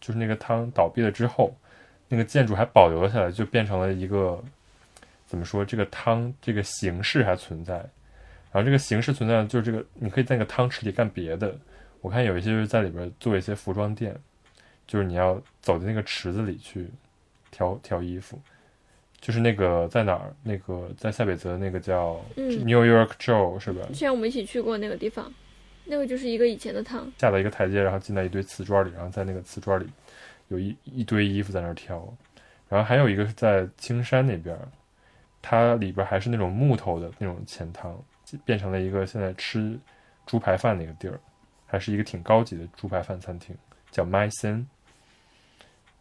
[0.01, 1.53] 就是那个汤倒闭了之后，
[2.09, 4.43] 那个建筑还保留了下来，就变成了一个
[5.27, 5.65] 怎么说？
[5.65, 7.75] 这个汤这个形式还存在，
[8.53, 11.55] 然后这个形式存在就是这个你可以在那个汤池里干别的。
[12.01, 14.15] 我看有一些就是在里边做一些服装店，
[14.87, 16.87] 就是你要走进那个池子里去
[17.51, 18.41] 挑挑衣服，
[19.21, 20.33] 就是那个在哪儿？
[20.45, 23.83] 那个在塞北泽那个叫 New York Joe 是吧？
[23.89, 25.33] 之前我们一起去过那个地方。
[25.91, 29.87] 那个就是一个以前的汤，下到一个台阶，然后进到一堆瓷砖里，然后在那个瓷砖里
[30.49, 32.07] 有一一堆衣服在那儿挑，
[32.69, 34.55] 然后还有一个是在青山那边，
[35.41, 37.99] 它里边还是那种木头的那种钱汤，
[38.45, 39.79] 变成了一个现在吃
[40.27, 41.19] 猪排饭那个地儿，
[41.67, 43.57] 还是一个挺高级的猪排饭餐厅，
[43.91, 44.67] 叫 My Sen，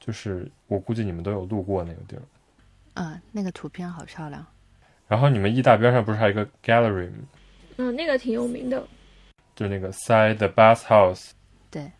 [0.01, 4.45] 就是我估计你们都有路过那个地儿，啊，那个图片好漂亮。
[5.07, 7.17] 然后你们艺大边上不是还有一个 Gallery 吗？
[7.77, 8.85] 嗯，那个挺有名的。
[9.57, 11.31] 就是那个 side the bath house，
[11.71, 11.91] 对，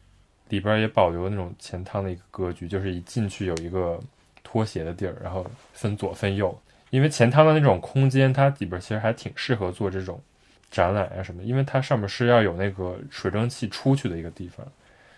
[0.50, 4.00] 里边也保留那种前汤的一个格局，就是一进去有一个
[4.44, 5.44] 脱鞋的地儿，然后
[5.74, 6.56] 分左分右。
[6.92, 10.22] 因为前汤的那种空间，它里边其实还挺适合做这种
[10.70, 14.64] 展览啊什么，因为它上面是要有那个水蒸气出去的一个地方，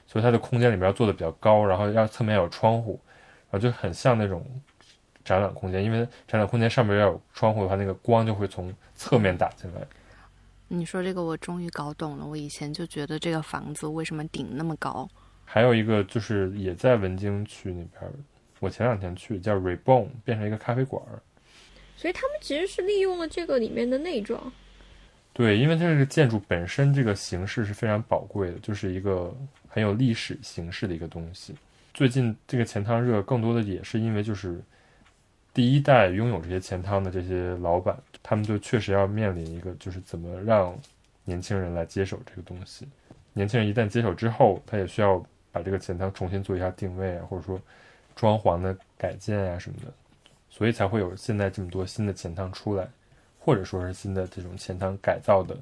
[0.07, 2.97] 所以它的空间里面要做的比较高，然后要侧面有窗户，
[3.51, 4.43] 然后就很像那种
[5.25, 5.83] 展览空间。
[5.83, 9.81] 因为展览空间上面要有窗户的话，那个光就会从侧面打进来。
[10.71, 15.09] 你说这个我终于搞懂了，我以前就觉得这个房子为什么顶那么高。
[15.43, 18.11] 还有一个就是也在文京区那边，
[18.59, 21.03] 我前两天去叫 Reborn，变成一个咖啡馆。
[21.97, 24.51] 所以他们其实是利用了这个里面的内装。
[25.33, 29.35] 对，因为它这个建筑本身这个形式是非常宝贵的，就是一个
[29.67, 31.55] 很有历史形式的一个东西。
[31.93, 34.61] 最近这个钱汤热，更多的也是因为就是
[35.53, 40.77] 第一代拥有这些钱汤的这些老板，他们就确实要面临一个就是怎么让
[41.23, 42.87] 年轻人来接手这个东西。
[43.33, 47.59] 年轻人一旦接手之后，他也需要把这个钱汤重新做一下定位啊，或者说
[48.15, 49.93] 装潢的改建呀什么的，
[50.49, 52.87] 所以才会有现在这么多新的钱汤出来，
[53.39, 55.55] 或者说是新的这种钱汤改造的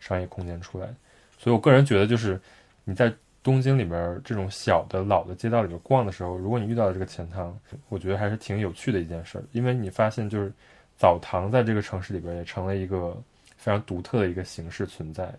[0.00, 0.88] 商业空间出来。
[1.36, 2.40] 所以我个人觉得，就是
[2.84, 3.12] 你在
[3.42, 7.56] 东京里边这种小的老的街道里边逛的时候，如果你遇到了这个钱汤，
[7.88, 10.52] 我觉得还是挺有趣的一件事儿，因为你发现就是
[10.98, 13.16] 澡堂在这个城市里边也成了一个
[13.56, 15.32] 非常独特的一个形式存在。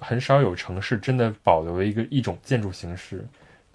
[0.00, 3.22] 很少有城市真的保留了一个一种建筑形式，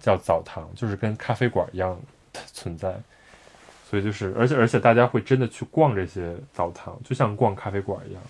[0.00, 1.96] 叫澡堂，就是跟咖啡馆一样
[2.32, 2.98] 的存在。
[3.88, 8.22] 所以就是，而且而且大家会真的去逛这些澡堂，就像逛咖啡馆一样，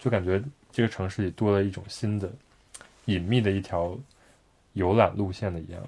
[0.00, 0.40] 就感觉
[0.70, 2.30] 这个城市里多了一种新的
[3.06, 3.98] 隐秘的一条
[4.74, 5.82] 游览路线的一样。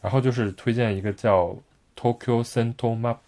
[0.00, 1.54] 然后就是推荐一个叫
[1.96, 3.18] Tokyo Sento Map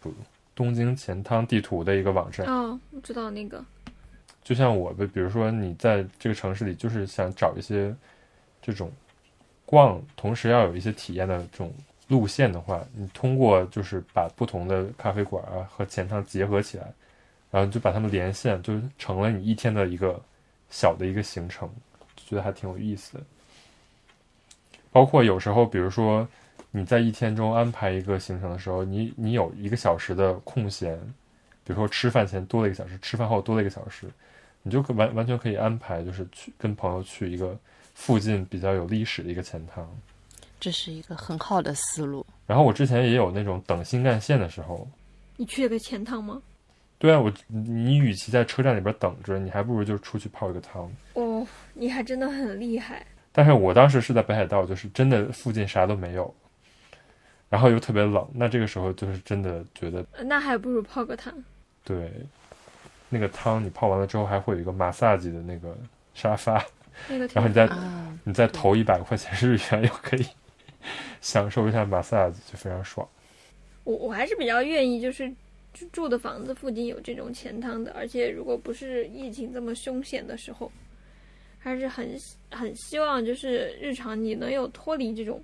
[0.62, 2.46] 东京钱汤地图的一个网站。
[2.46, 3.64] 哦，我知道那个。
[4.44, 7.92] 就像我，比如说你在这个城市里，就是想找一些
[8.60, 8.88] 这种
[9.66, 11.72] 逛，同时要有一些体验的这种
[12.06, 16.92] 路线的话，你通过就是把不同的咖啡馆啊和钱汤结合起来，
[17.50, 20.20] 然后就把它们连线，就成了你一天的一个
[20.70, 21.68] 小的一个行程，
[22.16, 23.24] 觉得还挺有意思的。
[24.92, 26.28] 包括有时候，比如说
[26.72, 30.98] 你在一天中安排一个行程的时候，你你有一个小时的空闲，
[31.64, 34.08] 比如说吃饭前多了一个小时，吃饭后多了一个小时。
[34.64, 37.58] 你就可完完全可以安排，就是去跟朋友去一个
[37.94, 39.84] 附近比较有历史的一个钱塘，
[40.60, 42.24] 这是一个很好的思路。
[42.46, 44.88] 然后我之前也有那种等新干线的时候，
[45.36, 46.40] 你去了个钱汤吗？
[46.96, 50.88] 对啊，我你与其在车站里边等着，你还不如就出去泡一个汤。
[51.14, 51.44] 哦，
[51.74, 53.04] 你还真的很厉害。
[53.32, 56.32] 但是我当时是在北海道，就是真的附近啥都没有，
[57.52, 61.30] 然后又特别冷，那这个时候就是真的觉得，那还不如泡个汤。
[61.84, 62.10] 对。
[63.10, 65.76] 那个汤你泡完了之后，还会有一个马萨吉的那个
[66.14, 66.64] 沙发，
[67.06, 67.68] 然后你再
[68.24, 70.24] 你再投一百块钱日元，又可以
[71.20, 73.06] 享受一下马萨吉，就非常爽。
[73.84, 75.30] 我我还是比较愿意，就是
[75.92, 80.72] 住的房子附近有这种钱汤的，而且如果不是疫情这么凶险的时候，
[81.58, 82.16] 还是很
[82.50, 85.38] 很希望就是日常你能有脱离这种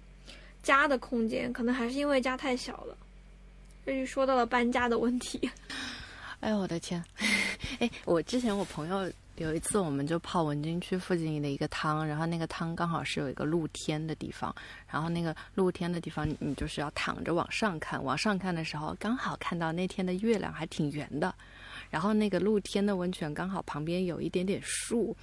[0.69, 2.95] 家的空间，可能还是因为家太小了，
[3.87, 5.51] 这就说到了搬家的问题。
[6.41, 7.03] 哎呦我的天！
[7.81, 14.55] 哎，我之前我朋友有一次，我们就泡文京区附近的一个汤，然后那个汤刚好是有一个露天的地方，
[14.87, 21.35] 然后那个露天的地方你就是要躺着往上看，往上看的时候刚好看到那天的月亮还挺圆的，
[21.89, 25.17] 然后那个露天的温泉刚好旁边有一点点树。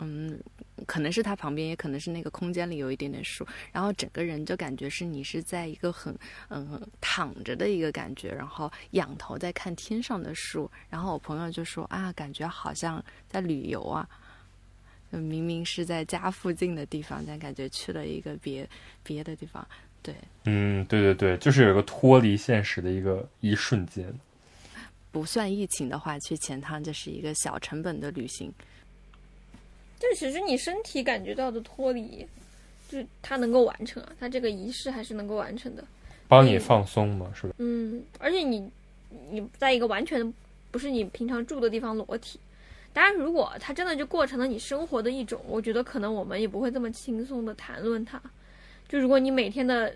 [0.00, 0.38] 嗯，
[0.86, 6.12] 可能是他旁边，也可能是那个空间里有一点点树，然后整个人就感觉是你是在一个很
[6.48, 14.08] 嗯躺着的一个感觉，然后仰头在看天上的树，然后我朋友就说啊，感觉好像在旅游啊，
[15.10, 18.68] 明明是在家附近的地方，但感觉去了一个别
[19.04, 19.64] 别的地方，
[20.02, 20.12] 对，
[20.44, 24.12] 嗯，对对对，就是有一个脱离现实的一个一瞬间，
[25.12, 28.52] 不算疫情的话，去钱塘就是一个小成本的旅行。
[30.04, 32.26] 就只是你身体感觉到的脱离，
[32.88, 35.82] 就是它能够完成啊，它这个仪式还是能够完成的，
[36.28, 37.54] 帮你放松嘛，是吧？
[37.58, 38.70] 嗯，而且你
[39.30, 40.32] 你在一个完全
[40.70, 42.38] 不是你平常住的地方裸体，
[42.92, 48.20] 当然如果它真的就过成了你生活的一种，我觉得可能我们也不会这么轻松的谈论它。
[48.88, 49.94] 就如果你每天的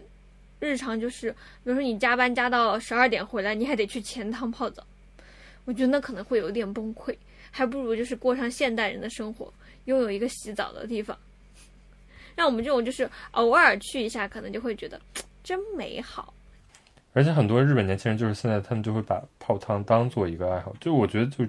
[0.59, 4.82] 日常就是，比如说你加班加到十二点回来，你还得去钱汤泡澡，
[5.66, 7.14] 我觉得那可能会有点崩溃，
[7.51, 9.52] 还不如就是过上现代人的生活。
[9.89, 11.19] 拥有一个洗澡的地方，
[12.36, 15.01] 让我们这种就是偶尔去一下，可能就会觉得
[15.43, 16.32] 真美好。
[17.15, 21.44] 而且很多日本年轻人就是现在他们就会把泡汤当做一个爱好，就我觉得就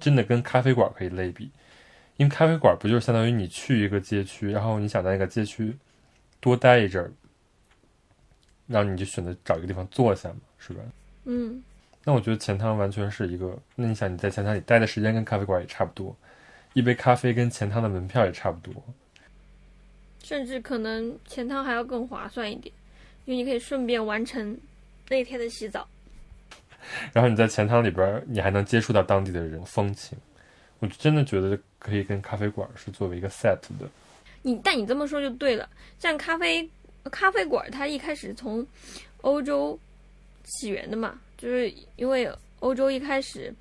[0.00, 1.44] 真的跟咖啡馆可以类比，
[2.16, 5.76] 因为咖啡馆不就是相当于你去一个街区，然后你想在那个街区
[6.40, 7.12] 多待一阵儿，
[8.66, 10.80] 然后你就选择找一个地方坐下嘛，是吧？
[11.24, 11.62] 嗯。
[12.02, 16.16] 那我觉得钱汤完全是一个，那你想你在钱汤里待的时间跟咖啡馆也差不多。
[16.74, 18.74] 一杯咖啡跟钱汤的门票也差不多，
[20.22, 22.74] 甚至可能钱汤还要更划算一点，
[23.24, 24.58] 因为你可以顺便完成
[25.08, 25.88] 那天的洗澡。
[27.12, 30.18] 然后你在钱汤里边，你还能接触到当地的人风情，
[30.80, 33.88] 我真的觉得可以跟咖啡馆是作为一个 set 的。
[34.42, 35.68] 你但你这么说就对了，
[36.00, 36.68] 像咖啡
[37.04, 38.66] 咖啡馆，它一开始从
[39.20, 39.78] 欧洲
[40.42, 42.28] 起源的嘛，就是因为
[42.58, 43.54] 欧洲一开始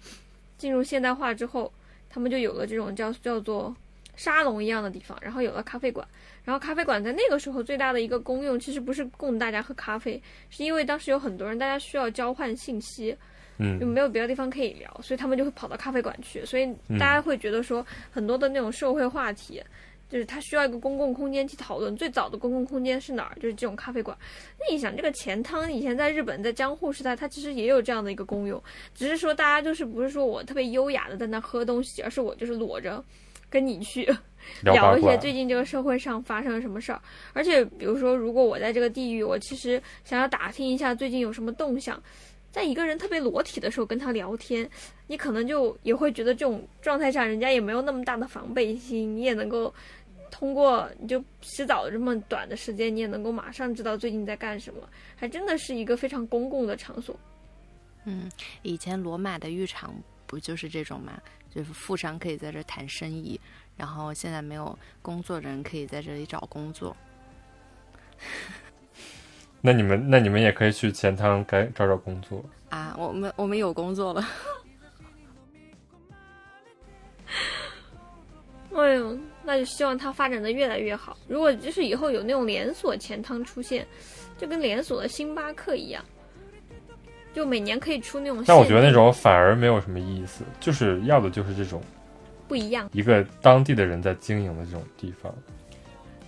[0.58, 1.72] 进入现代化之后。
[2.14, 3.76] 他们就有了这种叫叫做
[4.16, 6.08] 沙龙一样的地方，然后有了咖啡馆。
[6.44, 10.22] 然后咖啡馆在那个时候最大的一个功用，其实不是供大家喝咖啡，
[10.52, 13.18] 是因为当时有很多人，大家需要交换信息，
[13.58, 16.46] 嗯，就没有别的地方可以聊，所以他们就会跑到咖啡馆去。
[16.46, 16.68] 所以
[17.00, 19.64] 大家会觉得说，很多的那种社会话题，
[20.14, 21.98] 就是他需要一个公共空间去讨论。
[21.98, 23.36] 最早的公共空间是哪儿？
[23.42, 24.16] 就是这种咖啡馆。
[24.60, 28.62] 那你想，这个钱汤以前在日本，在江户时代，它其实也有这样的一个功用，
[28.94, 33.04] 只是说大家就是不是说我特别优雅的在那喝东西，而是我就是裸着
[33.50, 34.08] 跟你去。
[34.62, 41.98] 聊一些最近这个社会上发生了什么事儿，而且比如说，如果我在这个地域，我其实想要打听一下最近有什么动向，
[42.52, 44.70] 在一个人特别裸体的时候跟他聊天，
[45.08, 49.74] 你可能就也会觉得这种状态下，人家也没有那么大的防备心，你也能够
[50.36, 57.16] 通过你就洗澡这么短的时间，你也能够马上知道最近在干什么，还真的是一个非常公共的场所。
[58.06, 58.32] 嗯，
[58.64, 59.94] 以前罗马的浴场
[60.26, 61.22] 不就是这种吗？
[61.52, 63.40] 就是富商可以在这谈生意。
[63.78, 66.98] 然后现在没有工作的人可以在这里找工作。
[69.62, 72.96] 那你们那你们也可以去钱汤该找找工作啊！
[72.98, 74.28] 我们我们有工作了。
[78.76, 81.18] 哎呦，那就希望它发展的越来越好。
[81.28, 83.86] 如果就是以后有那种连锁钱汤出现，
[84.38, 86.04] 就跟连锁的星巴克一样，
[87.34, 88.44] 就每年可以出那种。
[88.48, 91.82] 但我觉得那种反而没有什么意思，就是要的就是这种。
[92.48, 95.34] 不一样，一个当地的人在经营的这种地方，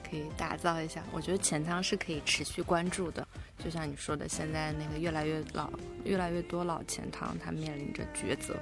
[0.10, 1.04] 可以打造一下。
[1.12, 3.28] 我觉得钱汤是可以持续关注的，
[3.64, 5.70] 就像你说的，现在那个越来越老，
[6.04, 8.56] 越来越多老钱汤，它面临着抉择。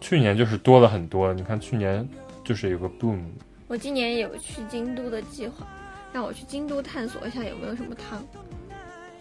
[0.00, 2.08] 去年就是多了很多，你看去年
[2.42, 3.20] 就是有个 boom。
[3.70, 5.64] 我今年有去京都的计划，
[6.12, 8.20] 让我去京都探索一下有没有什么汤。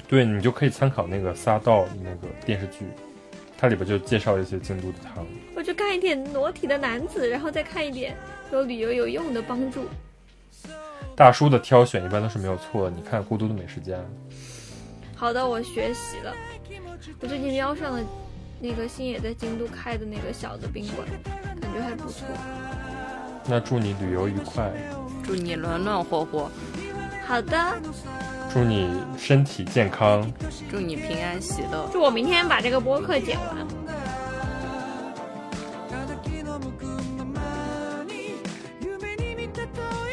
[0.07, 2.79] 对你就可以参考那个《撒道》那个电视剧。
[3.55, 5.23] 它里边就介绍一些京都的汤，
[5.55, 8.17] 我就看一点裸体的男子，然后再看一点
[8.51, 9.85] 有旅游有用的帮助。
[11.15, 13.97] 大叔的挑选一般都是没有错的，你看《孤独的美食家》。
[15.15, 16.33] 好的，我学习了。
[17.19, 18.03] 我最近瞄上了
[18.59, 21.07] 那个星野在京都开的那个小的宾馆，
[21.61, 22.25] 感觉还不错。
[23.49, 24.71] 那祝你旅游愉快，
[25.23, 26.51] 祝你暖暖和和。
[27.25, 27.57] 好的，
[28.53, 30.31] 祝你身体健康，
[30.69, 33.67] 祝你平安喜乐，祝我明天把这个播客剪完。
[38.81, 40.08] you